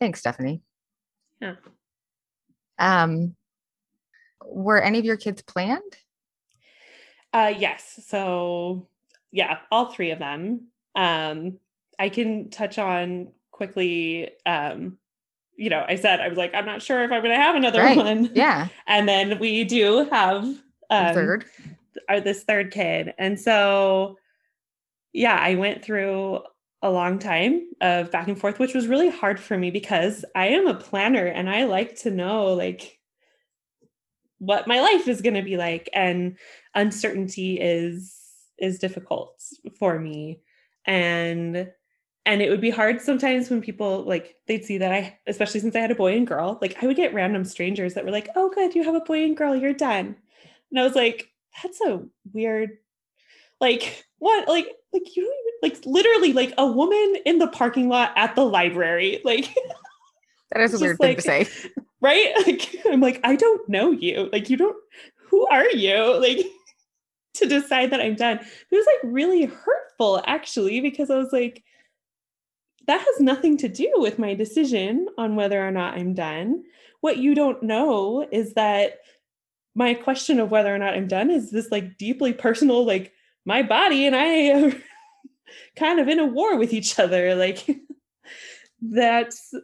Thanks 0.00 0.20
stephanie. 0.20 0.62
Yeah. 1.40 1.56
Um 2.78 3.36
were 4.44 4.80
any 4.80 4.98
of 4.98 5.04
your 5.04 5.16
kids 5.16 5.42
planned? 5.42 5.96
Uh 7.32 7.52
yes. 7.56 8.00
So 8.06 8.88
yeah, 9.34 9.58
all 9.72 9.86
three 9.86 10.12
of 10.12 10.20
them. 10.20 10.68
Um, 10.94 11.58
I 11.98 12.08
can 12.08 12.50
touch 12.50 12.78
on 12.78 13.32
quickly. 13.50 14.30
Um, 14.46 14.98
you 15.56 15.70
know, 15.70 15.84
I 15.86 15.96
said 15.96 16.20
I 16.20 16.28
was 16.28 16.38
like, 16.38 16.54
I'm 16.54 16.66
not 16.66 16.82
sure 16.82 17.02
if 17.02 17.10
I'm 17.10 17.20
going 17.20 17.34
to 17.34 17.42
have 17.42 17.56
another 17.56 17.80
right. 17.80 17.96
one. 17.96 18.30
Yeah, 18.32 18.68
and 18.86 19.08
then 19.08 19.40
we 19.40 19.64
do 19.64 20.08
have 20.10 20.44
um, 20.88 21.14
third, 21.14 21.44
or 22.08 22.20
this 22.20 22.44
third 22.44 22.70
kid, 22.70 23.12
and 23.18 23.38
so 23.38 24.18
yeah, 25.12 25.36
I 25.36 25.56
went 25.56 25.84
through 25.84 26.40
a 26.80 26.90
long 26.90 27.18
time 27.18 27.68
of 27.80 28.12
back 28.12 28.28
and 28.28 28.38
forth, 28.38 28.60
which 28.60 28.74
was 28.74 28.86
really 28.86 29.08
hard 29.08 29.40
for 29.40 29.58
me 29.58 29.70
because 29.70 30.24
I 30.36 30.48
am 30.48 30.66
a 30.68 30.74
planner 30.74 31.26
and 31.26 31.50
I 31.50 31.64
like 31.64 31.96
to 32.00 32.10
know 32.10 32.52
like 32.52 33.00
what 34.38 34.68
my 34.68 34.80
life 34.80 35.08
is 35.08 35.22
going 35.22 35.34
to 35.34 35.42
be 35.42 35.56
like, 35.56 35.88
and 35.92 36.36
uncertainty 36.74 37.58
is 37.58 38.23
is 38.64 38.78
difficult 38.78 39.40
for 39.78 39.98
me. 39.98 40.40
And 40.86 41.68
and 42.26 42.40
it 42.40 42.48
would 42.48 42.60
be 42.60 42.70
hard 42.70 43.00
sometimes 43.00 43.50
when 43.50 43.60
people 43.60 44.02
like 44.04 44.36
they'd 44.46 44.64
see 44.64 44.78
that 44.78 44.92
i 44.92 45.18
especially 45.26 45.60
since 45.60 45.76
i 45.76 45.78
had 45.78 45.90
a 45.90 45.94
boy 45.94 46.16
and 46.16 46.26
girl 46.26 46.58
like 46.62 46.82
i 46.82 46.86
would 46.86 46.96
get 46.96 47.12
random 47.12 47.44
strangers 47.44 47.92
that 47.94 48.04
were 48.04 48.10
like 48.10 48.30
oh 48.34 48.50
good 48.54 48.74
you 48.74 48.82
have 48.82 48.94
a 48.94 49.00
boy 49.00 49.24
and 49.24 49.36
girl 49.36 49.54
you're 49.54 49.74
done. 49.74 50.16
And 50.70 50.80
i 50.80 50.82
was 50.82 50.94
like 50.94 51.28
that's 51.62 51.80
a 51.82 52.02
weird 52.32 52.78
like 53.60 54.04
what 54.18 54.48
like 54.48 54.68
like 54.92 55.16
you 55.16 55.22
don't 55.22 55.34
even 55.34 55.74
like 55.74 55.86
literally 55.86 56.32
like 56.32 56.54
a 56.58 56.66
woman 56.66 57.16
in 57.26 57.38
the 57.38 57.48
parking 57.48 57.88
lot 57.88 58.12
at 58.16 58.34
the 58.34 58.44
library 58.44 59.20
like 59.24 59.54
that 60.50 60.62
is 60.62 60.74
a 60.74 60.78
weird 60.78 60.98
thing 60.98 61.08
like, 61.08 61.16
to 61.18 61.22
say. 61.22 61.48
right? 62.00 62.32
Like 62.46 62.76
i'm 62.86 63.00
like 63.00 63.20
i 63.24 63.36
don't 63.36 63.68
know 63.68 63.90
you. 63.90 64.28
Like 64.32 64.50
you 64.50 64.56
don't 64.56 64.76
who 65.28 65.46
are 65.48 65.68
you? 65.70 66.20
Like 66.20 66.46
to 67.34 67.46
decide 67.46 67.90
that 67.90 68.00
I'm 68.00 68.14
done. 68.14 68.38
It 68.38 68.76
was 68.76 68.86
like 68.86 69.12
really 69.12 69.44
hurtful 69.44 70.22
actually, 70.26 70.80
because 70.80 71.10
I 71.10 71.16
was 71.16 71.32
like, 71.32 71.62
that 72.86 73.00
has 73.00 73.20
nothing 73.20 73.56
to 73.58 73.68
do 73.68 73.90
with 73.96 74.18
my 74.18 74.34
decision 74.34 75.08
on 75.16 75.36
whether 75.36 75.66
or 75.66 75.70
not 75.70 75.94
I'm 75.94 76.14
done. 76.14 76.64
What 77.00 77.18
you 77.18 77.34
don't 77.34 77.62
know 77.62 78.26
is 78.30 78.54
that 78.54 78.98
my 79.74 79.94
question 79.94 80.38
of 80.38 80.50
whether 80.50 80.74
or 80.74 80.78
not 80.78 80.94
I'm 80.94 81.08
done 81.08 81.30
is 81.30 81.50
this 81.50 81.70
like 81.70 81.98
deeply 81.98 82.32
personal, 82.32 82.84
like 82.84 83.12
my 83.44 83.62
body 83.62 84.06
and 84.06 84.14
I 84.14 84.50
are 84.50 84.72
kind 85.76 85.98
of 85.98 86.08
in 86.08 86.18
a 86.18 86.26
war 86.26 86.56
with 86.56 86.72
each 86.72 86.98
other. 86.98 87.34
Like 87.34 87.66
that's 88.82 89.54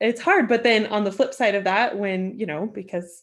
it's 0.00 0.20
hard. 0.20 0.48
But 0.48 0.62
then 0.62 0.86
on 0.86 1.04
the 1.04 1.12
flip 1.12 1.34
side 1.34 1.54
of 1.54 1.64
that, 1.64 1.98
when, 1.98 2.38
you 2.38 2.46
know, 2.46 2.66
because 2.66 3.22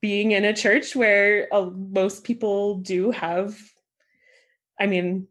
being 0.00 0.32
in 0.32 0.44
a 0.44 0.54
church 0.54 0.96
where 0.96 1.48
uh, 1.52 1.70
most 1.70 2.24
people 2.24 2.76
do 2.76 3.10
have 3.10 3.58
i 4.78 4.86
mean 4.86 5.26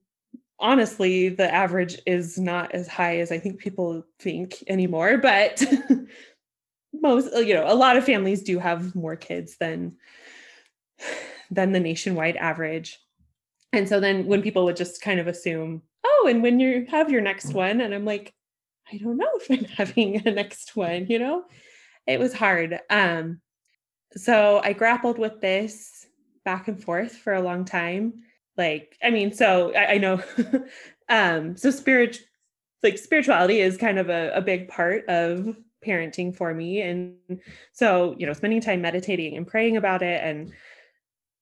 honestly 0.59 1.29
the 1.29 1.53
average 1.53 1.97
is 2.05 2.37
not 2.37 2.73
as 2.73 2.87
high 2.87 3.17
as 3.17 3.31
i 3.31 3.39
think 3.39 3.59
people 3.59 4.03
think 4.19 4.63
anymore 4.67 5.17
but 5.17 5.63
most 6.93 7.33
you 7.45 7.53
know 7.53 7.65
a 7.67 7.75
lot 7.75 7.97
of 7.97 8.03
families 8.03 8.43
do 8.43 8.59
have 8.59 8.95
more 8.95 9.15
kids 9.15 9.57
than 9.59 9.95
than 11.51 11.71
the 11.71 11.79
nationwide 11.79 12.35
average. 12.35 12.99
And 13.73 13.87
so 13.87 13.99
then 13.99 14.25
when 14.25 14.41
people 14.41 14.65
would 14.65 14.75
just 14.75 15.01
kind 15.01 15.19
of 15.19 15.27
assume 15.27 15.83
oh 16.05 16.27
and 16.29 16.41
when 16.41 16.59
you 16.59 16.85
have 16.89 17.11
your 17.11 17.21
next 17.21 17.53
one 17.53 17.81
and 17.81 17.93
i'm 17.93 18.05
like 18.05 18.33
i 18.91 18.97
don't 18.97 19.17
know 19.17 19.29
if 19.35 19.51
i'm 19.51 19.65
having 19.77 20.27
a 20.27 20.31
next 20.31 20.75
one 20.75 21.07
you 21.07 21.19
know? 21.19 21.43
It 22.07 22.19
was 22.19 22.33
hard. 22.33 22.79
Um 22.89 23.41
so 24.15 24.61
I 24.63 24.73
grappled 24.73 25.17
with 25.17 25.41
this 25.41 26.07
back 26.45 26.67
and 26.67 26.81
forth 26.81 27.15
for 27.15 27.33
a 27.33 27.41
long 27.41 27.65
time. 27.65 28.23
Like, 28.57 28.97
I 29.03 29.09
mean, 29.09 29.33
so 29.33 29.73
I, 29.75 29.93
I 29.93 29.97
know, 29.97 30.21
um, 31.09 31.55
so 31.55 31.71
spirit, 31.71 32.19
like 32.83 32.97
spirituality 32.97 33.59
is 33.59 33.77
kind 33.77 33.99
of 33.99 34.09
a, 34.09 34.31
a 34.33 34.41
big 34.41 34.67
part 34.67 35.05
of 35.07 35.55
parenting 35.85 36.35
for 36.35 36.53
me. 36.53 36.81
And 36.81 37.15
so, 37.73 38.15
you 38.17 38.25
know, 38.25 38.33
spending 38.33 38.61
time 38.61 38.81
meditating 38.81 39.37
and 39.37 39.47
praying 39.47 39.77
about 39.77 40.01
it 40.01 40.21
and, 40.23 40.51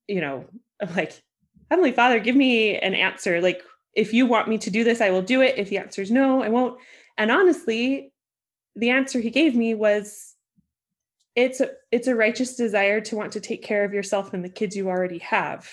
you 0.08 0.22
know, 0.22 0.46
I'm 0.82 0.94
like, 0.96 1.22
Heavenly 1.70 1.92
Father, 1.92 2.20
give 2.20 2.36
me 2.36 2.78
an 2.78 2.94
answer. 2.94 3.42
Like, 3.42 3.62
if 3.94 4.14
you 4.14 4.26
want 4.26 4.48
me 4.48 4.58
to 4.60 4.70
do 4.70 4.84
this, 4.84 5.02
I 5.02 5.10
will 5.10 5.22
do 5.22 5.42
it. 5.42 5.58
If 5.58 5.70
the 5.70 5.80
answer 5.80 6.02
is 6.02 6.12
no, 6.12 6.42
I 6.44 6.50
won't. 6.50 6.80
And 7.18 7.32
honestly, 7.32 8.14
the 8.76 8.92
answer 8.92 9.20
he 9.20 9.32
gave 9.32 9.56
me 9.56 9.74
was 9.74 10.36
it's 11.38 11.62
a, 11.62 11.70
it's 11.92 12.08
a 12.08 12.16
righteous 12.16 12.56
desire 12.56 13.00
to 13.00 13.16
want 13.16 13.34
to 13.34 13.40
take 13.40 13.62
care 13.62 13.86
of 13.86 13.94
yourself 13.94 14.34
and 14.34 14.44
the 14.44 14.50
kids 14.50 14.76
you 14.76 14.90
already 14.90 15.20
have. 15.20 15.70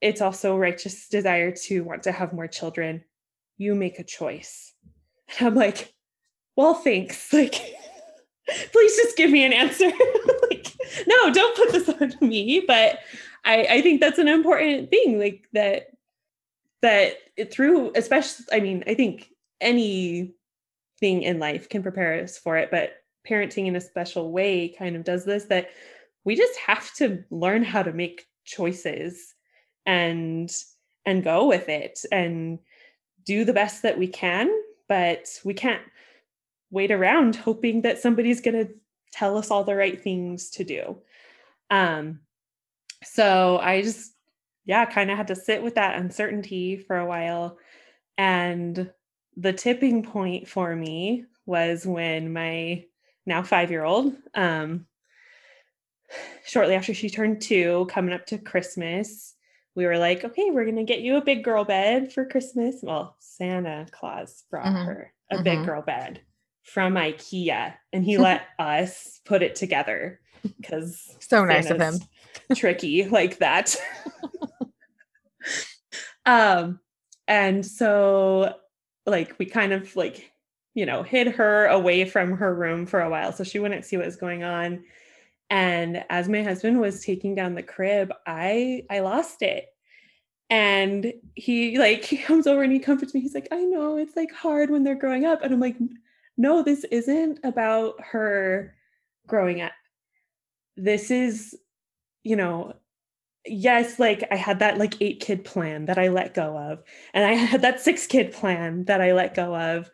It's 0.00 0.20
also 0.20 0.54
a 0.54 0.58
righteous 0.58 1.08
desire 1.08 1.50
to 1.64 1.82
want 1.82 2.04
to 2.04 2.12
have 2.12 2.32
more 2.32 2.46
children. 2.46 3.02
You 3.58 3.74
make 3.74 3.98
a 3.98 4.04
choice. 4.04 4.72
And 5.38 5.48
i'm 5.48 5.54
like 5.54 5.92
well 6.56 6.74
thanks. 6.74 7.32
Like 7.32 7.54
please 8.72 8.96
just 8.96 9.16
give 9.16 9.30
me 9.30 9.44
an 9.44 9.52
answer. 9.52 9.90
Like 10.50 10.72
no 11.06 11.32
don't 11.32 11.56
put 11.56 11.72
this 11.72 11.88
on 11.88 12.28
me. 12.28 12.64
But 12.66 13.00
i 13.44 13.66
i 13.70 13.80
think 13.80 14.00
that's 14.00 14.18
an 14.18 14.28
important 14.28 14.90
thing 14.90 15.18
like 15.18 15.46
that 15.52 15.88
that 16.82 17.14
it, 17.36 17.52
through 17.52 17.92
especially 17.94 18.44
i 18.52 18.60
mean 18.60 18.84
i 18.86 18.94
think 18.94 19.30
anything 19.60 20.32
in 21.00 21.38
life 21.38 21.68
can 21.68 21.82
prepare 21.82 22.22
us 22.22 22.38
for 22.38 22.56
it 22.56 22.70
but 22.70 22.99
parenting 23.30 23.66
in 23.66 23.76
a 23.76 23.80
special 23.80 24.32
way 24.32 24.68
kind 24.68 24.96
of 24.96 25.04
does 25.04 25.24
this 25.24 25.44
that 25.44 25.70
we 26.24 26.34
just 26.36 26.58
have 26.58 26.92
to 26.94 27.24
learn 27.30 27.62
how 27.62 27.82
to 27.82 27.92
make 27.92 28.26
choices 28.44 29.34
and 29.86 30.50
and 31.06 31.24
go 31.24 31.46
with 31.46 31.68
it 31.68 32.00
and 32.10 32.58
do 33.24 33.44
the 33.44 33.52
best 33.52 33.82
that 33.82 33.98
we 33.98 34.06
can 34.06 34.50
but 34.88 35.28
we 35.44 35.54
can't 35.54 35.82
wait 36.70 36.90
around 36.90 37.36
hoping 37.36 37.82
that 37.82 37.98
somebody's 37.98 38.40
going 38.40 38.66
to 38.66 38.72
tell 39.12 39.38
us 39.38 39.50
all 39.50 39.64
the 39.64 39.74
right 39.74 40.02
things 40.02 40.50
to 40.50 40.64
do 40.64 40.98
um 41.70 42.20
so 43.02 43.58
i 43.62 43.80
just 43.80 44.12
yeah, 44.70 44.84
kind 44.84 45.10
of 45.10 45.16
had 45.16 45.26
to 45.26 45.34
sit 45.34 45.64
with 45.64 45.74
that 45.74 45.98
uncertainty 45.98 46.76
for 46.76 46.96
a 46.96 47.04
while. 47.04 47.58
And 48.16 48.90
the 49.36 49.52
tipping 49.52 50.04
point 50.04 50.46
for 50.46 50.76
me 50.76 51.24
was 51.44 51.84
when 51.84 52.32
my 52.32 52.84
now 53.26 53.42
five 53.42 53.70
year 53.70 53.84
old, 53.84 54.14
um, 54.34 54.86
shortly 56.46 56.74
after 56.74 56.94
she 56.94 57.10
turned 57.10 57.40
two, 57.40 57.86
coming 57.90 58.14
up 58.14 58.26
to 58.26 58.38
Christmas, 58.38 59.34
we 59.74 59.86
were 59.86 59.98
like, 59.98 60.24
okay, 60.24 60.50
we're 60.50 60.64
going 60.64 60.76
to 60.76 60.84
get 60.84 61.00
you 61.00 61.16
a 61.16 61.24
big 61.24 61.44
girl 61.44 61.64
bed 61.64 62.12
for 62.12 62.24
Christmas. 62.24 62.76
Well, 62.82 63.16
Santa 63.20 63.86
Claus 63.90 64.44
brought 64.50 64.66
mm-hmm. 64.66 64.84
her 64.84 65.12
a 65.30 65.36
mm-hmm. 65.36 65.44
big 65.44 65.64
girl 65.64 65.82
bed 65.82 66.20
from 66.64 66.94
IKEA 66.94 67.74
and 67.92 68.04
he 68.04 68.18
let 68.18 68.42
us 68.58 69.20
put 69.24 69.42
it 69.42 69.54
together 69.54 70.20
because 70.56 71.16
so 71.20 71.44
nice 71.44 71.70
of 71.70 71.80
him. 71.80 71.94
tricky 72.54 73.04
like 73.04 73.38
that. 73.38 73.76
um 76.26 76.78
and 77.26 77.64
so 77.64 78.54
like 79.06 79.38
we 79.38 79.46
kind 79.46 79.72
of 79.72 79.96
like 79.96 80.29
you 80.74 80.86
know 80.86 81.02
hid 81.02 81.26
her 81.26 81.66
away 81.66 82.04
from 82.04 82.36
her 82.36 82.54
room 82.54 82.86
for 82.86 83.00
a 83.00 83.10
while 83.10 83.32
so 83.32 83.44
she 83.44 83.58
wouldn't 83.58 83.84
see 83.84 83.96
what 83.96 84.06
was 84.06 84.16
going 84.16 84.44
on. 84.44 84.84
And 85.48 86.04
as 86.10 86.28
my 86.28 86.44
husband 86.44 86.80
was 86.80 87.04
taking 87.04 87.34
down 87.34 87.54
the 87.54 87.62
crib 87.62 88.12
i 88.26 88.82
i 88.90 89.00
lost 89.00 89.42
it. 89.42 89.66
And 90.48 91.12
he 91.34 91.78
like 91.78 92.04
he 92.12 92.16
comes 92.16 92.46
over 92.46 92.62
and 92.62 92.72
he 92.72 92.78
comforts 92.78 93.14
me. 93.14 93.20
He's 93.20 93.34
like 93.34 93.48
i 93.52 93.60
know 93.60 93.96
it's 93.96 94.16
like 94.16 94.32
hard 94.32 94.70
when 94.70 94.84
they're 94.84 94.94
growing 94.94 95.24
up. 95.24 95.42
And 95.42 95.52
i'm 95.52 95.60
like 95.60 95.76
no 96.36 96.62
this 96.62 96.84
isn't 96.90 97.38
about 97.44 97.94
her 98.00 98.74
growing 99.26 99.60
up. 99.60 99.72
This 100.76 101.10
is 101.10 101.56
you 102.22 102.36
know 102.36 102.74
yes 103.46 103.98
like 103.98 104.22
i 104.30 104.36
had 104.36 104.58
that 104.58 104.76
like 104.76 105.00
eight 105.00 105.18
kid 105.20 105.42
plan 105.44 105.86
that 105.86 105.98
i 105.98 106.08
let 106.08 106.34
go 106.34 106.56
of. 106.56 106.82
And 107.12 107.24
i 107.24 107.32
had 107.32 107.62
that 107.62 107.80
six 107.80 108.06
kid 108.06 108.32
plan 108.32 108.84
that 108.84 109.00
i 109.00 109.12
let 109.12 109.34
go 109.34 109.56
of 109.56 109.90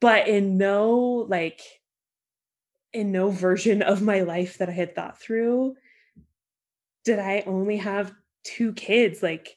but 0.00 0.28
in 0.28 0.58
no 0.58 1.26
like 1.28 1.60
in 2.92 3.12
no 3.12 3.30
version 3.30 3.82
of 3.82 4.02
my 4.02 4.20
life 4.20 4.58
that 4.58 4.68
i 4.68 4.72
had 4.72 4.94
thought 4.94 5.20
through 5.20 5.74
did 7.04 7.18
i 7.18 7.42
only 7.46 7.76
have 7.76 8.12
two 8.42 8.72
kids 8.72 9.22
like 9.22 9.56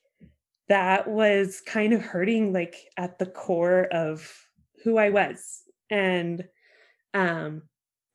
that 0.70 1.08
was 1.08 1.62
kind 1.66 1.94
of 1.94 2.02
hurting 2.02 2.54
like 2.54 2.76
at 2.98 3.20
the 3.20 3.26
core 3.26 3.88
of 3.92 4.32
who 4.84 4.98
i 4.98 5.10
was 5.10 5.64
and 5.90 6.48
um 7.14 7.62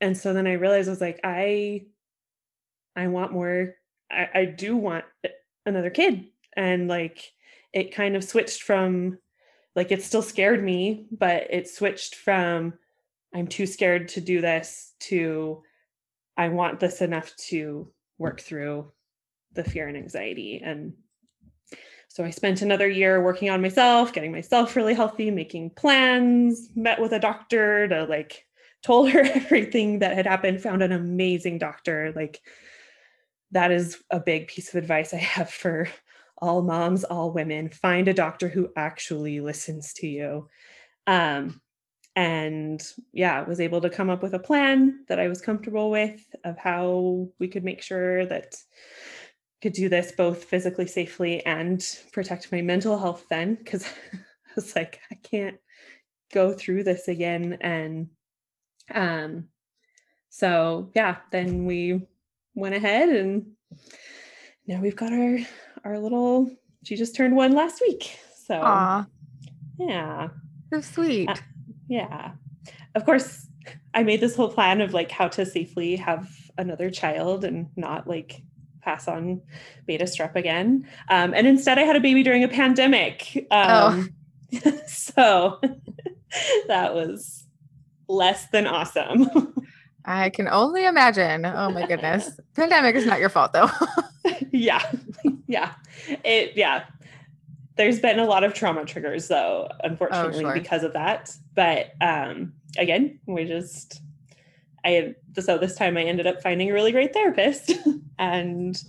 and 0.00 0.16
so 0.16 0.32
then 0.32 0.46
i 0.46 0.52
realized 0.52 0.88
i 0.88 0.92
was 0.92 1.00
like 1.00 1.20
i 1.24 1.82
i 2.96 3.06
want 3.08 3.32
more 3.32 3.74
I, 4.10 4.28
I 4.34 4.44
do 4.44 4.76
want 4.76 5.04
another 5.66 5.90
kid. 5.90 6.26
And 6.56 6.88
like 6.88 7.22
it 7.72 7.94
kind 7.94 8.16
of 8.16 8.24
switched 8.24 8.62
from 8.62 9.18
like 9.78 9.92
it 9.92 10.02
still 10.02 10.22
scared 10.22 10.64
me, 10.64 11.06
but 11.12 11.46
it 11.50 11.70
switched 11.70 12.16
from 12.16 12.74
I'm 13.32 13.46
too 13.46 13.64
scared 13.64 14.08
to 14.08 14.20
do 14.20 14.40
this 14.40 14.94
to 15.02 15.62
I 16.36 16.48
want 16.48 16.80
this 16.80 17.00
enough 17.00 17.32
to 17.50 17.88
work 18.18 18.40
through 18.40 18.90
the 19.52 19.62
fear 19.62 19.86
and 19.86 19.96
anxiety. 19.96 20.60
And 20.64 20.94
so 22.08 22.24
I 22.24 22.30
spent 22.30 22.60
another 22.60 22.88
year 22.88 23.22
working 23.22 23.50
on 23.50 23.62
myself, 23.62 24.12
getting 24.12 24.32
myself 24.32 24.74
really 24.74 24.94
healthy, 24.94 25.30
making 25.30 25.70
plans, 25.70 26.70
met 26.74 27.00
with 27.00 27.12
a 27.12 27.20
doctor 27.20 27.86
to 27.86 28.02
like 28.02 28.46
told 28.82 29.10
her 29.10 29.20
everything 29.34 30.00
that 30.00 30.16
had 30.16 30.26
happened, 30.26 30.60
found 30.60 30.82
an 30.82 30.90
amazing 30.90 31.58
doctor, 31.58 32.12
like 32.16 32.40
that 33.52 33.70
is 33.70 34.02
a 34.10 34.18
big 34.18 34.48
piece 34.48 34.70
of 34.70 34.74
advice 34.74 35.14
I 35.14 35.18
have 35.18 35.50
for 35.50 35.88
all 36.38 36.62
moms, 36.62 37.05
all 37.05 37.33
women. 37.33 37.68
Find 37.68 38.09
a 38.09 38.14
doctor 38.14 38.48
who 38.48 38.70
actually 38.77 39.40
listens 39.40 39.92
to 39.94 40.07
you. 40.07 40.48
Um, 41.07 41.61
and 42.16 42.83
yeah, 43.12 43.42
was 43.42 43.61
able 43.61 43.81
to 43.81 43.90
come 43.90 44.11
up 44.11 44.22
with 44.22 44.35
a 44.35 44.40
plan 44.40 45.05
that 45.09 45.20
I 45.20 45.29
was 45.29 45.40
comfortable 45.40 45.90
with 45.90 46.20
of 46.44 46.59
how 46.59 47.29
we 47.38 47.48
could 47.48 47.64
make 47.64 47.83
sure 47.83 48.27
that 48.27 48.57
could 49.62 49.72
do 49.72 49.88
this 49.88 50.12
both 50.12 50.44
physically 50.44 50.87
safely 50.87 51.44
and 51.44 51.85
protect 52.12 52.53
my 52.53 52.61
mental 52.61 52.98
health 52.98 53.27
then 53.29 53.55
because 53.55 53.85
I 54.12 54.18
was 54.57 54.74
like 54.74 55.01
I 55.11 55.14
can't 55.16 55.59
go 56.33 56.53
through 56.53 56.85
this 56.85 57.09
again 57.09 57.59
and 57.61 58.09
um 58.94 59.48
so 60.29 60.90
yeah 60.94 61.16
then 61.31 61.64
we 61.64 62.07
went 62.55 62.74
ahead 62.74 63.09
and 63.09 63.53
now 64.66 64.81
we've 64.81 64.96
got 64.96 65.12
our 65.12 65.38
our 65.88 65.98
little 65.98 66.51
she 66.85 66.96
just 66.96 67.16
turned 67.16 67.35
one 67.35 67.53
last 67.53 67.81
week 67.81 68.18
so 68.46 68.55
Aww. 68.55 69.07
yeah 69.79 70.29
so 70.70 70.83
sweet 70.83 71.31
uh, 71.31 71.37
yeah 71.88 72.33
of 72.94 73.07
course 73.07 73.46
i 73.94 74.03
made 74.03 74.20
this 74.20 74.37
whole 74.37 74.51
plan 74.51 74.83
of 74.83 74.92
like 74.92 75.11
how 75.11 75.29
to 75.29 75.46
safely 75.46 75.96
have 75.96 76.29
another 76.59 76.90
child 76.90 77.42
and 77.42 77.68
not 77.74 78.07
like 78.07 78.42
pass 78.83 79.09
on 79.09 79.40
beta 79.87 80.05
strep 80.05 80.37
again 80.37 80.87
um, 81.09 81.33
and 81.33 81.46
instead 81.46 81.79
i 81.79 81.83
had 81.83 81.96
a 81.96 82.01
baby 82.01 82.22
during 82.22 82.44
a 82.44 82.48
pandemic 82.48 83.46
um, 83.51 84.11
oh. 84.64 84.70
so 84.87 85.59
that 86.68 86.94
was 86.94 87.46
less 88.09 88.46
than 88.51 88.66
awesome 88.66 89.55
I 90.09 90.31
can 90.31 90.48
only 90.48 90.87
imagine. 90.87 91.44
Oh 91.44 91.70
my 91.70 91.87
goodness. 91.87 92.40
Pandemic 92.57 92.96
is 92.96 93.05
not 93.05 93.20
your 93.20 93.29
fault 93.29 93.53
though. 93.53 93.68
yeah. 94.53 94.81
Yeah. 95.48 95.74
It 96.24 96.52
yeah. 96.54 96.84
There's 97.76 98.00
been 98.00 98.18
a 98.18 98.24
lot 98.24 98.44
of 98.44 98.54
trauma 98.54 98.84
triggers 98.84 99.28
though, 99.28 99.68
unfortunately, 99.82 100.44
oh, 100.44 100.48
sure. 100.48 100.54
because 100.54 100.84
of 100.84 100.92
that. 100.92 101.34
But 101.54 101.92
um 102.00 102.52
again, 102.76 103.18
we 103.26 103.44
just 103.44 104.00
I 104.84 105.14
so 105.40 105.58
this 105.58 105.74
time 105.74 105.96
I 105.96 106.04
ended 106.04 106.26
up 106.26 106.42
finding 106.42 106.70
a 106.70 106.74
really 106.74 106.92
great 106.92 107.12
therapist 107.12 107.72
and 108.18 108.80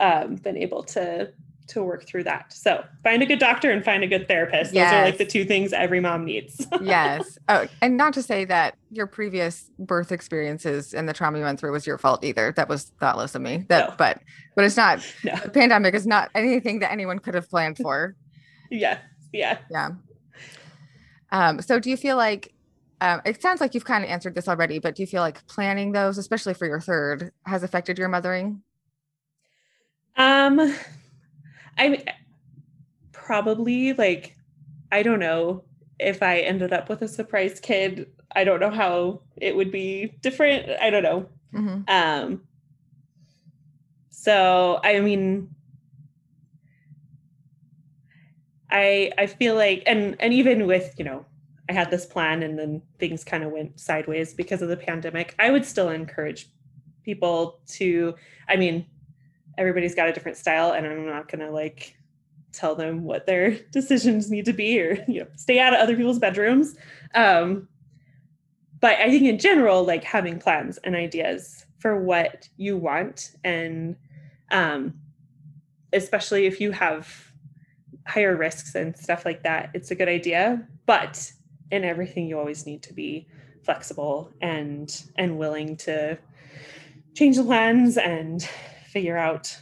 um 0.00 0.36
been 0.36 0.56
able 0.56 0.82
to 0.84 1.32
to 1.70 1.82
work 1.82 2.06
through 2.06 2.24
that. 2.24 2.52
So 2.52 2.84
find 3.02 3.22
a 3.22 3.26
good 3.26 3.38
doctor 3.38 3.70
and 3.70 3.84
find 3.84 4.02
a 4.02 4.06
good 4.06 4.28
therapist. 4.28 4.72
Yes. 4.72 4.90
Those 4.90 4.98
are 4.98 5.04
like 5.04 5.18
the 5.18 5.24
two 5.24 5.44
things 5.44 5.72
every 5.72 6.00
mom 6.00 6.24
needs. 6.24 6.66
yes. 6.82 7.38
Oh, 7.48 7.66
and 7.80 7.96
not 7.96 8.12
to 8.14 8.22
say 8.22 8.44
that 8.44 8.76
your 8.90 9.06
previous 9.06 9.70
birth 9.78 10.12
experiences 10.12 10.94
and 10.94 11.08
the 11.08 11.12
trauma 11.12 11.38
you 11.38 11.44
went 11.44 11.58
through 11.58 11.72
was 11.72 11.86
your 11.86 11.98
fault 11.98 12.24
either. 12.24 12.52
That 12.56 12.68
was 12.68 12.92
thoughtless 13.00 13.34
of 13.34 13.42
me. 13.42 13.64
That, 13.68 13.90
no. 13.90 13.94
but, 13.96 14.20
but 14.54 14.64
it's 14.64 14.76
not. 14.76 15.00
No. 15.24 15.34
The 15.36 15.50
pandemic 15.50 15.94
is 15.94 16.06
not 16.06 16.30
anything 16.34 16.78
that 16.80 16.92
anyone 16.92 17.18
could 17.18 17.34
have 17.34 17.48
planned 17.50 17.76
for. 17.76 18.16
yeah. 18.70 18.98
Yeah. 19.32 19.58
Yeah. 19.70 19.90
Um, 21.30 21.60
so 21.60 21.78
do 21.78 21.90
you 21.90 21.96
feel 21.96 22.16
like 22.16 22.54
um, 23.00 23.20
it 23.24 23.40
sounds 23.40 23.60
like 23.60 23.74
you've 23.74 23.84
kind 23.84 24.04
of 24.04 24.10
answered 24.10 24.34
this 24.34 24.48
already, 24.48 24.78
but 24.78 24.94
do 24.94 25.02
you 25.02 25.06
feel 25.06 25.22
like 25.22 25.46
planning 25.46 25.92
those, 25.92 26.18
especially 26.18 26.54
for 26.54 26.66
your 26.66 26.80
third, 26.80 27.32
has 27.46 27.62
affected 27.62 27.98
your 27.98 28.08
mothering? 28.08 28.62
Um, 30.16 30.74
I 31.78 32.04
probably 33.12 33.92
like 33.92 34.36
I 34.92 35.02
don't 35.02 35.20
know 35.20 35.64
if 35.98 36.22
I 36.22 36.40
ended 36.40 36.72
up 36.72 36.88
with 36.88 37.02
a 37.02 37.08
surprise 37.08 37.60
kid. 37.60 38.10
I 38.34 38.44
don't 38.44 38.60
know 38.60 38.70
how 38.70 39.22
it 39.36 39.54
would 39.56 39.70
be 39.70 40.14
different. 40.20 40.70
I 40.80 40.90
don't 40.90 41.02
know. 41.02 41.26
Mm-hmm. 41.54 41.82
Um 41.88 42.42
so 44.10 44.80
I 44.82 45.00
mean 45.00 45.54
I 48.70 49.12
I 49.18 49.26
feel 49.26 49.54
like 49.54 49.82
and 49.86 50.16
and 50.20 50.32
even 50.32 50.66
with, 50.66 50.94
you 50.98 51.04
know, 51.04 51.24
I 51.68 51.72
had 51.72 51.90
this 51.90 52.06
plan 52.06 52.42
and 52.42 52.58
then 52.58 52.82
things 52.98 53.24
kind 53.24 53.44
of 53.44 53.52
went 53.52 53.78
sideways 53.78 54.34
because 54.34 54.62
of 54.62 54.68
the 54.68 54.76
pandemic. 54.76 55.34
I 55.38 55.50
would 55.50 55.64
still 55.64 55.88
encourage 55.88 56.48
people 57.04 57.60
to 57.68 58.14
I 58.48 58.56
mean, 58.56 58.86
everybody's 59.60 59.94
got 59.94 60.08
a 60.08 60.12
different 60.12 60.36
style 60.36 60.72
and 60.72 60.86
i'm 60.86 61.06
not 61.06 61.30
going 61.30 61.46
to 61.46 61.52
like 61.52 61.94
tell 62.52 62.74
them 62.74 63.04
what 63.04 63.26
their 63.26 63.50
decisions 63.72 64.30
need 64.30 64.44
to 64.46 64.52
be 64.52 64.80
or 64.80 65.04
you 65.06 65.20
know 65.20 65.26
stay 65.36 65.60
out 65.60 65.72
of 65.72 65.78
other 65.78 65.94
people's 65.94 66.18
bedrooms. 66.18 66.74
Um, 67.14 67.68
but 68.80 68.98
i 68.98 69.10
think 69.10 69.24
in 69.24 69.38
general 69.38 69.84
like 69.84 70.04
having 70.04 70.38
plans 70.38 70.78
and 70.78 70.96
ideas 70.96 71.66
for 71.78 72.00
what 72.00 72.48
you 72.56 72.76
want 72.76 73.32
and 73.44 73.96
um, 74.50 74.94
especially 75.92 76.46
if 76.46 76.60
you 76.60 76.72
have 76.72 77.32
higher 78.06 78.36
risks 78.36 78.74
and 78.74 78.96
stuff 78.96 79.24
like 79.24 79.42
that 79.42 79.70
it's 79.74 79.90
a 79.90 79.94
good 79.94 80.08
idea 80.08 80.66
but 80.86 81.30
in 81.70 81.84
everything 81.84 82.26
you 82.26 82.38
always 82.38 82.66
need 82.66 82.82
to 82.82 82.92
be 82.92 83.26
flexible 83.62 84.32
and 84.40 85.04
and 85.16 85.38
willing 85.38 85.76
to 85.76 86.18
change 87.14 87.36
the 87.36 87.44
plans 87.44 87.96
and 87.96 88.48
figure 88.90 89.16
out 89.16 89.56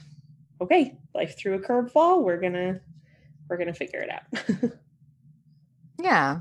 okay 0.61 0.97
life 1.15 1.37
threw 1.39 1.55
a 1.55 1.59
curveball 1.59 2.23
we're 2.23 2.41
gonna 2.41 2.81
we're 3.49 3.57
gonna 3.57 3.75
figure 3.75 4.01
it 4.01 4.11
out 4.11 4.73
yeah 6.03 6.39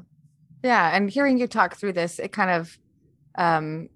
yeah 0.64 0.96
and 0.96 1.10
hearing 1.10 1.38
you 1.38 1.48
talk 1.48 1.76
through 1.76 1.94
this 1.94 2.20
it 2.20 2.32
kind 2.32 2.50
of 2.50 2.78
um 3.38 3.90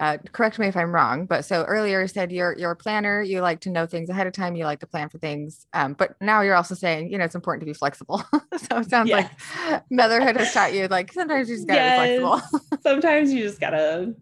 uh, 0.00 0.18
correct 0.32 0.58
me 0.58 0.66
if 0.66 0.76
I'm 0.76 0.92
wrong, 0.92 1.24
but 1.24 1.44
so 1.44 1.62
earlier 1.64 2.02
you 2.02 2.08
said 2.08 2.32
you're 2.32 2.56
you're 2.58 2.72
a 2.72 2.76
planner. 2.76 3.22
You 3.22 3.40
like 3.40 3.60
to 3.60 3.70
know 3.70 3.86
things 3.86 4.08
ahead 4.08 4.26
of 4.26 4.32
time. 4.32 4.56
You 4.56 4.64
like 4.64 4.80
to 4.80 4.86
plan 4.86 5.08
for 5.08 5.18
things. 5.18 5.66
Um, 5.72 5.94
but 5.94 6.16
now 6.20 6.40
you're 6.40 6.56
also 6.56 6.74
saying 6.74 7.12
you 7.12 7.18
know 7.18 7.24
it's 7.24 7.36
important 7.36 7.60
to 7.60 7.66
be 7.66 7.72
flexible. 7.72 8.18
so 8.32 8.78
it 8.78 8.90
sounds 8.90 9.08
yes. 9.08 9.30
like 9.70 9.82
motherhood 9.90 10.36
has 10.36 10.52
taught 10.52 10.74
you 10.74 10.88
like 10.88 11.12
sometimes 11.12 11.48
you 11.48 11.56
just 11.56 11.68
gotta 11.68 11.80
yes. 11.80 12.18
be 12.18 12.22
flexible. 12.22 12.78
sometimes 12.82 13.32
you 13.32 13.44
just 13.44 13.60
gotta 13.60 14.14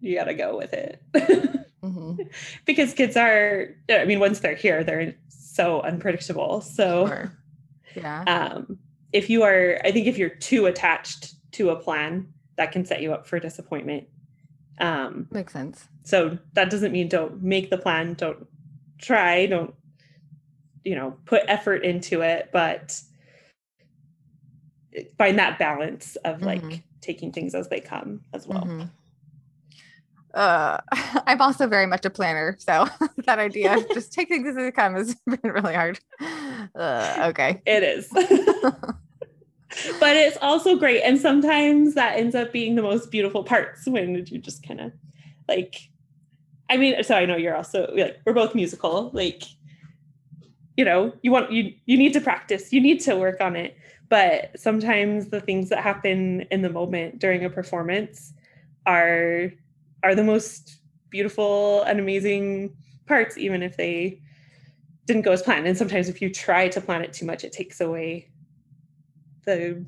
you 0.00 0.16
gotta 0.16 0.34
go 0.34 0.56
with 0.56 0.72
it. 0.72 1.02
mm-hmm. 1.14 2.22
Because 2.64 2.94
kids 2.94 3.16
are, 3.16 3.74
I 3.90 4.04
mean, 4.04 4.20
once 4.20 4.40
they're 4.40 4.54
here, 4.54 4.84
they're 4.84 5.14
so 5.28 5.80
unpredictable. 5.82 6.60
So 6.60 7.06
sure. 7.06 7.32
yeah. 7.94 8.22
Um, 8.22 8.78
if 9.12 9.30
you 9.30 9.42
are, 9.42 9.80
I 9.84 9.90
think 9.90 10.06
if 10.06 10.18
you're 10.18 10.28
too 10.28 10.66
attached 10.66 11.34
to 11.52 11.70
a 11.70 11.76
plan, 11.76 12.28
that 12.56 12.72
can 12.72 12.84
set 12.84 13.00
you 13.00 13.12
up 13.12 13.26
for 13.26 13.38
disappointment 13.38 14.08
um, 14.80 15.26
Makes 15.30 15.52
sense. 15.52 15.88
So 16.04 16.38
that 16.54 16.70
doesn't 16.70 16.92
mean 16.92 17.08
don't 17.08 17.42
make 17.42 17.70
the 17.70 17.78
plan, 17.78 18.14
don't 18.14 18.46
try, 18.98 19.46
don't, 19.46 19.74
you 20.84 20.94
know, 20.94 21.16
put 21.26 21.42
effort 21.48 21.84
into 21.84 22.22
it, 22.22 22.50
but 22.52 23.00
find 25.16 25.38
that 25.38 25.58
balance 25.58 26.16
of 26.24 26.42
like 26.42 26.62
mm-hmm. 26.62 26.76
taking 27.00 27.32
things 27.32 27.54
as 27.54 27.68
they 27.68 27.80
come 27.80 28.22
as 28.32 28.46
well. 28.46 28.62
Mm-hmm. 28.62 28.84
Uh, 30.34 30.78
I'm 31.26 31.40
also 31.40 31.66
very 31.66 31.86
much 31.86 32.04
a 32.04 32.10
planner, 32.10 32.56
so 32.58 32.86
that 33.26 33.38
idea 33.38 33.76
of 33.76 33.88
just 33.90 34.12
take 34.14 34.28
things 34.28 34.46
as 34.48 34.56
they 34.56 34.70
come 34.70 34.94
has 34.94 35.14
been 35.26 35.50
really 35.50 35.74
hard. 35.74 35.98
Uh, 36.74 37.30
okay, 37.30 37.62
it 37.66 37.82
is. 37.82 38.08
but 40.00 40.16
it's 40.16 40.38
also 40.40 40.76
great. 40.76 41.02
And 41.02 41.18
sometimes 41.18 41.94
that 41.94 42.16
ends 42.16 42.34
up 42.34 42.52
being 42.52 42.74
the 42.74 42.82
most 42.82 43.10
beautiful 43.10 43.44
parts 43.44 43.86
when 43.86 44.26
you 44.26 44.38
just 44.38 44.66
kind 44.66 44.80
of 44.80 44.92
like, 45.48 45.88
I 46.70 46.76
mean, 46.76 47.02
so 47.02 47.14
I 47.14 47.26
know 47.26 47.36
you're 47.36 47.56
also 47.56 47.90
like, 47.94 48.20
we're 48.24 48.32
both 48.32 48.54
musical. 48.54 49.10
Like, 49.12 49.42
you 50.76 50.84
know, 50.84 51.12
you 51.22 51.32
want, 51.32 51.50
you, 51.50 51.72
you 51.86 51.96
need 51.96 52.12
to 52.12 52.20
practice, 52.20 52.72
you 52.72 52.80
need 52.80 53.00
to 53.00 53.16
work 53.16 53.40
on 53.40 53.56
it. 53.56 53.76
But 54.08 54.58
sometimes 54.58 55.28
the 55.28 55.40
things 55.40 55.68
that 55.68 55.82
happen 55.82 56.42
in 56.50 56.62
the 56.62 56.70
moment 56.70 57.18
during 57.18 57.44
a 57.44 57.50
performance 57.50 58.32
are, 58.86 59.52
are 60.02 60.14
the 60.14 60.24
most 60.24 60.80
beautiful 61.10 61.82
and 61.82 61.98
amazing 61.98 62.76
parts, 63.06 63.38
even 63.38 63.62
if 63.62 63.76
they 63.76 64.20
didn't 65.06 65.22
go 65.22 65.32
as 65.32 65.42
planned. 65.42 65.66
And 65.66 65.76
sometimes 65.76 66.08
if 66.08 66.20
you 66.20 66.32
try 66.32 66.68
to 66.68 66.80
plan 66.80 67.02
it 67.02 67.12
too 67.12 67.26
much, 67.26 67.44
it 67.44 67.52
takes 67.52 67.80
away 67.80 68.30
the 69.44 69.84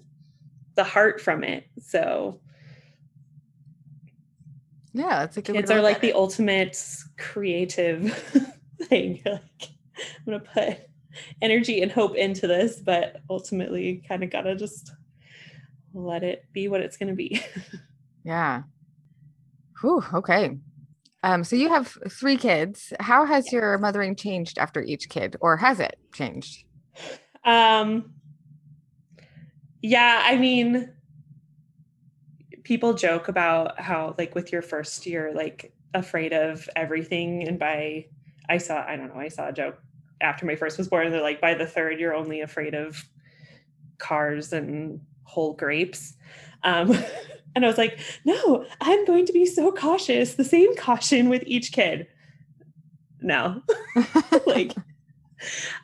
the 0.74 0.84
heart 0.84 1.20
from 1.20 1.44
it. 1.44 1.66
So 1.78 2.40
yeah, 4.92 5.24
it's 5.24 5.36
a 5.36 5.42
good 5.42 5.54
kids 5.54 5.70
are 5.70 5.82
like 5.82 6.00
the 6.00 6.14
ultimate 6.14 6.82
creative 7.18 8.12
thing. 8.82 9.20
Like 9.24 9.42
I'm 9.66 10.24
gonna 10.24 10.40
put 10.40 10.78
energy 11.42 11.82
and 11.82 11.92
hope 11.92 12.16
into 12.16 12.46
this, 12.46 12.80
but 12.80 13.20
ultimately 13.28 14.02
kind 14.08 14.24
of 14.24 14.30
gotta 14.30 14.56
just 14.56 14.92
let 15.92 16.22
it 16.22 16.44
be 16.52 16.68
what 16.68 16.80
it's 16.80 16.96
gonna 16.96 17.14
be. 17.14 17.42
yeah. 18.24 18.62
Whew, 19.80 20.04
okay. 20.14 20.56
Um, 21.22 21.44
so 21.44 21.56
you 21.56 21.68
have 21.68 21.96
three 22.08 22.36
kids. 22.36 22.92
How 22.98 23.26
has 23.26 23.46
yes. 23.46 23.52
your 23.52 23.78
mothering 23.78 24.16
changed 24.16 24.58
after 24.58 24.82
each 24.82 25.08
kid, 25.08 25.36
or 25.40 25.56
has 25.56 25.80
it 25.80 25.98
changed? 26.14 26.64
Um, 27.44 28.12
yeah, 29.82 30.22
I 30.24 30.36
mean, 30.36 30.92
people 32.64 32.94
joke 32.94 33.28
about 33.28 33.80
how, 33.80 34.14
like, 34.18 34.34
with 34.34 34.52
your 34.52 34.62
first 34.62 35.06
year, 35.06 35.28
you're 35.28 35.36
like, 35.36 35.72
afraid 35.94 36.32
of 36.32 36.68
everything. 36.76 37.46
And 37.46 37.58
by, 37.58 38.06
I 38.48 38.58
saw, 38.58 38.84
I 38.86 38.96
don't 38.96 39.14
know, 39.14 39.20
I 39.20 39.28
saw 39.28 39.48
a 39.48 39.52
joke 39.52 39.78
after 40.20 40.46
my 40.46 40.56
first 40.56 40.78
was 40.78 40.88
born. 40.88 41.10
They're 41.10 41.22
like, 41.22 41.40
by 41.40 41.54
the 41.54 41.66
third, 41.66 41.98
you're 41.98 42.14
only 42.14 42.40
afraid 42.40 42.74
of 42.74 43.02
cars 43.98 44.52
and 44.52 45.00
whole 45.24 45.54
grapes. 45.54 46.14
Um, 46.62 46.96
and 47.54 47.64
I 47.64 47.68
was 47.68 47.78
like, 47.78 47.98
no, 48.24 48.64
I'm 48.80 49.04
going 49.06 49.26
to 49.26 49.32
be 49.32 49.46
so 49.46 49.72
cautious, 49.72 50.34
the 50.34 50.44
same 50.44 50.76
caution 50.76 51.28
with 51.28 51.42
each 51.46 51.72
kid. 51.72 52.06
No. 53.20 53.62
like, 54.46 54.74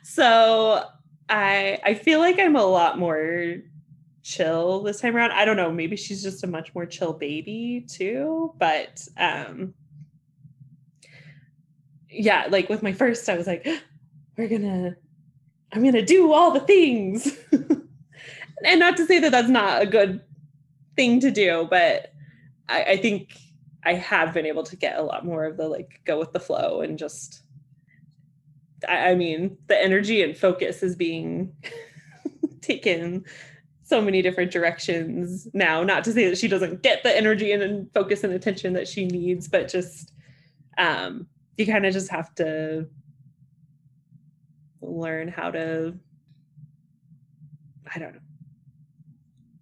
so 0.03 0.83
I 1.29 1.79
I 1.83 1.93
feel 1.93 2.19
like 2.19 2.39
I'm 2.39 2.55
a 2.55 2.65
lot 2.65 2.97
more 2.97 3.55
chill 4.23 4.81
this 4.83 5.01
time 5.01 5.15
around. 5.15 5.31
I 5.31 5.45
don't 5.45 5.57
know, 5.57 5.71
maybe 5.71 5.95
she's 5.95 6.23
just 6.23 6.43
a 6.43 6.47
much 6.47 6.73
more 6.73 6.85
chill 6.85 7.13
baby 7.13 7.85
too, 7.87 8.53
but 8.57 9.05
um 9.17 9.73
yeah, 12.09 12.47
like 12.49 12.69
with 12.69 12.81
my 12.81 12.93
first 12.93 13.27
I 13.29 13.37
was 13.37 13.47
like 13.47 13.67
we're 14.37 14.47
going 14.47 14.61
to 14.61 14.95
I'm 15.73 15.81
going 15.81 15.93
to 15.93 16.05
do 16.05 16.31
all 16.31 16.51
the 16.51 16.61
things. 16.61 17.37
and 17.51 18.79
not 18.79 18.95
to 18.97 19.05
say 19.05 19.19
that 19.19 19.31
that's 19.31 19.49
not 19.49 19.81
a 19.81 19.85
good 19.85 20.21
thing 20.97 21.21
to 21.21 21.31
do, 21.31 21.65
but 21.69 22.11
I, 22.67 22.83
I 22.83 22.97
think 22.97 23.37
I 23.85 23.93
have 23.93 24.33
been 24.33 24.45
able 24.45 24.63
to 24.63 24.75
get 24.75 24.97
a 24.97 25.03
lot 25.03 25.25
more 25.25 25.45
of 25.45 25.55
the 25.55 25.69
like 25.69 26.01
go 26.03 26.19
with 26.19 26.33
the 26.33 26.39
flow 26.41 26.81
and 26.81 26.97
just 26.97 27.43
I, 28.87 29.11
I 29.11 29.15
mean 29.15 29.57
the 29.67 29.81
energy 29.81 30.21
and 30.21 30.37
focus 30.37 30.83
is 30.83 30.95
being 30.95 31.53
taken 32.61 33.23
so 33.83 34.01
many 34.01 34.21
different 34.21 34.51
directions 34.51 35.47
now. 35.53 35.81
Not 35.83 36.03
to 36.03 36.11
say 36.11 36.27
that 36.27 36.37
she 36.37 36.49
doesn't 36.49 36.83
get 36.83 37.03
the 37.03 37.15
energy 37.15 37.53
and, 37.53 37.63
and 37.63 37.93
focus 37.93 38.25
and 38.25 38.33
attention 38.33 38.73
that 38.73 38.87
she 38.87 39.05
needs, 39.05 39.47
but 39.47 39.69
just 39.69 40.11
um, 40.77 41.27
you 41.57 41.65
kind 41.65 41.85
of 41.85 41.93
just 41.93 42.11
have 42.11 42.35
to 42.35 42.87
learn 44.81 45.29
how 45.29 45.51
to, 45.51 45.93
I 47.93 47.99
don't 47.99 48.13
know, 48.13 48.19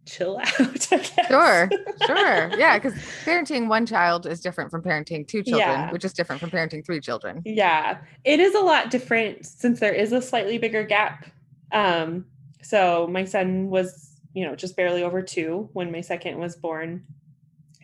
chill 0.05 0.37
out. 0.59 0.81
Sure, 1.27 1.69
sure. 2.05 2.57
Yeah, 2.57 2.77
because 2.77 2.93
parenting 3.23 3.67
one 3.67 3.85
child 3.85 4.25
is 4.25 4.41
different 4.41 4.71
from 4.71 4.81
parenting 4.81 5.27
two 5.27 5.43
children, 5.43 5.69
yeah. 5.69 5.91
which 5.91 6.05
is 6.05 6.13
different 6.13 6.39
from 6.39 6.51
parenting 6.51 6.85
three 6.85 6.99
children. 6.99 7.41
Yeah, 7.45 7.99
it 8.23 8.39
is 8.39 8.55
a 8.55 8.59
lot 8.59 8.91
different 8.91 9.45
since 9.45 9.79
there 9.79 9.93
is 9.93 10.11
a 10.11 10.21
slightly 10.21 10.57
bigger 10.57 10.83
gap. 10.83 11.25
Um, 11.71 12.25
so 12.61 13.07
my 13.07 13.25
son 13.25 13.69
was 13.69 14.15
you 14.35 14.45
know, 14.45 14.55
just 14.55 14.75
barely 14.75 15.01
over 15.01 15.21
two 15.21 15.69
when 15.73 15.91
my 15.91 16.01
second 16.01 16.37
was 16.37 16.57
born, 16.57 17.05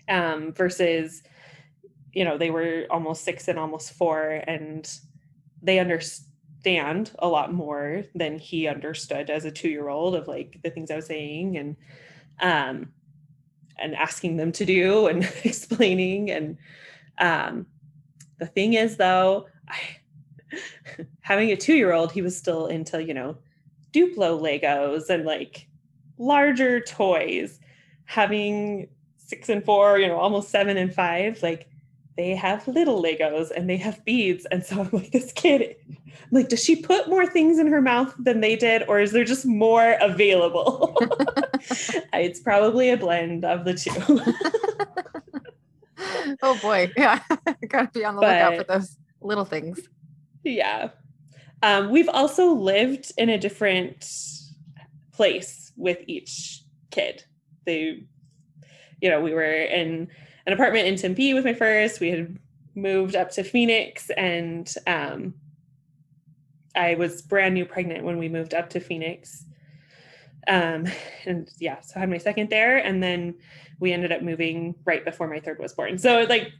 um, 0.10 0.54
versus, 0.54 1.24
you 2.12 2.26
know, 2.26 2.38
they 2.38 2.52
were 2.52 2.86
almost 2.92 3.24
six 3.24 3.48
and 3.48 3.58
almost 3.58 3.94
four, 3.94 4.44
and 4.46 4.88
they 5.64 5.80
understand 5.80 7.12
a 7.20 7.28
lot 7.28 7.54
more 7.54 8.04
than 8.14 8.38
he 8.38 8.68
understood 8.68 9.30
as 9.30 9.46
a 9.46 9.52
two 9.52 9.70
year 9.70 9.88
old 9.88 10.14
of 10.14 10.28
like 10.28 10.60
the 10.62 10.70
things 10.70 10.92
I 10.92 10.98
was 10.98 11.08
saying 11.08 11.58
and, 11.58 11.78
um, 12.42 12.92
and 13.80 13.96
asking 13.96 14.38
them 14.38 14.52
to 14.54 14.66
do 14.66 15.08
and 15.08 15.24
explaining. 15.44 16.30
And 16.30 16.58
um, 17.18 17.66
the 18.40 18.46
thing 18.46 18.74
is, 18.74 18.98
though, 18.98 19.48
I, 19.68 19.80
having 21.22 21.52
a 21.52 21.56
two 21.56 21.76
year 21.76 21.94
old, 21.94 22.12
he 22.12 22.22
was 22.22 22.38
still 22.38 22.68
into, 22.68 23.04
you 23.04 23.14
know, 23.14 23.38
Duplo 23.94 24.40
Legos 24.40 25.10
and 25.10 25.26
like 25.26 25.68
larger 26.18 26.80
toys, 26.80 27.60
having 28.06 28.88
six 29.18 29.50
and 29.50 29.64
four, 29.64 29.98
you 29.98 30.08
know, 30.08 30.18
almost 30.18 30.50
seven 30.50 30.78
and 30.78 30.94
five, 30.94 31.42
like 31.42 31.71
they 32.18 32.36
have 32.36 32.68
little 32.68 33.02
Legos 33.02 33.52
and 33.52 33.70
they 33.70 33.78
have 33.78 34.04
beads. 34.06 34.46
And 34.52 34.66
so 34.66 34.82
I'm 34.82 34.90
like, 34.92 35.12
this 35.12 35.32
kid, 35.32 35.76
I'm 35.88 36.28
like, 36.32 36.50
does 36.50 36.64
she 36.64 36.76
put 36.76 37.08
more 37.08 37.26
things 37.26 37.58
in 37.58 37.68
her 37.68 37.82
mouth 37.82 38.14
than 38.20 38.42
they 38.42 38.56
did, 38.56 38.84
or 38.88 39.00
is 39.00 39.12
there 39.12 39.24
just 39.24 39.46
more 39.46 39.98
available? 40.02 40.96
it's 42.14 42.40
probably 42.40 42.90
a 42.90 42.98
blend 42.98 43.46
of 43.46 43.66
the 43.66 43.74
two. 43.74 44.22
oh 46.42 46.58
boy. 46.62 46.92
Yeah. 46.98 47.20
Gotta 47.68 47.90
be 47.94 48.06
on 48.06 48.16
the 48.16 48.22
but, 48.22 48.28
lookout 48.28 48.58
for 48.58 48.64
those 48.80 48.98
little 49.22 49.46
things. 49.46 49.80
Yeah. 50.44 50.90
Um, 51.64 51.92
we've 51.92 52.10
also 52.10 52.52
lived 52.52 53.12
in 53.18 53.30
a 53.30 53.38
different 53.38 54.06
place 55.12 55.72
with 55.78 56.00
each 56.08 56.64
kid. 56.90 57.24
They, 57.66 58.04
you 59.00 59.10
know, 59.10 59.22
we 59.22 59.34
were 59.34 59.44
in 59.44 60.10
an 60.46 60.54
apartment 60.54 60.88
in 60.88 60.96
Tempe 60.96 61.34
with 61.34 61.46
my 61.46 61.54
first. 61.54 62.00
We 62.00 62.10
had 62.10 62.38
moved 62.76 63.16
up 63.16 63.32
to 63.32 63.44
Phoenix, 63.44 64.10
and 64.12 64.74
um, 64.88 65.34
I 66.76 66.96
was 66.96 67.22
brand 67.22 67.54
new 67.54 67.66
pregnant 67.66 68.04
when 68.04 68.18
we 68.18 68.30
moved 68.30 68.54
up 68.54 68.70
to 68.72 68.80
Phoenix. 68.80 69.46
Um, 70.48 70.88
and 71.26 71.50
yeah, 71.60 71.82
so 71.82 71.94
I 71.96 72.00
had 72.00 72.10
my 72.10 72.18
second 72.18 72.50
there, 72.50 72.78
and 72.78 73.02
then 73.02 73.36
we 73.80 73.94
ended 73.94 74.12
up 74.12 74.22
moving 74.22 74.76
right 74.86 75.04
before 75.04 75.28
my 75.28 75.40
third 75.40 75.60
was 75.60 75.74
born. 75.74 75.98
So 75.98 76.20
it's 76.20 76.30
like 76.30 76.52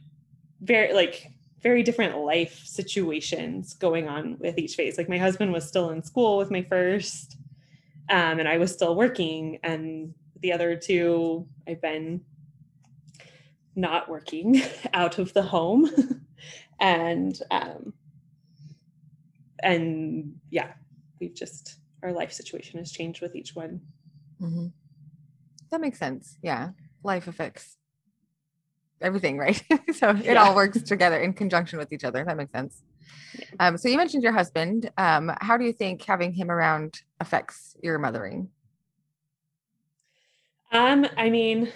very 0.60 0.92
like 0.92 1.30
very 1.60 1.82
different 1.82 2.18
life 2.18 2.62
situations 2.64 3.74
going 3.74 4.08
on 4.08 4.36
with 4.38 4.58
each 4.58 4.74
phase. 4.74 4.98
Like 4.98 5.08
my 5.08 5.18
husband 5.18 5.52
was 5.52 5.66
still 5.66 5.90
in 5.90 6.02
school 6.02 6.36
with 6.36 6.50
my 6.50 6.62
first 6.62 7.36
um, 8.12 8.38
and 8.38 8.48
I 8.48 8.58
was 8.58 8.72
still 8.72 8.94
working. 8.94 9.58
And 9.62 10.14
the 10.40 10.52
other 10.52 10.76
two, 10.76 11.46
I've 11.66 11.80
been 11.80 12.20
not 13.74 14.08
working 14.08 14.62
out 14.94 15.18
of 15.18 15.32
the 15.32 15.42
home. 15.42 15.90
And 16.80 17.38
um 17.52 17.92
and 19.62 20.34
yeah 20.50 20.72
we've 21.20 21.34
just 21.34 21.76
our 22.02 22.12
life 22.12 22.32
situation 22.32 22.80
has 22.80 22.90
changed 22.90 23.22
with 23.22 23.36
each 23.36 23.54
one. 23.54 23.80
Mm-hmm. 24.40 24.66
that 25.70 25.80
makes 25.80 26.00
sense. 26.00 26.38
Yeah. 26.42 26.70
Life 27.04 27.28
affects 27.28 27.76
everything 29.00 29.38
right? 29.38 29.62
So 29.94 30.10
it 30.10 30.24
yeah. 30.24 30.42
all 30.42 30.56
works 30.56 30.82
together 30.82 31.20
in 31.20 31.34
conjunction 31.34 31.78
with 31.78 31.92
each 31.92 32.02
other. 32.02 32.24
That 32.24 32.36
makes 32.36 32.50
sense. 32.50 32.82
Yeah. 33.38 33.44
um, 33.60 33.78
so 33.78 33.88
you 33.88 33.96
mentioned 33.96 34.24
your 34.24 34.32
husband. 34.32 34.90
Um, 34.98 35.30
how 35.40 35.56
do 35.56 35.64
you 35.64 35.72
think 35.72 36.02
having 36.02 36.32
him 36.32 36.50
around 36.50 37.02
affects 37.20 37.76
your 37.80 37.98
mothering? 38.00 38.48
Um 40.72 41.06
i 41.16 41.30
mean 41.30 41.70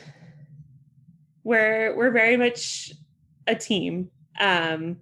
we're 1.47 1.97
we're 1.97 2.11
very 2.11 2.37
much 2.37 2.93
a 3.47 3.55
team. 3.55 4.11
Um 4.41 4.97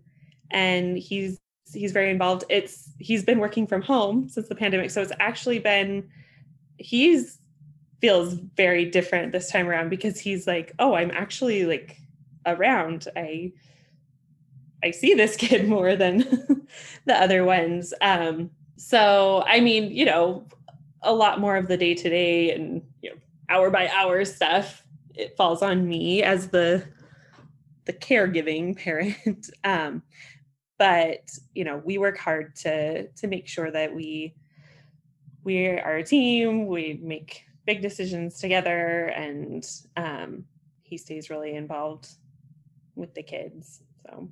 and 0.50 0.98
he's 0.98 1.40
he's 1.72 1.92
very 1.92 2.10
involved. 2.10 2.44
It's 2.50 2.90
he's 2.98 3.24
been 3.24 3.38
working 3.38 3.66
from 3.66 3.80
home 3.80 4.28
since 4.28 4.48
the 4.48 4.54
pandemic. 4.54 4.90
So 4.90 5.00
it's 5.00 5.12
actually 5.18 5.58
been 5.58 6.06
he's 6.76 7.38
feels 8.02 8.34
very 8.56 8.84
different 8.84 9.32
this 9.32 9.50
time 9.50 9.66
around 9.66 9.88
because 9.88 10.20
he's 10.20 10.46
like 10.46 10.74
oh 10.78 10.94
i'm 10.94 11.10
actually 11.12 11.64
like 11.64 11.96
around. 12.44 13.08
I 13.16 13.52
i 14.82 14.90
see 14.90 15.14
this 15.14 15.36
kid 15.44 15.66
more 15.66 15.96
than 15.96 16.18
the 17.06 17.14
other 17.14 17.42
ones. 17.44 17.94
Um 18.02 18.50
so 18.76 19.42
i 19.46 19.60
mean 19.60 19.90
you 19.92 20.04
know 20.04 20.46
a 21.02 21.14
lot 21.14 21.40
more 21.40 21.56
of 21.56 21.68
the 21.68 21.76
day 21.78 21.94
to 21.94 22.08
day 22.10 22.52
and 22.52 22.82
you 23.00 23.10
know 23.10 23.16
hour 23.48 23.70
by 23.70 23.88
hour 23.88 24.24
stuff 24.26 24.83
it 25.14 25.36
falls 25.36 25.62
on 25.62 25.86
me 25.86 26.22
as 26.22 26.48
the 26.48 26.84
the 27.84 27.92
caregiving 27.92 28.76
parent. 28.76 29.50
Um, 29.64 30.02
but 30.78 31.30
you 31.54 31.64
know 31.64 31.80
we 31.84 31.98
work 31.98 32.18
hard 32.18 32.56
to 32.56 33.06
to 33.08 33.26
make 33.26 33.46
sure 33.46 33.70
that 33.70 33.94
we 33.94 34.34
we 35.44 35.66
are 35.66 35.96
a 35.96 36.04
team 36.04 36.66
we 36.66 36.98
make 37.02 37.44
big 37.64 37.80
decisions 37.80 38.38
together 38.38 39.06
and 39.06 39.64
um, 39.96 40.44
he 40.82 40.98
stays 40.98 41.30
really 41.30 41.54
involved 41.54 42.08
with 42.96 43.14
the 43.14 43.22
kids 43.22 43.82
so. 44.04 44.28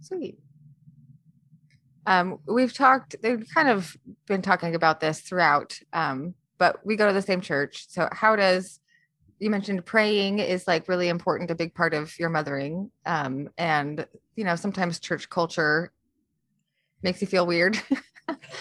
Sweet. 0.00 0.38
Um, 2.06 2.38
we've 2.46 2.74
talked 2.74 3.16
they've 3.22 3.46
kind 3.54 3.68
of 3.68 3.96
been 4.26 4.42
talking 4.42 4.74
about 4.74 5.00
this 5.00 5.20
throughout 5.20 5.78
um, 5.92 6.34
but 6.62 6.84
we 6.86 6.94
go 6.94 7.08
to 7.08 7.12
the 7.12 7.22
same 7.22 7.40
church. 7.40 7.86
So 7.88 8.08
how 8.12 8.36
does 8.36 8.78
you 9.42 9.50
mentioned 9.50 9.84
praying 9.84 10.38
is 10.38 10.68
like 10.68 10.86
really 10.86 11.08
important, 11.08 11.50
a 11.50 11.56
big 11.56 11.74
part 11.74 11.94
of 11.94 12.16
your 12.16 12.28
mothering. 12.28 12.92
Um, 13.04 13.50
and 13.58 14.06
you 14.36 14.44
know, 14.44 14.54
sometimes 14.54 15.00
church 15.00 15.28
culture 15.28 15.92
makes 17.02 17.20
you 17.20 17.26
feel 17.26 17.44
weird. 17.44 17.76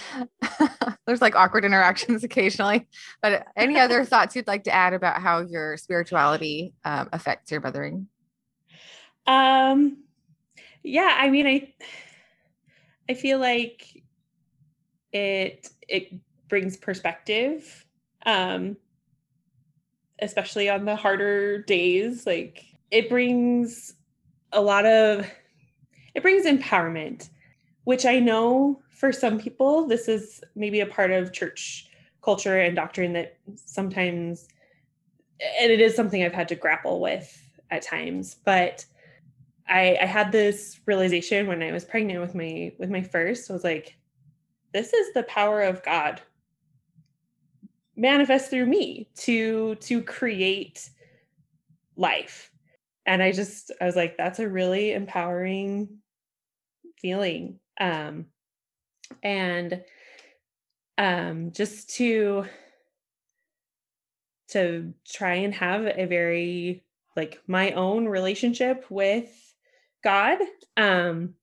There's 1.05 1.21
like 1.21 1.35
awkward 1.35 1.65
interactions 1.65 2.23
occasionally. 2.23 2.87
But 3.21 3.45
any 3.55 3.77
other 3.77 4.03
thoughts 4.11 4.35
you'd 4.35 4.47
like 4.47 4.63
to 4.63 4.73
add 4.73 4.93
about 4.93 5.21
how 5.21 5.41
your 5.41 5.77
spirituality 5.77 6.73
um, 6.83 7.09
affects 7.13 7.51
your 7.51 7.61
mothering? 7.61 8.07
Um, 9.27 9.97
yeah, 10.81 11.15
I 11.15 11.29
mean, 11.29 11.45
I 11.45 11.73
I 13.07 13.13
feel 13.13 13.37
like 13.37 14.01
it 15.13 15.69
it 15.87 16.11
brings 16.49 16.75
perspective. 16.75 17.85
Um, 18.25 18.77
especially 20.21 20.69
on 20.69 20.85
the 20.85 20.95
harder 20.95 21.61
days 21.63 22.25
like 22.25 22.65
it 22.91 23.09
brings 23.09 23.93
a 24.51 24.61
lot 24.61 24.85
of 24.85 25.25
it 26.13 26.21
brings 26.21 26.45
empowerment 26.45 27.29
which 27.85 28.05
i 28.05 28.19
know 28.19 28.81
for 28.89 29.11
some 29.11 29.39
people 29.39 29.87
this 29.87 30.07
is 30.07 30.43
maybe 30.55 30.79
a 30.79 30.85
part 30.85 31.11
of 31.11 31.33
church 31.33 31.89
culture 32.21 32.59
and 32.59 32.75
doctrine 32.75 33.13
that 33.13 33.37
sometimes 33.55 34.47
and 35.59 35.71
it 35.71 35.81
is 35.81 35.95
something 35.95 36.23
i've 36.23 36.33
had 36.33 36.47
to 36.47 36.55
grapple 36.55 36.99
with 36.99 37.49
at 37.71 37.81
times 37.81 38.35
but 38.45 38.85
i 39.67 39.97
i 40.01 40.05
had 40.05 40.31
this 40.31 40.79
realization 40.85 41.47
when 41.47 41.63
i 41.63 41.71
was 41.71 41.85
pregnant 41.85 42.21
with 42.21 42.35
my 42.35 42.71
with 42.77 42.89
my 42.89 43.01
first 43.01 43.49
i 43.49 43.53
was 43.53 43.63
like 43.63 43.97
this 44.73 44.93
is 44.93 45.13
the 45.13 45.23
power 45.23 45.61
of 45.61 45.81
god 45.83 46.21
manifest 47.95 48.49
through 48.49 48.65
me 48.65 49.09
to 49.15 49.75
to 49.75 50.01
create 50.01 50.89
life. 51.95 52.49
And 53.05 53.21
i 53.21 53.31
just 53.31 53.71
i 53.81 53.85
was 53.85 53.95
like 53.95 54.17
that's 54.17 54.39
a 54.39 54.49
really 54.49 54.93
empowering 54.93 55.97
feeling. 56.99 57.59
Um 57.79 58.27
and 59.23 59.83
um 60.97 61.51
just 61.51 61.89
to 61.95 62.45
to 64.49 64.93
try 65.07 65.35
and 65.35 65.53
have 65.53 65.85
a 65.85 66.05
very 66.05 66.83
like 67.15 67.41
my 67.47 67.71
own 67.71 68.07
relationship 68.07 68.85
with 68.89 69.53
god 70.03 70.37
um 70.77 71.33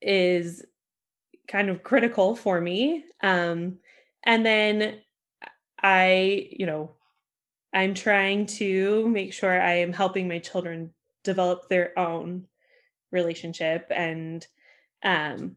is 0.00 0.64
kind 1.48 1.70
of 1.70 1.82
critical 1.82 2.36
for 2.36 2.60
me. 2.60 3.04
Um 3.22 3.78
and 4.24 4.44
then 4.44 5.00
I, 5.82 6.48
you 6.50 6.66
know, 6.66 6.92
I'm 7.72 7.94
trying 7.94 8.46
to 8.46 9.08
make 9.08 9.32
sure 9.32 9.60
I 9.60 9.74
am 9.74 9.92
helping 9.92 10.28
my 10.28 10.38
children 10.38 10.92
develop 11.24 11.68
their 11.68 11.98
own 11.98 12.46
relationship 13.10 13.86
and 13.90 14.46
um 15.02 15.56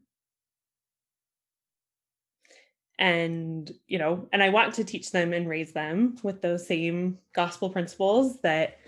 and 2.98 3.72
you 3.88 3.98
know 3.98 4.28
and 4.32 4.42
i 4.42 4.48
want 4.48 4.74
to 4.74 4.84
teach 4.84 5.10
them 5.10 5.32
and 5.32 5.48
raise 5.48 5.72
them 5.72 6.16
with 6.22 6.40
those 6.40 6.66
same 6.66 7.18
gospel 7.34 7.68
principles 7.68 8.40
that 8.42 8.78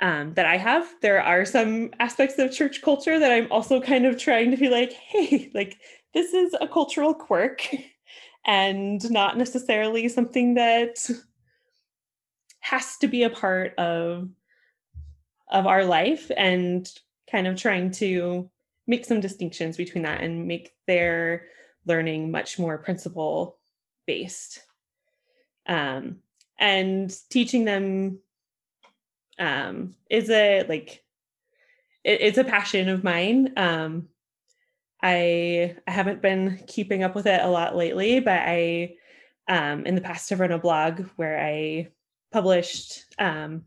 um 0.00 0.34
that 0.34 0.46
i 0.46 0.56
have. 0.56 0.86
There 1.00 1.22
are 1.22 1.44
some 1.44 1.90
aspects 1.98 2.38
of 2.38 2.52
church 2.52 2.82
culture 2.82 3.18
that 3.18 3.32
i'm 3.32 3.50
also 3.50 3.80
kind 3.80 4.06
of 4.06 4.18
trying 4.18 4.50
to 4.50 4.56
be 4.56 4.68
like 4.68 4.92
hey 4.92 5.50
like 5.54 5.78
this 6.14 6.34
is 6.34 6.54
a 6.60 6.68
cultural 6.68 7.14
quirk 7.14 7.66
and 8.48 9.08
not 9.10 9.36
necessarily 9.36 10.08
something 10.08 10.54
that 10.54 11.08
has 12.60 12.96
to 12.96 13.06
be 13.06 13.22
a 13.22 13.30
part 13.30 13.74
of 13.78 14.28
of 15.50 15.66
our 15.66 15.84
life 15.84 16.30
and 16.36 16.90
kind 17.30 17.46
of 17.46 17.56
trying 17.56 17.90
to 17.90 18.50
make 18.86 19.04
some 19.04 19.20
distinctions 19.20 19.76
between 19.76 20.02
that 20.02 20.22
and 20.22 20.48
make 20.48 20.72
their 20.86 21.46
learning 21.86 22.30
much 22.30 22.58
more 22.58 22.78
principle 22.78 23.58
based. 24.06 24.60
Um, 25.66 26.16
and 26.58 27.14
teaching 27.30 27.64
them 27.66 28.18
um, 29.38 29.94
is 30.10 30.30
a 30.30 30.64
like 30.68 31.04
it, 32.02 32.20
it's 32.22 32.38
a 32.38 32.44
passion 32.44 32.88
of 32.88 33.04
mine. 33.04 33.52
Um, 33.58 34.08
I 35.02 35.76
I 35.86 35.90
haven't 35.90 36.22
been 36.22 36.60
keeping 36.66 37.02
up 37.02 37.14
with 37.14 37.26
it 37.26 37.40
a 37.40 37.48
lot 37.48 37.76
lately, 37.76 38.20
but 38.20 38.40
I 38.40 38.96
um, 39.48 39.86
in 39.86 39.94
the 39.94 40.00
past 40.00 40.30
have 40.30 40.40
run 40.40 40.52
a 40.52 40.58
blog 40.58 41.06
where 41.16 41.40
I 41.40 41.88
published 42.32 43.04
um, 43.18 43.64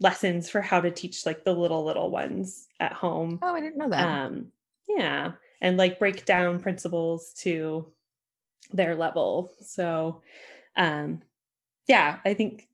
lessons 0.00 0.50
for 0.50 0.60
how 0.60 0.80
to 0.80 0.90
teach 0.90 1.24
like 1.24 1.44
the 1.44 1.54
little 1.54 1.84
little 1.84 2.10
ones 2.10 2.68
at 2.80 2.92
home. 2.92 3.38
Oh, 3.42 3.54
I 3.54 3.60
didn't 3.60 3.78
know 3.78 3.90
that. 3.90 4.06
Um, 4.06 4.46
yeah, 4.88 5.32
and 5.60 5.76
like 5.76 5.98
break 5.98 6.24
down 6.24 6.60
principles 6.60 7.32
to 7.38 7.86
their 8.72 8.94
level. 8.94 9.52
So, 9.60 10.22
um, 10.76 11.22
yeah, 11.88 12.18
I 12.24 12.34
think 12.34 12.68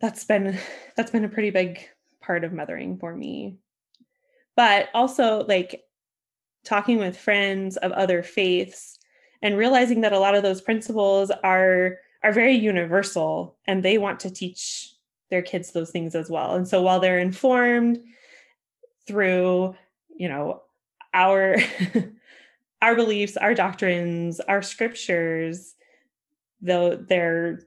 that's 0.00 0.24
been 0.24 0.58
that's 0.96 1.10
been 1.10 1.24
a 1.24 1.28
pretty 1.28 1.50
big 1.50 1.88
part 2.20 2.44
of 2.44 2.52
mothering 2.52 2.98
for 2.98 3.14
me. 3.14 3.58
But 4.56 4.88
also 4.92 5.44
like 5.46 5.84
talking 6.64 6.98
with 6.98 7.16
friends 7.16 7.76
of 7.78 7.92
other 7.92 8.22
faiths 8.22 8.98
and 9.42 9.56
realizing 9.56 10.02
that 10.02 10.12
a 10.12 10.18
lot 10.18 10.34
of 10.34 10.42
those 10.42 10.60
principles 10.60 11.30
are 11.42 11.96
are 12.22 12.32
very 12.32 12.54
universal 12.54 13.56
and 13.66 13.82
they 13.82 13.96
want 13.96 14.20
to 14.20 14.30
teach 14.30 14.94
their 15.30 15.40
kids 15.40 15.72
those 15.72 15.90
things 15.90 16.14
as 16.14 16.28
well. 16.28 16.54
And 16.54 16.68
so 16.68 16.82
while 16.82 17.00
they're 17.00 17.18
informed 17.18 17.98
through 19.06 19.74
you 20.14 20.28
know 20.28 20.62
our 21.14 21.56
our 22.82 22.94
beliefs 22.94 23.36
our 23.36 23.54
doctrines 23.54 24.38
our 24.40 24.62
scriptures 24.62 25.74
though 26.60 26.96
they're 26.96 27.60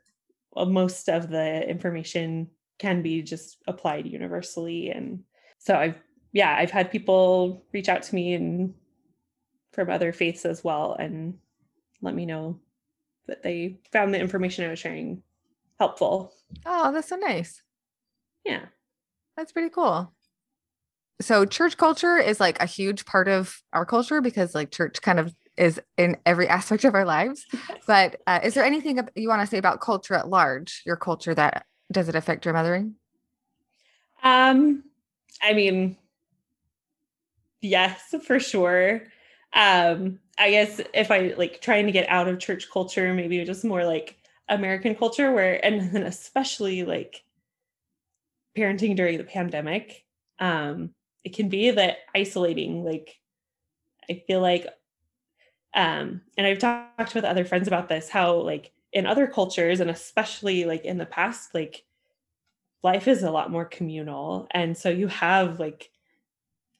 well, 0.52 0.68
most 0.68 1.10
of 1.10 1.30
the 1.30 1.68
information 1.68 2.48
can 2.78 3.02
be 3.02 3.24
just 3.24 3.58
applied 3.68 4.06
universally. 4.06 4.90
And 4.90 5.24
so 5.58 5.76
i've 5.76 5.96
yeah 6.34 6.56
i've 6.60 6.72
had 6.72 6.92
people 6.92 7.64
reach 7.72 7.90
out 7.90 8.04
to 8.04 8.16
me 8.16 8.34
and 8.34 8.74
from 9.74 9.90
other 9.90 10.14
faiths 10.14 10.46
as 10.46 10.64
well 10.64 10.94
and 10.94 11.38
let 12.02 12.16
me 12.16 12.26
know 12.26 12.60
that 13.28 13.44
they 13.44 13.80
found 13.92 14.14
the 14.14 14.20
information 14.20 14.66
I 14.66 14.70
was 14.70 14.80
sharing 14.80 15.24
helpful. 15.80 16.34
Oh, 16.66 16.92
that's 16.92 17.10
so 17.10 17.16
nice. 17.16 17.62
Yeah. 18.46 18.66
That's 19.36 19.52
pretty 19.52 19.70
cool. 19.70 20.14
So 21.22 21.46
church 21.46 21.78
culture 21.78 22.18
is 22.18 22.40
like 22.40 22.62
a 22.62 22.66
huge 22.66 23.06
part 23.06 23.28
of 23.28 23.62
our 23.72 23.86
culture 23.86 24.22
because 24.22 24.54
like 24.54 24.72
church 24.72 25.02
kind 25.02 25.20
of 25.20 25.34
is 25.58 25.82
in 25.98 26.18
every 26.26 26.48
aspect 26.58 26.84
of 26.84 26.96
our 26.96 27.06
lives. 27.06 27.46
But 27.88 28.22
uh, 28.28 28.42
is 28.44 28.54
there 28.54 28.64
anything 28.64 29.00
you 29.16 29.30
want 29.30 29.42
to 29.42 29.48
say 29.48 29.58
about 29.58 29.82
culture 29.82 30.16
at 30.16 30.30
large? 30.30 30.82
Your 30.86 30.98
culture 30.98 31.34
that 31.34 31.66
does 31.92 32.10
it 32.10 32.16
affect 32.16 32.46
your 32.46 32.54
mothering? 32.54 32.96
Um, 34.24 34.84
I 35.42 35.54
mean, 35.54 35.98
yes, 37.62 38.16
for 38.26 38.40
sure. 38.40 39.04
Um, 39.54 40.20
I 40.38 40.52
guess 40.52 40.82
if 40.94 41.12
I 41.12 41.34
like 41.38 41.62
trying 41.62 41.86
to 41.86 41.92
get 41.92 42.10
out 42.10 42.28
of 42.28 42.40
church 42.40 42.70
culture, 42.72 43.14
maybe 43.14 43.44
just 43.46 43.64
more 43.64 43.86
like 43.86 44.18
American 44.50 44.96
culture, 44.96 45.32
where 45.32 45.64
and 45.64 45.94
then 45.94 46.04
especially 46.04 46.84
like 46.84 47.24
parenting 48.58 48.96
during 48.96 49.18
the 49.18 49.24
pandemic, 49.24 50.06
um, 50.40 50.92
it 51.24 51.36
can 51.36 51.50
be 51.50 51.72
that 51.72 51.98
isolating. 52.16 52.84
Like, 52.84 53.20
I 54.10 54.24
feel 54.28 54.42
like, 54.42 54.68
um, 55.76 56.22
and 56.38 56.48
I've 56.48 56.60
talked 56.60 57.16
with 57.16 57.24
other 57.24 57.46
friends 57.46 57.68
about 57.68 57.90
this, 57.90 58.10
how 58.10 58.36
like 58.36 58.72
in 58.92 59.06
other 59.06 59.28
cultures, 59.28 59.80
and 59.80 59.90
especially 59.90 60.66
like 60.66 60.86
in 60.86 60.98
the 60.98 61.06
past, 61.06 61.54
like 61.54 61.84
life 62.84 63.08
is 63.08 63.24
a 63.24 63.32
lot 63.32 63.52
more 63.52 63.66
communal, 63.66 64.48
and 64.52 64.78
so 64.78 64.90
you 64.90 65.08
have 65.08 65.60
like 65.60 65.92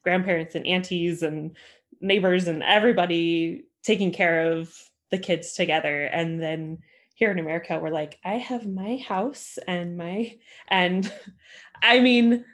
grandparents 0.02 0.54
and 0.54 0.66
aunties 0.66 1.22
and 1.22 1.56
neighbors 2.04 2.46
and 2.46 2.62
everybody 2.62 3.64
taking 3.82 4.12
care 4.12 4.52
of 4.52 4.72
the 5.10 5.18
kids 5.18 5.54
together. 5.54 6.04
And 6.04 6.40
then 6.40 6.78
here 7.16 7.30
in 7.30 7.38
america 7.38 7.78
we're 7.80 7.90
like 7.90 8.18
i 8.24 8.34
have 8.34 8.66
my 8.66 8.96
house 8.96 9.56
and 9.68 9.96
my 9.96 10.36
and 10.66 11.12
i 11.82 12.00
mean 12.00 12.44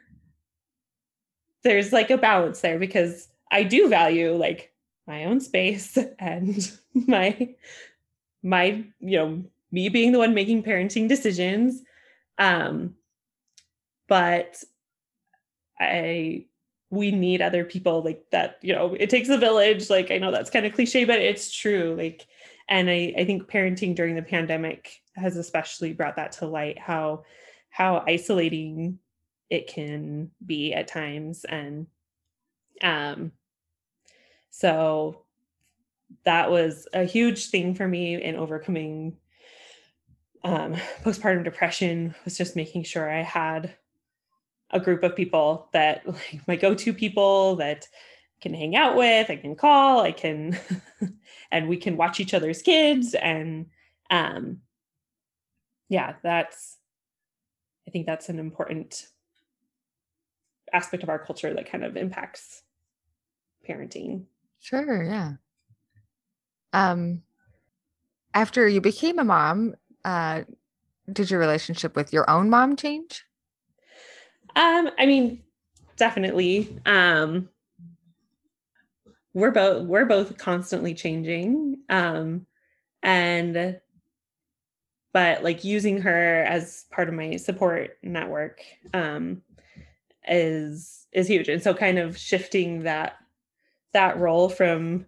there's 1.63 1.95
like 1.95 2.11
a 2.11 2.19
balance 2.19 2.61
there 2.61 2.79
because 2.79 3.29
i 3.51 3.63
do 3.63 3.89
value 3.89 4.35
like 4.35 4.71
my 5.11 5.25
own 5.25 5.41
space 5.41 5.99
and 6.19 6.79
my 6.95 7.55
my 8.43 8.85
you 9.01 9.19
know 9.19 9.45
me 9.73 9.89
being 9.89 10.13
the 10.13 10.19
one 10.19 10.35
making 10.35 10.63
parenting 10.63 11.09
decisions. 11.09 11.83
Um 12.39 12.95
but 14.09 14.63
i 15.79 16.45
we 16.91 17.13
need 17.13 17.41
other 17.41 17.65
people 17.65 18.03
like 18.03 18.25
that 18.31 18.59
you 18.63 18.75
know 18.75 18.95
it 18.95 19.09
takes 19.09 19.29
a 19.29 19.39
village 19.39 19.89
like 19.89 20.11
i 20.11 20.19
know 20.19 20.33
that's 20.33 20.51
kind 20.51 20.67
of 20.67 20.75
cliche 20.75 21.05
but 21.05 21.21
it's 21.21 21.53
true 21.53 21.95
like 21.97 22.27
and 22.69 22.91
i 22.91 23.15
i 23.17 23.25
think 23.25 23.49
parenting 23.51 23.95
during 23.95 24.17
the 24.17 24.23
pandemic 24.23 25.01
has 25.15 25.37
especially 25.37 25.93
brought 25.93 26.17
that 26.17 26.33
to 26.33 26.47
light 26.47 26.79
how 26.79 27.23
how 27.71 28.05
isolating 28.07 28.99
it 29.49 29.69
can 29.69 30.31
be 30.45 30.75
at 30.75 30.89
times 30.89 31.45
and 31.45 31.87
um 32.83 33.31
so 34.51 35.23
that 36.25 36.51
was 36.51 36.89
a 36.93 37.05
huge 37.05 37.51
thing 37.51 37.75
for 37.75 37.87
me 37.87 38.21
in 38.21 38.35
overcoming 38.35 39.17
um 40.43 40.75
postpartum 41.05 41.45
depression 41.45 42.15
was 42.25 42.37
just 42.37 42.57
making 42.57 42.83
sure 42.83 43.09
i 43.09 43.23
had 43.23 43.77
a 44.73 44.81
group 44.81 45.03
of 45.03 45.17
people 45.17 45.69
that 45.73 46.07
like 46.07 46.41
my 46.47 46.57
go-to 46.57 46.93
people 46.93 47.57
that 47.57 47.89
can 48.41 48.55
hang 48.55 48.75
out 48.75 48.97
with, 48.97 49.31
I 49.31 49.37
can 49.37 49.55
call, 49.55 50.01
I 50.01 50.13
can 50.13 50.59
and 51.51 51.69
we 51.69 51.77
can 51.77 51.97
watch 51.97 52.21
each 52.21 52.35
other's 52.35 52.63
kids 52.63 53.15
and 53.15 53.67
um 54.11 54.61
yeah, 55.89 56.15
that's 56.23 56.79
I 57.87 57.91
think 57.91 58.07
that's 58.07 58.29
an 58.29 58.39
important 58.39 59.09
aspect 60.73 61.03
of 61.03 61.09
our 61.09 61.19
culture 61.19 61.53
that 61.53 61.71
kind 61.71 61.85
of 61.85 61.97
impacts 61.97 62.63
parenting. 63.69 64.25
Sure, 64.61 65.03
yeah. 65.03 65.33
Um 66.73 67.23
after 68.33 68.69
you 68.69 68.81
became 68.81 69.19
a 69.19 69.25
mom, 69.25 69.75
uh 70.05 70.43
did 71.13 71.31
your 71.31 71.41
relationship 71.41 71.97
with 71.97 72.13
your 72.13 72.29
own 72.31 72.49
mom 72.49 72.77
change? 72.77 73.25
Um, 74.57 74.91
I 74.99 75.07
mean, 75.07 75.43
definitely. 75.97 76.79
Um, 76.87 77.49
we're 79.33 79.51
both 79.51 79.87
we're 79.87 80.07
both 80.07 80.39
constantly 80.39 80.95
changing. 80.95 81.79
Um, 81.89 82.47
and 83.03 83.81
but 85.13 85.43
like 85.43 85.65
using 85.65 86.01
her 86.03 86.43
as 86.45 86.85
part 86.91 87.09
of 87.09 87.15
my 87.15 87.37
support 87.37 87.99
network 88.03 88.61
um 88.95 89.43
is 90.29 91.07
is 91.13 91.29
huge. 91.29 91.49
And 91.49 91.63
so 91.63 91.75
kind 91.75 91.99
of 91.99 92.17
shifting 92.17 92.85
that 92.85 93.17
that 93.93 94.19
role 94.19 94.49
from 94.49 95.07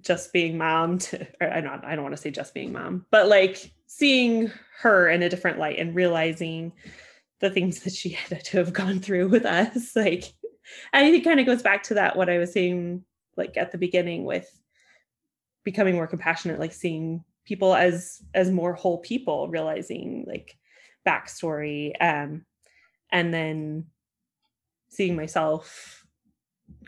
just 0.00 0.32
being 0.32 0.56
mom 0.56 0.98
to 0.98 1.26
or 1.40 1.52
I 1.52 1.60
don't 1.60 1.84
I 1.84 1.94
don't 1.94 2.04
want 2.04 2.16
to 2.16 2.22
say 2.22 2.30
just 2.30 2.54
being 2.54 2.72
mom, 2.72 3.06
but 3.10 3.28
like 3.28 3.72
seeing 3.86 4.50
her 4.78 5.08
in 5.08 5.22
a 5.22 5.28
different 5.28 5.58
light 5.58 5.78
and 5.78 5.94
realizing 5.94 6.72
the 7.40 7.50
things 7.50 7.80
that 7.80 7.92
she 7.92 8.10
had 8.28 8.44
to 8.44 8.58
have 8.58 8.72
gone 8.72 9.00
through 9.00 9.28
with 9.28 9.44
us 9.44 9.96
like 9.96 10.32
think 10.92 11.16
it 11.16 11.24
kind 11.24 11.40
of 11.40 11.46
goes 11.46 11.62
back 11.62 11.82
to 11.82 11.94
that 11.94 12.16
what 12.16 12.30
i 12.30 12.38
was 12.38 12.52
saying 12.52 13.04
like 13.36 13.56
at 13.56 13.72
the 13.72 13.78
beginning 13.78 14.24
with 14.24 14.48
becoming 15.64 15.94
more 15.94 16.06
compassionate 16.06 16.60
like 16.60 16.72
seeing 16.72 17.24
people 17.44 17.74
as 17.74 18.22
as 18.34 18.50
more 18.50 18.74
whole 18.74 18.98
people 18.98 19.48
realizing 19.48 20.24
like 20.28 20.56
backstory 21.06 21.92
um 22.00 22.44
and 23.10 23.34
then 23.34 23.84
seeing 24.88 25.16
myself 25.16 26.06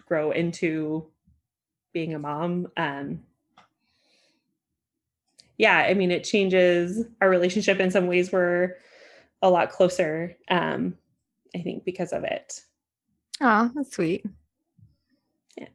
grow 0.07 0.30
into 0.30 1.07
being 1.92 2.14
a 2.14 2.18
mom 2.18 2.68
um 2.76 3.20
yeah 5.59 5.78
i 5.78 5.94
mean 5.94 6.11
it 6.11 6.24
changes 6.24 7.05
our 7.20 7.28
relationship 7.28 7.80
in 7.80 7.90
some 7.90 8.07
ways 8.07 8.30
where 8.30 8.76
a 9.43 9.51
lot 9.51 9.70
closer 9.70 10.36
um 10.51 10.97
i 11.55 11.59
think 11.59 11.84
because 11.84 12.12
of 12.12 12.24
it. 12.24 12.61
Oh 13.40 13.70
that's 13.74 13.95
sweet. 13.95 14.24
Yeah. 15.59 15.68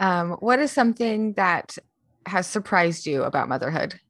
Um 0.00 0.32
what 0.40 0.58
is 0.58 0.72
something 0.72 1.34
that 1.34 1.78
has 2.26 2.46
surprised 2.46 3.06
you 3.06 3.22
about 3.22 3.48
motherhood? 3.48 4.00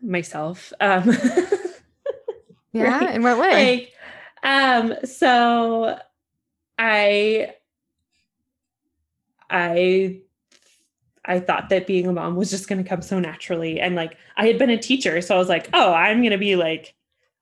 Myself 0.00 0.72
um 0.80 1.10
yeah 2.72 2.98
right? 2.98 3.14
in 3.14 3.22
what 3.22 3.38
way? 3.38 3.52
Like 3.52 3.92
um 4.42 4.94
so 5.04 5.98
i 6.78 7.54
i 9.50 10.20
I 11.26 11.40
thought 11.40 11.68
that 11.70 11.86
being 11.86 12.06
a 12.06 12.12
mom 12.12 12.36
was 12.36 12.50
just 12.50 12.68
going 12.68 12.82
to 12.82 12.88
come 12.88 13.02
so 13.02 13.18
naturally. 13.18 13.80
And 13.80 13.94
like, 13.94 14.16
I 14.36 14.46
had 14.46 14.58
been 14.58 14.70
a 14.70 14.78
teacher. 14.78 15.20
So 15.20 15.34
I 15.34 15.38
was 15.38 15.48
like, 15.48 15.68
oh, 15.72 15.92
I'm 15.92 16.20
going 16.20 16.32
to 16.32 16.38
be 16.38 16.56
like, 16.56 16.94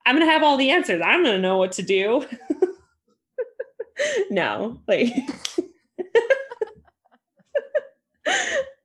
I'm 0.07 0.17
going 0.17 0.27
to 0.27 0.33
have 0.33 0.43
all 0.43 0.57
the 0.57 0.71
answers. 0.71 1.03
I'm 1.05 1.23
going 1.23 1.37
to 1.37 1.43
know 1.43 1.59
what 1.59 1.73
to 1.73 1.83
do. 1.83 2.27
no, 4.31 4.81
like, 4.87 5.13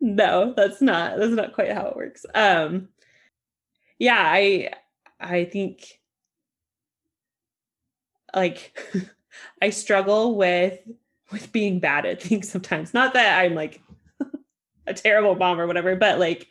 no, 0.01 0.53
that's 0.55 0.81
not, 0.81 1.17
that's 1.17 1.31
not 1.31 1.53
quite 1.53 1.73
how 1.73 1.87
it 1.87 1.95
works. 1.95 2.25
Um, 2.33 2.89
yeah, 3.99 4.19
I, 4.19 4.71
I 5.19 5.45
think 5.45 5.99
like 8.35 8.79
I 9.61 9.69
struggle 9.69 10.35
with, 10.35 10.79
with 11.31 11.51
being 11.51 11.79
bad 11.79 12.05
at 12.05 12.21
things 12.21 12.49
sometimes. 12.49 12.93
Not 12.93 13.13
that 13.13 13.39
I'm 13.39 13.53
like 13.53 13.81
a 14.88 14.93
terrible 14.93 15.35
mom 15.35 15.59
or 15.59 15.67
whatever, 15.67 15.95
but 15.95 16.19
like 16.19 16.47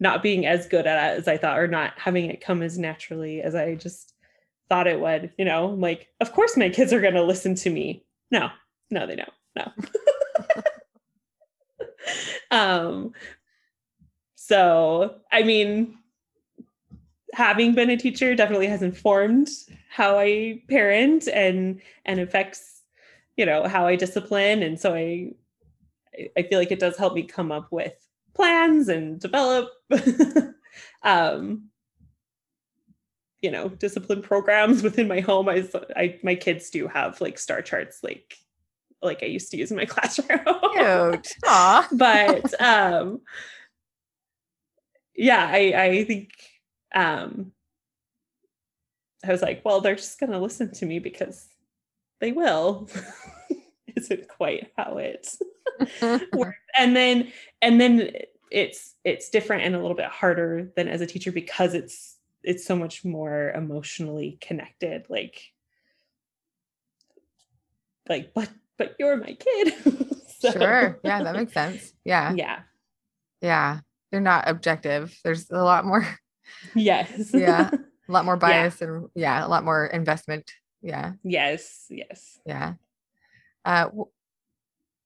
not 0.00 0.22
being 0.22 0.46
as 0.46 0.66
good 0.66 0.86
at 0.86 1.14
it 1.14 1.18
as 1.18 1.28
I 1.28 1.36
thought 1.36 1.58
or 1.58 1.68
not 1.68 1.92
having 1.96 2.30
it 2.30 2.40
come 2.40 2.62
as 2.62 2.78
naturally 2.78 3.42
as 3.42 3.54
I 3.54 3.74
just 3.74 4.14
thought 4.68 4.86
it 4.86 5.00
would, 5.00 5.32
you 5.36 5.44
know, 5.44 5.66
like, 5.66 6.08
of 6.20 6.32
course 6.32 6.56
my 6.56 6.70
kids 6.70 6.92
are 6.92 7.00
going 7.00 7.14
to 7.14 7.22
listen 7.22 7.54
to 7.56 7.70
me. 7.70 8.04
No, 8.30 8.48
no, 8.90 9.06
they 9.06 9.16
don't. 9.16 9.32
No. 9.56 9.72
um, 12.50 13.12
so, 14.36 15.16
I 15.30 15.42
mean, 15.42 15.98
having 17.34 17.74
been 17.74 17.90
a 17.90 17.96
teacher 17.96 18.34
definitely 18.34 18.68
has 18.68 18.82
informed 18.82 19.48
how 19.90 20.18
I 20.18 20.62
parent 20.68 21.28
and, 21.28 21.80
and 22.06 22.20
affects, 22.20 22.80
you 23.36 23.44
know, 23.44 23.68
how 23.68 23.86
I 23.86 23.96
discipline. 23.96 24.62
And 24.62 24.80
so 24.80 24.94
I 24.94 25.32
I 26.36 26.42
feel 26.42 26.58
like 26.58 26.72
it 26.72 26.80
does 26.80 26.96
help 26.96 27.14
me 27.14 27.22
come 27.22 27.52
up 27.52 27.68
with 27.70 27.94
plans 28.34 28.88
and 28.88 29.20
develop 29.20 29.70
um 31.02 31.68
you 33.42 33.50
know 33.50 33.68
discipline 33.68 34.22
programs 34.22 34.82
within 34.84 35.08
my 35.08 35.20
home 35.20 35.48
I, 35.48 35.68
I 35.96 36.18
my 36.22 36.34
kids 36.34 36.70
do 36.70 36.86
have 36.88 37.20
like 37.20 37.38
star 37.38 37.62
charts 37.62 38.00
like 38.02 38.36
like 39.02 39.22
I 39.22 39.26
used 39.26 39.50
to 39.50 39.56
use 39.56 39.70
in 39.70 39.76
my 39.76 39.84
classroom 39.86 40.40
cute 40.72 41.34
but 41.92 42.60
um 42.62 43.20
yeah 45.14 45.48
I 45.50 45.74
I 45.76 46.04
think 46.04 46.30
um 46.94 47.52
I 49.24 49.32
was 49.32 49.42
like, 49.42 49.62
well, 49.64 49.80
they're 49.80 49.96
just 49.96 50.18
going 50.18 50.32
to 50.32 50.38
listen 50.38 50.72
to 50.74 50.86
me 50.86 50.98
because 50.98 51.48
they 52.20 52.32
will. 52.32 52.88
Isn't 53.96 54.28
quite 54.28 54.70
how 54.76 54.96
it. 54.98 55.28
And 56.78 56.94
then, 56.94 57.32
and 57.60 57.80
then 57.80 58.12
it's 58.50 58.94
it's 59.04 59.28
different 59.30 59.64
and 59.64 59.74
a 59.74 59.80
little 59.80 59.96
bit 59.96 60.06
harder 60.06 60.70
than 60.76 60.88
as 60.88 61.00
a 61.00 61.06
teacher 61.06 61.32
because 61.32 61.74
it's 61.74 62.16
it's 62.42 62.64
so 62.64 62.76
much 62.76 63.04
more 63.04 63.50
emotionally 63.50 64.38
connected. 64.40 65.06
Like, 65.08 65.52
like, 68.08 68.32
but 68.34 68.50
but 68.78 68.96
you're 68.98 69.16
my 69.16 69.34
kid. 69.34 69.74
so, 70.38 70.50
sure. 70.52 71.00
Yeah, 71.04 71.22
that 71.22 71.36
makes 71.36 71.52
sense. 71.52 71.92
Yeah. 72.04 72.32
Yeah. 72.34 72.60
Yeah. 73.40 73.80
They're 74.10 74.20
not 74.20 74.48
objective. 74.48 75.16
There's 75.22 75.50
a 75.50 75.62
lot 75.62 75.84
more. 75.84 76.06
Yes. 76.74 77.30
yeah. 77.32 77.70
A 77.72 78.12
lot 78.12 78.24
more 78.24 78.36
bias 78.36 78.80
yeah. 78.80 78.88
and 78.88 79.08
yeah, 79.14 79.46
a 79.46 79.48
lot 79.48 79.64
more 79.64 79.86
investment. 79.86 80.50
Yeah. 80.82 81.12
Yes. 81.22 81.86
Yes. 81.88 82.40
Yeah. 82.44 82.74
Uh, 83.64 83.88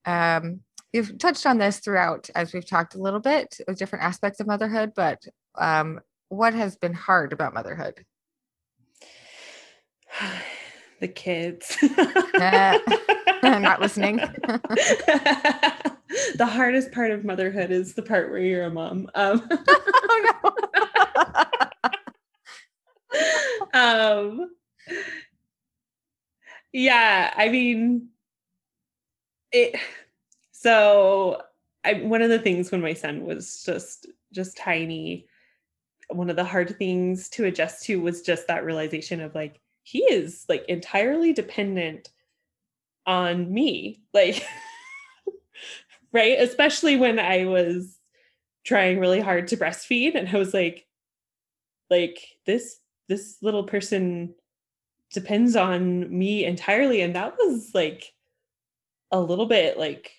um, 0.06 0.60
you've 0.94 1.18
touched 1.18 1.44
on 1.44 1.58
this 1.58 1.80
throughout 1.80 2.30
as 2.36 2.52
we've 2.52 2.66
talked 2.66 2.94
a 2.94 3.02
little 3.02 3.18
bit 3.18 3.58
with 3.66 3.76
different 3.76 4.04
aspects 4.04 4.38
of 4.38 4.46
motherhood, 4.46 4.92
but 4.94 5.26
um, 5.56 6.00
what 6.28 6.54
has 6.54 6.76
been 6.76 6.94
hard 6.94 7.32
about 7.32 7.52
motherhood? 7.52 8.04
the 11.00 11.08
kids. 11.08 11.76
uh, 11.82 12.78
not 13.42 13.80
listening. 13.80 14.16
the 16.36 16.48
hardest 16.48 16.92
part 16.92 17.10
of 17.10 17.24
motherhood 17.24 17.72
is 17.72 17.94
the 17.94 18.02
part 18.02 18.30
where 18.30 18.38
you're 18.38 18.62
a 18.62 18.70
mom. 18.70 19.10
Um, 19.16 19.48
oh, 19.50 20.52
no. 23.74 23.80
um, 23.80 24.50
yeah, 26.72 27.34
I 27.36 27.48
mean, 27.48 28.10
it. 29.50 29.74
So, 30.64 31.42
I 31.84 31.94
one 31.94 32.22
of 32.22 32.30
the 32.30 32.38
things 32.38 32.70
when 32.72 32.80
my 32.80 32.94
son 32.94 33.26
was 33.26 33.62
just 33.66 34.06
just 34.32 34.56
tiny, 34.56 35.26
one 36.08 36.30
of 36.30 36.36
the 36.36 36.44
hard 36.44 36.78
things 36.78 37.28
to 37.30 37.44
adjust 37.44 37.84
to 37.86 38.00
was 38.00 38.22
just 38.22 38.48
that 38.48 38.64
realization 38.64 39.20
of 39.20 39.34
like 39.34 39.60
he 39.82 40.00
is 40.04 40.46
like 40.48 40.64
entirely 40.68 41.34
dependent 41.34 42.10
on 43.06 43.52
me 43.52 44.00
like 44.14 44.46
right? 46.12 46.38
Especially 46.40 46.96
when 46.96 47.18
i 47.18 47.44
was 47.44 47.98
trying 48.64 48.98
really 48.98 49.20
hard 49.20 49.48
to 49.48 49.56
breastfeed 49.58 50.14
and 50.14 50.28
i 50.28 50.38
was 50.38 50.54
like 50.54 50.86
like 51.90 52.18
this 52.46 52.80
this 53.08 53.36
little 53.42 53.64
person 53.64 54.34
depends 55.12 55.56
on 55.56 56.16
me 56.16 56.44
entirely. 56.44 57.00
And 57.00 57.14
that 57.16 57.34
was 57.38 57.70
like 57.74 58.12
a 59.10 59.20
little 59.20 59.46
bit 59.46 59.78
like 59.78 60.10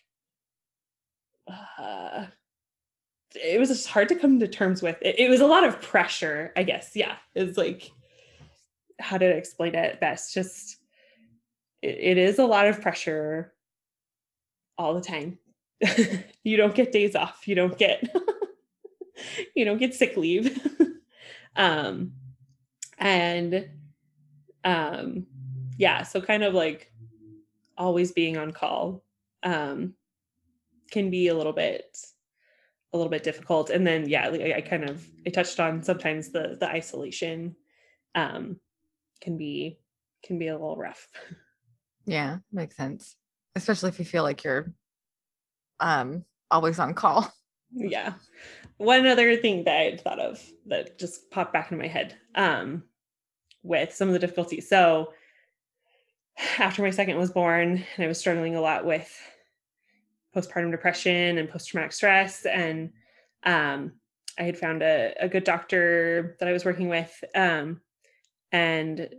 uh, 1.48 2.26
it 3.36 3.60
was 3.60 3.70
just 3.70 3.88
hard 3.88 4.10
to 4.10 4.16
come 4.16 4.40
to 4.40 4.48
terms 4.48 4.82
with. 4.82 4.98
It, 5.02 5.20
it 5.20 5.30
was 5.30 5.42
a 5.42 5.48
lot 5.48 5.64
of 5.64 5.82
pressure 5.82 6.52
i 6.56 6.64
guess. 6.64 6.92
Yeah 6.96 7.16
it's 7.34 7.58
like 7.58 7.92
how 9.00 9.18
to 9.18 9.26
explain 9.26 9.76
it 9.76 10.00
best. 10.00 10.34
Just 10.34 10.78
it, 11.82 11.98
it 12.00 12.18
is 12.18 12.40
a 12.40 12.46
lot 12.46 12.68
of 12.68 12.82
pressure 12.82 13.54
all 14.78 14.94
the 14.94 15.02
time. 15.02 15.38
You 16.44 16.58
don't 16.58 16.76
get 16.76 16.92
days 16.92 17.16
off. 17.16 17.48
You 17.48 17.56
don't 17.56 17.76
get 17.76 18.08
you 19.56 19.66
don't 19.66 19.80
get 19.80 19.94
sick 19.94 20.16
leave. 20.18 20.60
Um 21.58 22.12
and 22.98 23.70
um 24.66 25.26
yeah 25.78 26.04
so 26.04 26.20
kind 26.20 26.44
of 26.44 26.54
like 26.54 26.92
always 27.78 28.12
being 28.12 28.36
on 28.36 28.52
call. 28.52 29.04
Um 29.42 29.94
can 30.96 31.10
be 31.12 31.28
a 31.28 31.36
little 31.36 31.54
bit 31.54 31.98
a 32.94 32.98
little 32.98 33.12
bit 33.12 33.24
difficult 33.24 33.70
and 33.70 33.86
then 33.86 34.08
yeah 34.08 34.30
I, 34.30 34.54
I 34.58 34.62
kind 34.62 34.90
of 34.90 35.06
i 35.28 35.30
touched 35.30 35.60
on 35.60 35.84
sometimes 35.84 36.30
the 36.30 36.58
the 36.60 36.68
isolation 36.68 37.56
um 38.16 38.60
can 39.22 39.38
be 39.38 39.80
can 40.24 40.40
be 40.40 40.48
a 40.48 40.54
little 40.54 40.76
rough. 40.76 41.08
Yeah, 42.06 42.38
makes 42.52 42.76
sense. 42.76 43.16
Especially 43.56 43.90
if 43.90 44.00
you 44.00 44.06
feel 44.06 44.24
like 44.24 44.44
you're 44.44 44.74
um 45.80 46.24
always 46.52 46.80
on 46.80 46.94
call. 46.94 47.32
Yeah. 47.72 48.14
One 48.78 49.06
other 49.06 49.36
thing 49.38 49.64
that 49.66 49.78
I 49.78 49.98
thought 49.98 50.20
of 50.20 50.42
that 50.68 50.98
just 51.00 51.30
popped 51.32 51.52
back 51.52 51.72
in 51.72 51.78
my 51.78 51.88
head 51.88 52.16
um 52.36 52.84
with 53.64 53.94
some 53.94 54.08
of 54.08 54.14
the 54.14 54.20
difficulties. 54.20 54.70
So 54.70 55.14
after 56.60 56.82
my 56.82 56.92
second 56.92 57.18
was 57.18 57.32
born 57.32 57.84
and 57.96 58.06
I 58.06 58.08
was 58.08 58.20
struggling 58.20 58.56
a 58.56 58.62
lot 58.62 58.86
with 58.86 59.12
postpartum 60.36 60.72
depression 60.72 61.38
and 61.38 61.50
post-traumatic 61.50 61.94
stress. 61.94 62.46
And 62.46 62.92
um 63.44 63.94
I 64.38 64.44
had 64.44 64.58
found 64.58 64.84
a, 64.84 65.14
a 65.20 65.30
good 65.30 65.46
doctor 65.46 66.36
that 66.40 66.50
I 66.50 66.52
was 66.52 66.66
working 66.66 66.90
with 66.90 67.24
um 67.36 67.82
and 68.52 69.10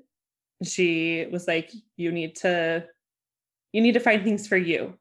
she 0.62 1.26
was 1.30 1.46
like 1.46 1.72
you 1.96 2.12
need 2.12 2.36
to 2.36 2.84
you 3.72 3.82
need 3.82 3.92
to 3.92 4.00
find 4.00 4.22
things 4.22 4.46
for 4.46 4.56
you. 4.56 4.94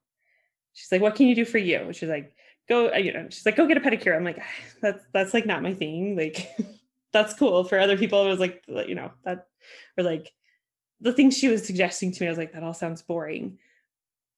She's 0.74 0.92
like 0.92 1.02
what 1.02 1.16
can 1.16 1.28
you 1.28 1.36
do 1.36 1.46
for 1.46 1.58
you? 1.58 1.92
She's 1.94 2.10
like 2.10 2.34
go 2.68 2.92
uh, 2.94 2.98
you 2.98 3.14
know 3.14 3.28
she's 3.30 3.46
like 3.46 3.56
go 3.56 3.68
get 3.68 3.78
a 3.78 3.82
pedicure. 3.82 4.16
I'm 4.16 4.24
like 4.24 4.42
that's 4.82 5.04
that's 5.14 5.34
like 5.34 5.46
not 5.46 5.64
my 5.64 5.74
thing. 5.74 6.16
Like 6.16 6.50
that's 7.14 7.34
cool 7.34 7.64
for 7.64 7.80
other 7.80 7.98
people. 7.98 8.26
It 8.26 8.30
was 8.30 8.40
like 8.40 8.64
you 8.68 8.96
know 8.96 9.12
that 9.24 9.48
or 9.98 10.04
like 10.04 10.32
the 11.02 11.14
things 11.14 11.38
she 11.38 11.48
was 11.48 11.66
suggesting 11.66 12.12
to 12.12 12.24
me 12.24 12.28
i 12.28 12.32
was 12.32 12.38
like 12.38 12.54
that 12.54 12.64
all 12.64 12.74
sounds 12.74 13.02
boring 13.02 13.58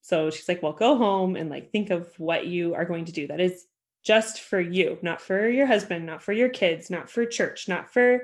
so 0.08 0.30
she's 0.30 0.48
like 0.48 0.64
well 0.64 0.74
go 0.74 0.98
home 0.98 1.36
and 1.36 1.50
like 1.50 1.72
think 1.72 1.90
of 1.90 2.08
what 2.18 2.48
you 2.48 2.74
are 2.74 2.86
going 2.86 3.06
to 3.06 3.12
do 3.12 3.28
that 3.28 3.42
is 3.42 3.66
just 4.04 4.42
for 4.42 4.60
you 4.60 4.98
not 5.02 5.20
for 5.20 5.50
your 5.50 5.68
husband 5.68 6.06
not 6.06 6.22
for 6.22 6.34
your 6.34 6.50
kids 6.50 6.90
not 6.90 7.10
for 7.10 7.26
church 7.26 7.68
not 7.68 7.92
for 7.92 8.22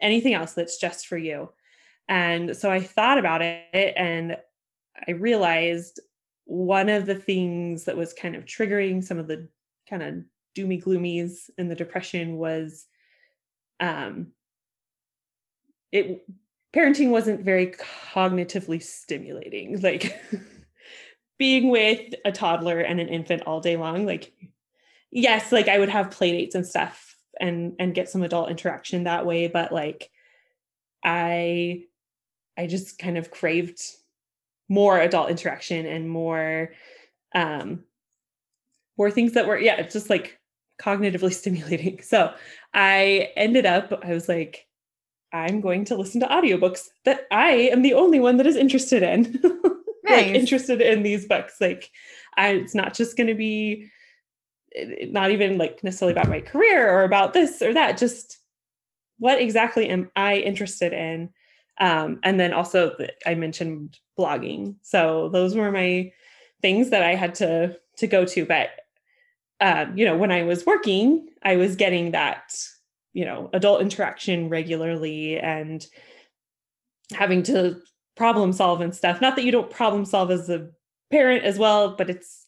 anything 0.00 0.34
else 0.34 0.52
that's 0.52 0.78
just 0.78 1.06
for 1.06 1.16
you. 1.16 1.50
And 2.08 2.56
so 2.56 2.70
I 2.70 2.80
thought 2.80 3.18
about 3.18 3.42
it 3.42 3.94
and 3.96 4.36
I 5.06 5.12
realized 5.12 6.00
one 6.44 6.88
of 6.88 7.06
the 7.06 7.14
things 7.14 7.84
that 7.84 7.96
was 7.96 8.12
kind 8.12 8.36
of 8.36 8.44
triggering 8.44 9.02
some 9.02 9.18
of 9.18 9.26
the 9.26 9.48
kind 9.88 10.02
of 10.02 10.14
doomy 10.56 10.82
gloomies 10.82 11.50
and 11.58 11.70
the 11.70 11.74
depression 11.74 12.36
was 12.36 12.86
um 13.80 14.28
it 15.92 16.26
parenting 16.74 17.10
wasn't 17.10 17.44
very 17.44 17.74
cognitively 18.12 18.82
stimulating 18.82 19.80
like 19.82 20.18
being 21.38 21.70
with 21.70 22.14
a 22.24 22.32
toddler 22.32 22.80
and 22.80 23.00
an 23.00 23.08
infant 23.08 23.42
all 23.46 23.60
day 23.60 23.76
long 23.76 24.06
like 24.06 24.32
yes 25.10 25.52
like 25.52 25.68
i 25.68 25.78
would 25.78 25.88
have 25.88 26.10
play 26.10 26.32
dates 26.32 26.54
and 26.54 26.66
stuff 26.66 27.16
and 27.40 27.74
and 27.78 27.94
get 27.94 28.08
some 28.08 28.22
adult 28.22 28.50
interaction 28.50 29.04
that 29.04 29.26
way 29.26 29.48
but 29.48 29.72
like 29.72 30.10
i 31.04 31.82
i 32.58 32.66
just 32.66 32.98
kind 32.98 33.18
of 33.18 33.30
craved 33.30 33.80
more 34.68 34.98
adult 34.98 35.30
interaction 35.30 35.86
and 35.86 36.08
more 36.08 36.72
um 37.34 37.84
more 38.98 39.10
things 39.10 39.32
that 39.32 39.46
were 39.46 39.58
yeah 39.58 39.76
it's 39.76 39.92
just 39.92 40.10
like 40.10 40.38
cognitively 40.80 41.32
stimulating. 41.32 42.00
So 42.02 42.34
i 42.74 43.30
ended 43.36 43.66
up 43.66 44.00
i 44.04 44.12
was 44.12 44.28
like 44.28 44.66
i'm 45.32 45.60
going 45.60 45.84
to 45.86 45.96
listen 45.96 46.20
to 46.20 46.26
audiobooks 46.26 46.88
that 47.04 47.26
i 47.30 47.50
am 47.50 47.82
the 47.82 47.94
only 47.94 48.20
one 48.20 48.36
that 48.36 48.46
is 48.46 48.56
interested 48.56 49.02
in 49.02 49.40
nice. 50.08 50.26
like 50.26 50.34
interested 50.34 50.80
in 50.80 51.02
these 51.02 51.26
books 51.26 51.56
like 51.60 51.90
I, 52.36 52.50
it's 52.50 52.74
not 52.74 52.94
just 52.94 53.16
going 53.16 53.28
to 53.28 53.34
be 53.34 53.90
not 55.08 55.30
even 55.30 55.56
like 55.58 55.82
necessarily 55.82 56.12
about 56.12 56.28
my 56.28 56.40
career 56.40 56.90
or 56.90 57.04
about 57.04 57.32
this 57.32 57.62
or 57.62 57.72
that 57.74 57.96
just 57.96 58.38
what 59.18 59.40
exactly 59.40 59.88
am 59.88 60.10
i 60.16 60.36
interested 60.36 60.92
in? 60.92 61.30
Um, 61.78 62.20
and 62.22 62.40
then 62.40 62.52
also 62.52 62.94
the, 62.98 63.12
i 63.26 63.34
mentioned 63.34 63.98
blogging. 64.18 64.76
So 64.82 65.28
those 65.30 65.54
were 65.54 65.70
my 65.70 66.12
things 66.62 66.90
that 66.90 67.02
i 67.02 67.14
had 67.14 67.34
to 67.36 67.76
to 67.98 68.06
go 68.06 68.24
to. 68.24 68.44
But 68.44 68.70
um, 69.60 69.96
you 69.96 70.04
know 70.04 70.16
when 70.16 70.30
i 70.30 70.42
was 70.42 70.66
working 70.66 71.28
i 71.42 71.56
was 71.56 71.76
getting 71.76 72.10
that 72.10 72.54
you 73.14 73.24
know 73.24 73.48
adult 73.54 73.80
interaction 73.80 74.50
regularly 74.50 75.38
and 75.38 75.86
having 77.12 77.42
to 77.44 77.80
problem 78.16 78.52
solve 78.52 78.80
and 78.80 78.94
stuff 78.94 79.20
not 79.20 79.36
that 79.36 79.44
you 79.44 79.52
don't 79.52 79.70
problem 79.70 80.04
solve 80.04 80.30
as 80.30 80.48
a 80.48 80.68
parent 81.10 81.44
as 81.44 81.58
well 81.58 81.94
but 81.96 82.10
it's 82.10 82.46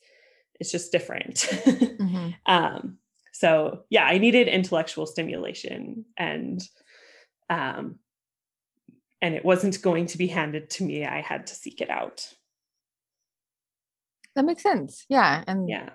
it's 0.60 0.72
just 0.72 0.92
different. 0.92 1.34
mm-hmm. 1.36 2.30
um, 2.46 2.98
so 3.32 3.84
yeah, 3.90 4.04
I 4.04 4.18
needed 4.18 4.48
intellectual 4.48 5.06
stimulation 5.06 6.04
and 6.16 6.60
um, 7.48 7.96
and 9.22 9.34
it 9.34 9.44
wasn't 9.44 9.80
going 9.82 10.06
to 10.06 10.18
be 10.18 10.26
handed 10.26 10.70
to 10.70 10.84
me. 10.84 11.04
I 11.04 11.20
had 11.20 11.46
to 11.48 11.54
seek 11.54 11.80
it 11.80 11.90
out. 11.90 12.28
That 14.34 14.44
makes 14.44 14.62
sense. 14.62 15.04
Yeah. 15.08 15.42
And 15.46 15.68
yeah. 15.68 15.90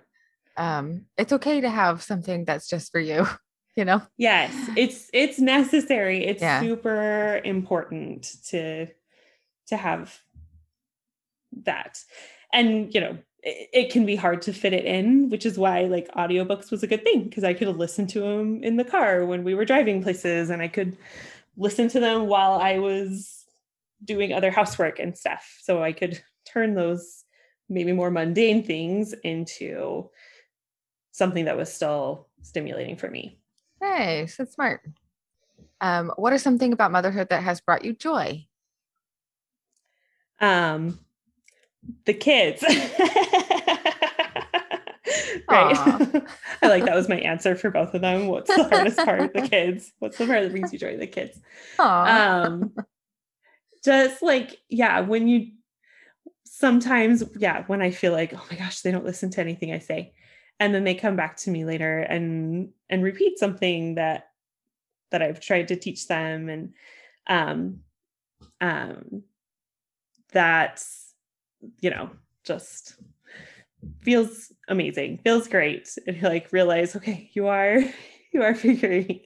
Um, 0.55 1.05
it's 1.17 1.33
okay 1.33 1.61
to 1.61 1.69
have 1.69 2.03
something 2.03 2.45
that's 2.45 2.67
just 2.67 2.91
for 2.91 2.99
you. 2.99 3.27
you 3.75 3.85
know? 3.85 4.01
Yes, 4.17 4.53
it's 4.77 5.09
it's 5.13 5.39
necessary. 5.39 6.25
It's 6.25 6.41
Yeah. 6.41 6.61
super 6.61 7.41
important 7.43 8.35
to 8.49 8.87
to 9.67 9.77
have 9.77 10.19
that. 11.63 11.99
And 12.51 12.93
you 12.93 13.01
know, 13.01 13.17
it, 13.41 13.69
it 13.73 13.91
can 13.91 14.05
be 14.05 14.15
hard 14.15 14.41
to 14.43 14.53
fit 14.53 14.73
it 14.73 14.85
in, 14.85 15.29
which 15.29 15.45
is 15.45 15.57
why 15.57 15.83
like 15.83 16.11
audiobooks 16.13 16.71
was 16.71 16.83
a 16.83 16.87
good 16.87 17.03
thing 17.03 17.23
because 17.25 17.43
I 17.43 17.53
could 17.53 17.67
listen 17.67 18.07
to 18.07 18.19
them 18.19 18.63
in 18.63 18.77
the 18.77 18.85
car 18.85 19.25
when 19.25 19.43
we 19.43 19.53
were 19.53 19.65
driving 19.65 20.03
places 20.03 20.49
and 20.49 20.61
I 20.61 20.67
could 20.67 20.97
listen 21.57 21.87
to 21.89 21.99
them 21.99 22.27
while 22.27 22.53
I 22.53 22.79
was 22.79 23.45
doing 24.03 24.33
other 24.33 24.51
housework 24.51 24.99
and 24.99 25.17
stuff. 25.17 25.59
So 25.61 25.81
I 25.83 25.93
could 25.93 26.21
turn 26.45 26.73
those 26.73 27.23
maybe 27.69 27.91
more 27.91 28.11
mundane 28.11 28.63
things 28.63 29.13
into 29.23 30.09
something 31.11 31.45
that 31.45 31.57
was 31.57 31.71
still 31.71 32.27
stimulating 32.41 32.97
for 32.97 33.09
me. 33.09 33.39
Nice. 33.81 34.37
That's 34.37 34.53
smart. 34.53 34.81
Um, 35.81 36.11
what 36.15 36.33
is 36.33 36.41
something 36.41 36.73
about 36.73 36.91
motherhood 36.91 37.29
that 37.29 37.43
has 37.43 37.61
brought 37.61 37.85
you 37.85 37.93
joy? 37.93 38.47
Um, 40.43 40.99
the 42.05 42.13
kids. 42.13 42.61
right. 45.47 45.77
I 46.61 46.67
like 46.67 46.85
that 46.85 46.95
was 46.95 47.07
my 47.07 47.19
answer 47.19 47.55
for 47.55 47.71
both 47.71 47.93
of 47.93 48.01
them. 48.01 48.27
What's 48.27 48.53
the 48.53 48.65
hardest 48.65 48.97
part? 48.97 49.33
The 49.33 49.41
kids. 49.49 49.93
What's 49.99 50.17
the 50.17 50.25
part 50.25 50.43
that 50.43 50.51
brings 50.51 50.73
you 50.73 50.79
joy? 50.79 50.97
The 50.97 51.07
kids. 51.07 51.39
Aw. 51.79 52.43
Um, 52.43 52.73
just 53.85 54.21
like, 54.21 54.57
yeah, 54.69 54.99
when 54.99 55.29
you 55.29 55.51
sometimes, 56.43 57.23
yeah, 57.37 57.63
when 57.67 57.81
I 57.81 57.91
feel 57.91 58.11
like, 58.11 58.33
oh 58.33 58.45
my 58.51 58.57
gosh, 58.57 58.81
they 58.81 58.91
don't 58.91 59.05
listen 59.05 59.29
to 59.31 59.41
anything 59.41 59.71
I 59.71 59.79
say. 59.79 60.13
And 60.59 60.75
then 60.75 60.83
they 60.83 60.95
come 60.95 61.15
back 61.15 61.37
to 61.37 61.51
me 61.51 61.63
later 61.63 61.99
and 61.99 62.69
and 62.89 63.01
repeat 63.01 63.39
something 63.39 63.95
that 63.95 64.27
that 65.11 65.21
I've 65.21 65.39
tried 65.39 65.69
to 65.69 65.77
teach 65.77 66.07
them. 66.07 66.49
And 66.49 66.73
um 67.27 67.79
um 68.59 69.23
that's 70.33 71.13
you 71.79 71.89
know 71.89 72.09
just 72.43 72.95
feels 74.01 74.51
amazing 74.67 75.19
feels 75.23 75.47
great. 75.47 75.89
And 76.07 76.17
you 76.17 76.23
like 76.23 76.51
realize 76.51 76.95
okay 76.95 77.29
you 77.33 77.47
are 77.47 77.79
you 78.33 78.41
are 78.41 78.55
figuring 78.55 79.21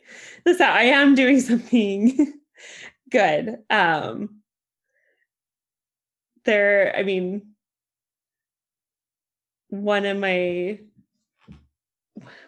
this 0.46 0.62
out. 0.62 0.76
I 0.76 0.84
am 0.84 1.16
doing 1.16 1.40
something 1.42 2.34
good. 3.10 3.58
Um 3.70 4.42
there 6.48 6.96
i 6.98 7.04
mean 7.04 7.42
one 9.70 10.06
of 10.06 10.18
my 10.18 10.80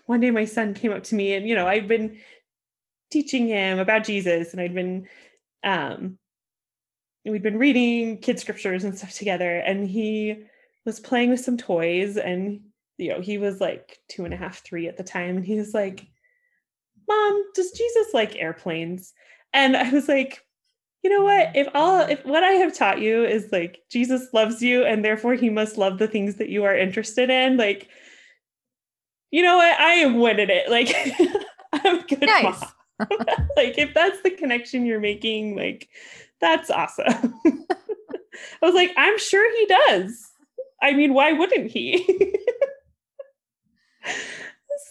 one 0.07 0.22
day 0.22 0.32
my 0.32 0.45
son 0.45 0.74
came 0.74 0.91
up 0.91 1.03
to 1.03 1.16
me 1.16 1.34
and 1.34 1.47
you 1.47 1.53
know 1.53 1.68
i've 1.68 1.88
been 1.88 2.18
teaching 3.12 3.47
him 3.47 3.78
about 3.78 4.05
jesus 4.05 4.53
and 4.53 4.62
i'd 4.62 4.74
been 4.74 5.07
um 5.64 6.18
we'd 7.30 7.44
been 7.44 7.58
reading 7.58 8.18
kid 8.18 8.40
scriptures 8.40 8.84
and 8.84 8.98
stuff 8.98 9.14
together 9.14 9.58
and 9.58 9.88
he 9.88 10.44
was 10.86 11.00
playing 11.00 11.30
with 11.30 11.40
some 11.40 11.58
toys 11.58 12.18
and 12.18 12.62
you 12.98 13.10
know 13.10 13.22
he 13.22 13.38
was 13.38 13.62
like 13.62 14.00
two 14.10 14.26
and 14.26 14.34
a 14.34 14.38
half 14.38 14.64
three 14.64 14.88
at 14.88 14.98
the 14.98 15.04
time 15.04 15.38
and 15.38 15.46
he 15.46 15.56
was 15.56 15.74
like 15.74 16.08
mom 17.08 17.44
does 17.56 17.72
jesus 17.72 18.14
like 18.14 18.36
airplanes? 18.36 19.14
And 19.54 19.76
i 19.76 19.90
was 19.90 20.08
like 20.08 20.44
you 21.02 21.10
know 21.10 21.24
what? 21.24 21.56
If 21.56 21.70
all 21.74 22.02
if 22.02 22.26
what 22.26 22.44
i 22.44 22.52
have 22.52 22.76
taught 22.76 23.00
you 23.00 23.24
is 23.24 23.52
like 23.54 23.80
jesus 23.90 24.28
loves 24.34 24.62
you 24.62 24.84
and 24.84 25.04
therefore 25.04 25.36
he 25.36 25.50
must 25.50 25.78
love 25.78 25.98
the 25.98 26.10
things 26.10 26.36
that 26.36 26.50
you 26.50 26.66
are 26.66 26.76
interested 26.76 27.30
in 27.30 27.58
like 27.58 27.88
you 29.32 29.44
know 29.44 29.58
what? 29.58 29.80
I 29.80 29.94
am 29.94 30.18
winning 30.18 30.50
it. 30.50 30.70
Like 30.70 30.94
i'm 31.74 32.02
good 32.08 32.22
Nice. 32.22 32.64
like 33.56 33.78
if 33.78 33.94
that's 33.94 34.22
the 34.24 34.32
connection 34.32 34.86
you're 34.86 35.00
making 35.00 35.56
like 35.56 35.88
that's 36.42 36.70
awesome. 36.70 37.36
I 38.62 38.66
was 38.66 38.76
like 38.76 38.92
i'm 38.98 39.18
sure 39.20 39.52
he 39.58 39.66
does. 39.66 40.32
I 40.82 40.94
mean 40.94 41.14
why 41.14 41.34
wouldn't 41.34 41.72
he? 41.72 42.36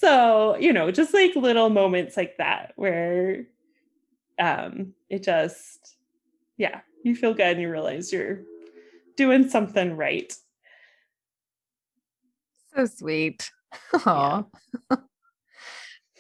So 0.01 0.57
you 0.59 0.73
know 0.73 0.91
just 0.93 1.13
like 1.13 1.35
little 1.35 1.71
moments 1.71 2.17
like 2.17 2.37
that 2.39 2.73
where 2.77 3.47
um 4.39 4.95
it 5.11 5.25
just 5.25 5.97
yeah 6.57 6.81
you 7.03 7.17
feel 7.17 7.35
good 7.35 7.47
and 7.53 7.61
you 7.61 7.71
realize 7.71 8.13
you're 8.13 8.43
doing 9.17 9.49
something 9.49 9.97
right. 9.97 10.33
So 12.75 12.87
sweet. 12.87 13.51
Aw. 14.07 14.45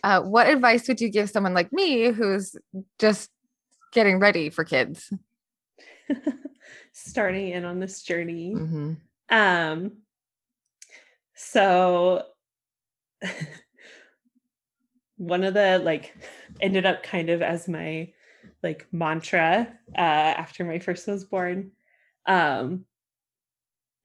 uh, 0.02 0.20
what 0.22 0.48
advice 0.48 0.88
would 0.88 1.00
you 1.00 1.08
give 1.08 1.30
someone 1.30 1.54
like 1.54 1.72
me 1.72 2.10
who's 2.10 2.56
just 2.98 3.30
getting 3.98 4.20
ready 4.20 4.48
for 4.48 4.62
kids? 4.62 5.12
starting 6.92 7.48
in 7.48 7.64
on 7.64 7.80
this 7.80 8.02
journey 8.02 8.54
Mhm. 8.54 8.96
Um, 9.28 9.92
so 11.34 12.22
one 15.16 15.42
of 15.42 15.54
the 15.54 15.80
like 15.82 16.14
ended 16.60 16.86
up 16.86 17.02
kind 17.02 17.28
of 17.28 17.42
as 17.42 17.66
my 17.68 18.12
like 18.62 18.86
mantra 18.92 19.66
uh 19.96 20.00
after 20.00 20.64
my 20.64 20.78
first 20.78 21.08
was 21.08 21.24
born. 21.24 21.72
Um 22.26 22.84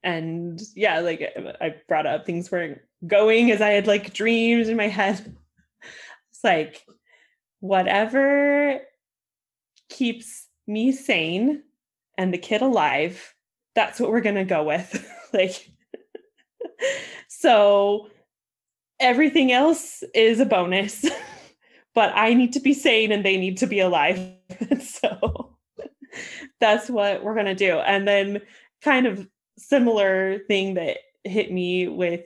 and 0.02 0.60
yeah, 0.74 0.98
like 0.98 1.22
I 1.60 1.76
brought 1.88 2.06
up 2.06 2.26
things 2.26 2.50
weren't 2.50 2.80
going 3.06 3.52
as 3.52 3.60
I 3.60 3.70
had 3.70 3.86
like 3.86 4.12
dreamed 4.12 4.66
in 4.66 4.76
my 4.76 4.88
head. 4.88 5.36
It's 6.30 6.42
like 6.42 6.84
whatever 7.60 8.80
keeps 9.88 10.46
me 10.66 10.92
sane 10.92 11.62
and 12.16 12.32
the 12.32 12.38
kid 12.38 12.62
alive 12.62 13.34
that's 13.74 13.98
what 13.98 14.10
we're 14.10 14.20
going 14.20 14.36
to 14.36 14.44
go 14.44 14.62
with. 14.62 15.10
Like 15.34 15.68
so 17.26 18.08
everything 19.00 19.50
else 19.50 20.04
is 20.14 20.38
a 20.38 20.46
bonus 20.46 21.04
but 21.94 22.12
i 22.14 22.34
need 22.34 22.52
to 22.52 22.60
be 22.60 22.72
sane 22.72 23.10
and 23.10 23.24
they 23.24 23.36
need 23.36 23.56
to 23.58 23.66
be 23.66 23.80
alive. 23.80 24.20
So 24.80 25.56
that's 26.60 26.88
what 26.88 27.24
we're 27.24 27.34
going 27.34 27.46
to 27.46 27.56
do. 27.56 27.78
And 27.78 28.06
then 28.06 28.42
kind 28.80 29.08
of 29.08 29.26
similar 29.58 30.38
thing 30.46 30.74
that 30.74 30.98
hit 31.24 31.50
me 31.50 31.88
with 31.88 32.22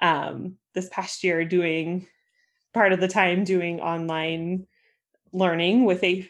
um 0.00 0.56
this 0.74 0.88
past 0.90 1.22
year 1.22 1.44
doing 1.44 2.06
part 2.72 2.94
of 2.94 3.00
the 3.00 3.08
time 3.08 3.44
doing 3.44 3.80
online 3.80 4.66
learning 5.34 5.84
with 5.84 6.02
a 6.02 6.26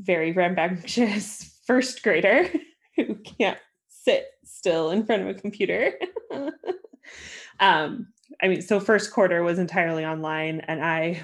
very 0.00 0.32
rambunctious 0.32 1.58
first 1.66 2.02
grader 2.02 2.48
who 2.96 3.14
can't 3.16 3.58
sit 3.88 4.26
still 4.44 4.90
in 4.90 5.06
front 5.06 5.22
of 5.22 5.28
a 5.28 5.34
computer. 5.34 5.92
um, 7.60 8.08
I 8.42 8.48
mean, 8.48 8.62
so 8.62 8.80
first 8.80 9.12
quarter 9.12 9.42
was 9.42 9.58
entirely 9.58 10.04
online, 10.04 10.60
and 10.60 10.84
I, 10.84 11.20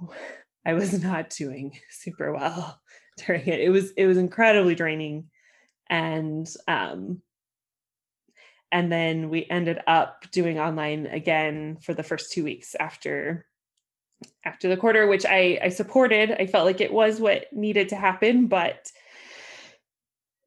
I 0.66 0.74
was 0.74 1.02
not 1.02 1.30
doing 1.30 1.78
super 1.90 2.32
well 2.32 2.80
during 3.18 3.46
it. 3.46 3.60
It 3.60 3.70
was 3.70 3.92
it 3.96 4.06
was 4.06 4.16
incredibly 4.16 4.74
draining, 4.74 5.28
and 5.90 6.48
um, 6.68 7.20
and 8.70 8.90
then 8.90 9.28
we 9.28 9.46
ended 9.50 9.80
up 9.86 10.24
doing 10.30 10.58
online 10.58 11.06
again 11.06 11.76
for 11.82 11.94
the 11.94 12.02
first 12.02 12.32
two 12.32 12.44
weeks 12.44 12.74
after 12.78 13.44
after 14.44 14.68
the 14.68 14.76
quarter, 14.76 15.06
which 15.06 15.24
I 15.26 15.58
I 15.62 15.68
supported. 15.68 16.32
I 16.32 16.46
felt 16.46 16.66
like 16.66 16.80
it 16.80 16.92
was 16.92 17.20
what 17.20 17.52
needed 17.52 17.88
to 17.90 17.96
happen, 17.96 18.46
but 18.46 18.90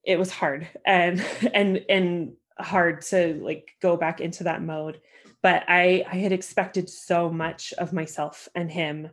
it 0.04 0.20
was 0.20 0.32
hard 0.32 0.68
and 0.86 1.26
and 1.54 1.84
and 1.90 2.34
hard 2.60 3.02
to 3.02 3.36
like 3.44 3.72
go 3.82 3.98
back 3.98 4.22
into 4.22 4.46
that 4.46 4.62
mode. 4.62 5.02
But 5.42 5.64
i 5.68 6.04
i 6.12 6.16
had 6.16 6.32
expected 6.32 6.90
so 6.90 7.30
much 7.30 7.74
of 7.78 7.94
myself 7.94 8.48
and 8.56 8.72
him 8.72 9.10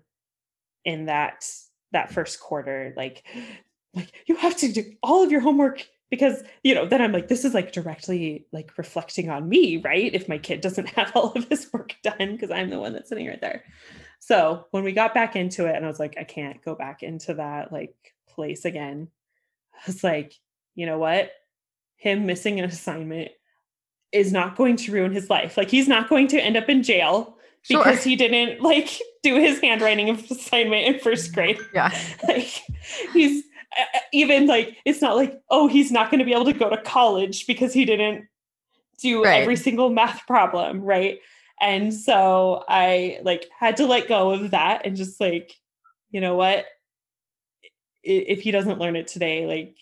in 0.85 1.07
that 1.07 1.47
that 1.93 2.13
first 2.13 2.41
quarter. 2.41 2.95
Like 2.97 3.25
like 3.95 4.13
you 4.27 4.37
have 4.37 4.57
to 4.59 4.73
do 4.73 4.93
all 5.03 5.23
of 5.23 5.31
your 5.31 5.41
homework 5.41 5.87
because 6.11 6.43
you 6.63 6.75
know 6.75 6.87
then 6.87 7.01
i'm 7.01 7.11
like 7.11 7.29
this 7.29 7.45
is 7.45 7.55
like 7.55 7.73
directly 7.73 8.47
like 8.53 8.77
reflecting 8.79 9.31
on 9.31 9.49
me 9.49 9.79
right? 9.79 10.15
If 10.15 10.29
my 10.29 10.39
kid 10.39 10.61
doesn't 10.61 10.89
have 10.97 11.17
all 11.17 11.33
of 11.33 11.49
his 11.49 11.73
work 11.73 11.97
done 12.03 12.33
because 12.33 12.51
i'm 12.51 12.71
the 12.71 12.79
one 12.79 12.93
that's 12.93 13.09
sitting 13.09 13.27
right 13.27 13.41
there 13.41 13.65
so 14.25 14.67
when 14.71 14.85
we 14.85 14.93
got 14.93 15.13
back 15.15 15.35
into 15.35 15.67
it 15.67 15.75
and 15.75 15.85
i 15.85 15.89
was 15.89 15.99
like 15.99 16.15
i 16.17 16.23
can't 16.25 16.63
go 16.65 16.77
back 16.77 17.03
into 17.03 17.35
that 17.35 17.73
like 17.73 17.95
place 18.29 18.65
again 18.65 19.09
i 19.75 19.79
was 19.87 20.05
like 20.05 20.33
you 20.75 20.87
know 20.87 20.97
what? 20.99 21.31
Him 21.97 22.25
missing 22.25 22.59
an 22.59 22.65
assignment 22.65 23.31
is 24.11 24.33
not 24.33 24.57
going 24.57 24.77
to 24.77 24.91
ruin 24.93 25.13
his 25.13 25.29
life. 25.29 25.59
Like 25.59 25.71
he's 25.71 25.87
not 25.87 26.09
going 26.09 26.29
to 26.29 26.41
end 26.41 26.57
up 26.57 26.71
in 26.71 26.83
jail 26.83 27.37
Sure. 27.61 27.85
because 27.85 28.03
he 28.03 28.17
didn't 28.17 28.63
like 28.63 28.89
do 29.23 29.37
his 29.37 29.61
handwriting 29.61 30.09
of 30.09 30.19
assignment 30.31 30.87
in 30.87 30.99
first 30.99 31.35
grade. 31.35 31.59
Yeah. 31.75 31.91
Like 32.27 32.49
he's 33.13 33.45
uh, 33.79 33.99
even 34.15 34.47
like 34.47 34.79
it's 34.87 35.03
not 35.03 35.15
like 35.17 35.39
oh 35.51 35.69
he's 35.69 35.93
not 35.93 36.11
going 36.11 36.21
to 36.21 36.25
be 36.25 36.33
able 36.33 36.47
to 36.47 36.55
go 36.55 36.71
to 36.71 36.79
college 36.81 37.47
because 37.47 37.75
he 37.75 37.85
didn't 37.85 38.27
do 39.03 39.23
Right. 39.23 39.43
every 39.43 39.57
single 39.57 39.91
math 39.91 40.27
problem, 40.27 40.81
right? 40.81 41.19
And 41.63 41.95
so 41.95 42.65
I 42.69 43.21
like 43.23 43.49
had 43.57 43.77
to 43.77 43.87
let 43.87 44.09
go 44.09 44.33
of 44.33 44.51
that 44.51 44.85
and 44.85 44.97
just 44.97 45.21
like, 45.21 45.55
you 46.11 46.21
know 46.21 46.35
what? 46.35 46.67
If 48.03 48.41
he 48.41 48.51
doesn't 48.51 48.81
learn 48.81 48.97
it 48.97 49.07
today, 49.07 49.47
like 49.47 49.77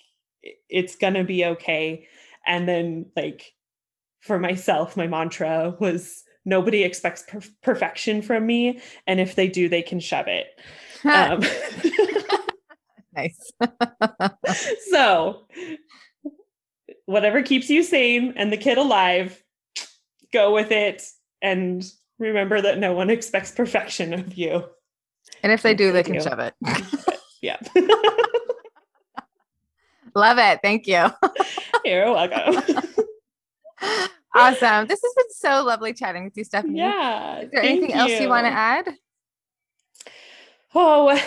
it's 0.69 0.95
going 0.95 1.15
to 1.15 1.25
be 1.25 1.45
okay. 1.45 2.07
And 2.47 2.69
then 2.69 3.07
like 3.17 3.55
for 4.21 4.39
myself, 4.39 4.95
my 4.95 5.07
mantra 5.07 5.75
was 5.81 6.23
nobody 6.45 6.83
expects 6.83 7.25
per- 7.27 7.41
perfection 7.63 8.21
from 8.21 8.47
me. 8.47 8.81
And 9.07 9.19
if 9.19 9.35
they 9.35 9.49
do, 9.49 9.69
they 9.69 9.83
can 9.83 10.01
shove 10.01 10.27
it. 10.29 10.49
um, 11.05 11.41
nice. 13.17 13.51
so, 14.91 15.47
whatever 17.07 17.43
keeps 17.43 17.71
you 17.71 17.83
sane 17.83 18.35
and 18.37 18.53
the 18.53 18.59
kid 18.59 18.77
alive, 18.77 19.43
go 20.31 20.53
with 20.53 20.71
it. 20.71 21.03
And 21.43 21.85
remember 22.19 22.61
that 22.61 22.79
no 22.79 22.93
one 22.93 23.11
expects 23.11 23.51
perfection 23.51 24.13
of 24.13 24.35
you. 24.35 24.65
And 25.43 25.53
if 25.53 25.63
they 25.63 25.75
do, 25.75 25.93
they, 25.93 26.03
they 26.03 26.05
can 26.05 26.15
do. 26.15 26.23
shove 26.23 26.39
it. 26.39 26.55
yeah. 27.43 27.57
Love 30.15 30.39
it. 30.39 30.61
Thank 30.63 30.87
you. 30.87 31.07
You're 31.85 32.13
welcome. 32.13 32.63
awesome. 34.35 34.87
This 34.87 35.01
has 35.03 35.15
been 35.17 35.31
so 35.31 35.65
lovely 35.65 35.93
chatting 35.95 36.25
with 36.25 36.37
you, 36.37 36.45
Stephanie. 36.45 36.79
Yeah. 36.79 37.41
Is 37.41 37.51
there 37.51 37.63
anything 37.63 37.91
you. 37.91 37.97
else 37.97 38.21
you 38.21 38.29
want 38.29 38.47
to 38.47 38.53
add? 38.53 38.89
Oh, 40.75 41.21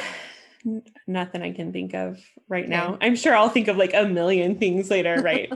nothing 1.08 1.42
I 1.42 1.52
can 1.52 1.74
think 1.74 1.94
of 1.94 2.20
right 2.48 2.68
now. 2.68 2.98
I'm 3.02 3.16
sure 3.16 3.36
I'll 3.36 3.50
think 3.50 3.68
of 3.68 3.78
like 3.78 3.94
a 3.94 4.06
million 4.06 4.58
things 4.58 4.90
later, 4.90 5.22
right? 5.22 5.52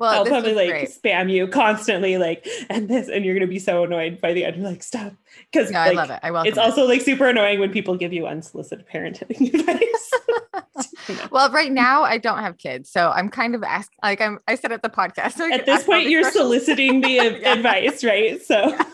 Well, 0.00 0.10
I'll 0.10 0.24
probably 0.24 0.54
like 0.54 0.70
great. 0.70 0.88
spam 0.88 1.30
you 1.30 1.46
constantly, 1.46 2.16
like, 2.16 2.48
and 2.70 2.88
this, 2.88 3.08
and 3.10 3.22
you're 3.22 3.34
gonna 3.34 3.46
be 3.46 3.58
so 3.58 3.84
annoyed 3.84 4.18
by 4.18 4.32
the 4.32 4.46
end. 4.46 4.56
You're 4.56 4.64
like, 4.64 4.82
stop. 4.82 5.12
Because 5.52 5.70
no, 5.70 5.78
like, 5.78 5.90
I 5.90 5.92
love 5.92 6.10
it. 6.10 6.20
I 6.22 6.30
welcome 6.30 6.48
It's 6.48 6.56
it. 6.56 6.64
also 6.64 6.86
like 6.86 7.02
super 7.02 7.28
annoying 7.28 7.60
when 7.60 7.70
people 7.70 7.96
give 7.96 8.10
you 8.10 8.26
unsolicited 8.26 8.86
parenting 8.88 9.52
advice. 9.54 11.28
well, 11.30 11.50
right 11.50 11.70
now 11.70 12.02
I 12.02 12.16
don't 12.16 12.38
have 12.38 12.56
kids, 12.56 12.90
so 12.90 13.10
I'm 13.10 13.28
kind 13.28 13.54
of 13.54 13.62
asking. 13.62 13.98
Like 14.02 14.22
I'm, 14.22 14.38
I 14.48 14.54
said 14.54 14.72
at 14.72 14.82
the 14.82 14.88
podcast. 14.88 15.34
So 15.34 15.52
at 15.52 15.66
this 15.66 15.84
point, 15.84 16.08
you're 16.08 16.22
questions. 16.22 16.44
soliciting 16.44 17.02
the 17.02 17.10
yeah. 17.42 17.52
advice, 17.52 18.02
right? 18.02 18.40
So. 18.40 18.68
Yeah. 18.70 18.84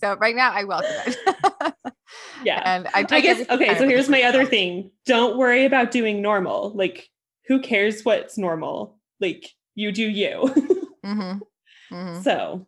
so 0.00 0.16
right 0.16 0.34
now, 0.34 0.50
I 0.50 0.64
welcome 0.64 0.90
it. 0.90 1.74
yeah, 2.44 2.60
and 2.64 2.88
I, 2.88 3.06
I 3.08 3.20
guess 3.20 3.48
okay. 3.48 3.78
So 3.78 3.86
here's 3.86 4.08
my 4.08 4.22
other 4.24 4.44
thing: 4.44 4.90
don't 5.06 5.38
worry 5.38 5.64
about 5.64 5.92
doing 5.92 6.20
normal. 6.22 6.72
Like, 6.74 7.08
who 7.46 7.60
cares 7.60 8.04
what's 8.04 8.36
normal? 8.36 8.98
Like, 9.22 9.48
you 9.74 9.92
do 9.92 10.02
you. 10.02 10.42
mm-hmm. 11.04 11.38
Mm-hmm. 11.94 12.22
So 12.22 12.66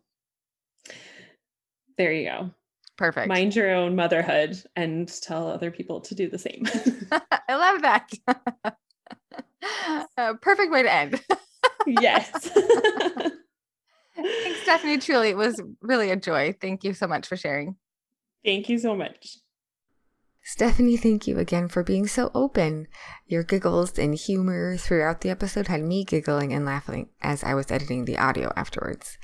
there 1.97 2.11
you 2.11 2.29
go. 2.29 2.51
Perfect. 2.97 3.27
Mind 3.27 3.55
your 3.55 3.73
own 3.75 3.95
motherhood 3.95 4.57
and 4.75 5.07
tell 5.21 5.49
other 5.49 5.69
people 5.69 5.99
to 6.01 6.15
do 6.15 6.29
the 6.29 6.39
same. 6.39 6.63
I 7.11 7.55
love 7.55 7.81
that. 7.81 8.09
uh, 10.17 10.33
perfect 10.41 10.71
way 10.71 10.83
to 10.83 10.93
end. 10.93 11.21
yes. 11.85 12.31
Thanks, 14.15 14.61
Stephanie. 14.61 14.97
Truly, 14.97 15.29
it 15.29 15.37
was 15.37 15.61
really 15.81 16.09
a 16.09 16.15
joy. 16.15 16.55
Thank 16.59 16.85
you 16.85 16.93
so 16.93 17.05
much 17.05 17.27
for 17.27 17.35
sharing. 17.35 17.75
Thank 18.45 18.69
you 18.69 18.77
so 18.77 18.95
much. 18.95 19.39
Stephanie, 20.47 20.95
thank 20.95 21.25
you 21.25 21.39
again 21.39 21.67
for 21.67 21.81
being 21.81 22.05
so 22.05 22.29
open. 22.35 22.87
Your 23.25 23.41
giggles 23.41 23.97
and 23.97 24.13
humor 24.13 24.77
throughout 24.77 25.21
the 25.21 25.31
episode 25.31 25.65
had 25.65 25.81
me 25.81 26.03
giggling 26.05 26.53
and 26.53 26.63
laughing 26.63 27.09
as 27.19 27.43
I 27.43 27.55
was 27.55 27.71
editing 27.71 28.05
the 28.05 28.19
audio 28.19 28.53
afterwards. 28.55 29.17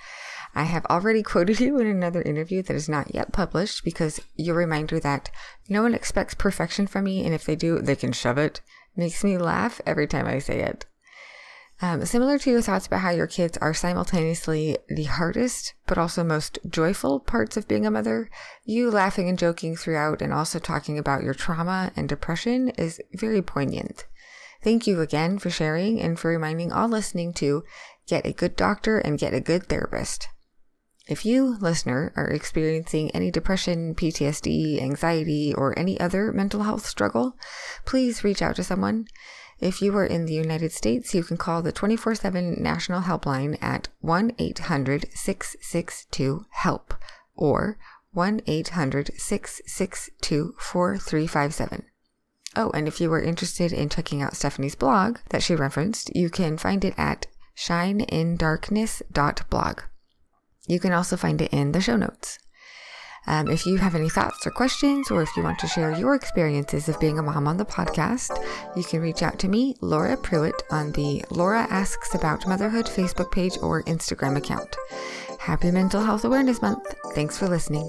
I 0.55 0.63
have 0.63 0.84
already 0.88 1.22
quoted 1.32 1.59
you 1.59 1.78
in 1.78 1.86
another 1.86 2.24
interview 2.24 2.63
that 2.63 2.76
is 2.76 2.89
not 2.89 3.13
yet 3.13 3.34
published 3.34 3.84
because 3.84 4.19
your 4.36 4.55
reminder 4.55 4.99
that 5.01 5.30
no 5.69 5.84
one 5.84 5.93
expects 5.93 6.34
perfection 6.34 6.88
from 6.88 7.03
me, 7.03 7.24
and 7.24 7.36
if 7.36 7.45
they 7.45 7.55
do, 7.55 7.78
they 7.78 7.95
can 7.95 8.13
shove 8.13 8.39
it, 8.39 8.61
makes 8.95 9.24
me 9.24 9.38
laugh 9.38 9.80
every 9.86 10.07
time 10.07 10.26
I 10.26 10.39
say 10.39 10.61
it. 10.61 10.88
Um, 11.84 12.05
similar 12.05 12.38
to 12.38 12.51
your 12.51 12.61
thoughts 12.61 12.86
about 12.86 12.99
how 12.99 13.09
your 13.09 13.25
kids 13.25 13.57
are 13.57 13.73
simultaneously 13.73 14.77
the 14.88 15.05
hardest, 15.05 15.73
but 15.88 15.97
also 15.97 16.23
most 16.23 16.59
joyful 16.69 17.19
parts 17.19 17.57
of 17.57 17.67
being 17.67 17.88
a 17.88 17.91
mother, 17.91 18.29
you 18.63 18.91
laughing 18.91 19.27
and 19.27 19.39
joking 19.39 19.75
throughout 19.75 20.21
and 20.21 20.32
also 20.32 20.59
talking 20.59 20.99
about 20.99 21.23
your 21.23 21.34
trauma 21.34 21.91
and 21.95 22.07
depression 22.07 22.69
is 22.77 23.01
very 23.13 23.41
poignant. 23.41 24.05
Thank 24.63 24.86
you 24.86 25.01
again 25.01 25.39
for 25.39 25.49
sharing 25.49 25.99
and 25.99 26.19
for 26.19 26.29
reminding 26.29 26.71
all 26.71 26.88
listening 26.88 27.34
to 27.36 27.63
get 28.07 28.27
a 28.27 28.34
good 28.34 28.55
doctor 28.55 28.99
and 28.99 29.17
get 29.17 29.34
a 29.34 29.39
good 29.39 29.65
therapist. 29.65 30.27
If 31.07 31.25
you, 31.25 31.57
listener, 31.59 32.13
are 32.15 32.29
experiencing 32.29 33.09
any 33.11 33.32
depression, 33.32 33.95
PTSD, 33.95 34.79
anxiety, 34.79 35.51
or 35.51 35.77
any 35.77 35.99
other 35.99 36.32
mental 36.32 36.61
health 36.61 36.86
struggle, 36.86 37.36
please 37.86 38.23
reach 38.23 38.43
out 38.43 38.55
to 38.57 38.63
someone. 38.63 39.07
If 39.62 39.80
you 39.80 39.95
are 39.95 40.05
in 40.05 40.26
the 40.26 40.34
United 40.34 40.72
States, 40.72 41.14
you 41.14 41.24
can 41.24 41.38
call 41.38 41.62
the 41.62 41.72
24 41.72 42.16
7 42.16 42.57
National 42.62 43.01
Helpline 43.01 43.62
at 43.62 43.89
1 43.99 44.32
800 44.39 45.05
662 45.14 46.45
HELP 46.49 46.95
or 47.36 47.78
1 48.12 48.41
800 48.47 49.12
662 49.16 50.55
4357. 50.57 51.84
Oh, 52.55 52.72
and 52.72 52.88
if 52.88 52.99
you 52.99 53.14
are 53.14 53.22
interested 53.22 53.72
in 53.72 53.88
checking 53.88 54.24
out 54.24 54.36
Stephanie's 54.36 54.74
blog 54.74 55.20
that 55.30 55.43
she 55.43 55.55
referenced, 55.55 56.09
you 56.16 56.32
can 56.32 56.57
find 56.57 56.84
it 56.84 56.95
at 56.97 57.28
shineindarkness.blog. 57.55 59.82
You 60.68 60.80
can 60.80 60.91
also 60.91 61.16
find 61.16 61.39
it 61.39 61.53
in 61.53 61.72
the 61.72 61.82
show 61.82 61.97
notes. 61.97 62.39
Um, 63.28 63.49
if 63.49 63.65
you 63.65 63.78
have 63.78 63.95
any 63.95 64.09
thoughts 64.09 64.45
or 64.45 64.51
questions, 64.51 65.11
or 65.11 65.22
if 65.22 65.30
you 65.38 65.43
want 65.43 65.59
to 65.59 65.67
share 65.67 65.91
your 65.97 66.15
experiences 66.15 66.89
of 66.89 66.99
being 66.99 67.19
a 67.19 67.24
mom 67.24 67.47
on 67.47 67.57
the 67.57 67.65
podcast, 67.65 68.36
you 68.76 68.84
can 68.84 69.01
reach 69.01 69.22
out 69.22 69.39
to 69.39 69.47
me, 69.47 69.76
Laura 69.82 70.17
Pruitt, 70.17 70.63
on 70.72 70.91
the 70.93 71.24
Laura 71.30 71.67
Asks 71.69 72.15
About 72.15 72.47
Motherhood 72.47 72.86
Facebook 72.86 73.32
page 73.32 73.57
or 73.61 73.84
Instagram 73.84 74.38
account. 74.38 74.76
Happy 75.39 75.72
Mental 75.72 76.01
Health 76.01 76.26
Awareness 76.26 76.61
Month. 76.61 76.93
Thanks 77.13 77.38
for 77.38 77.47
listening. 77.47 77.88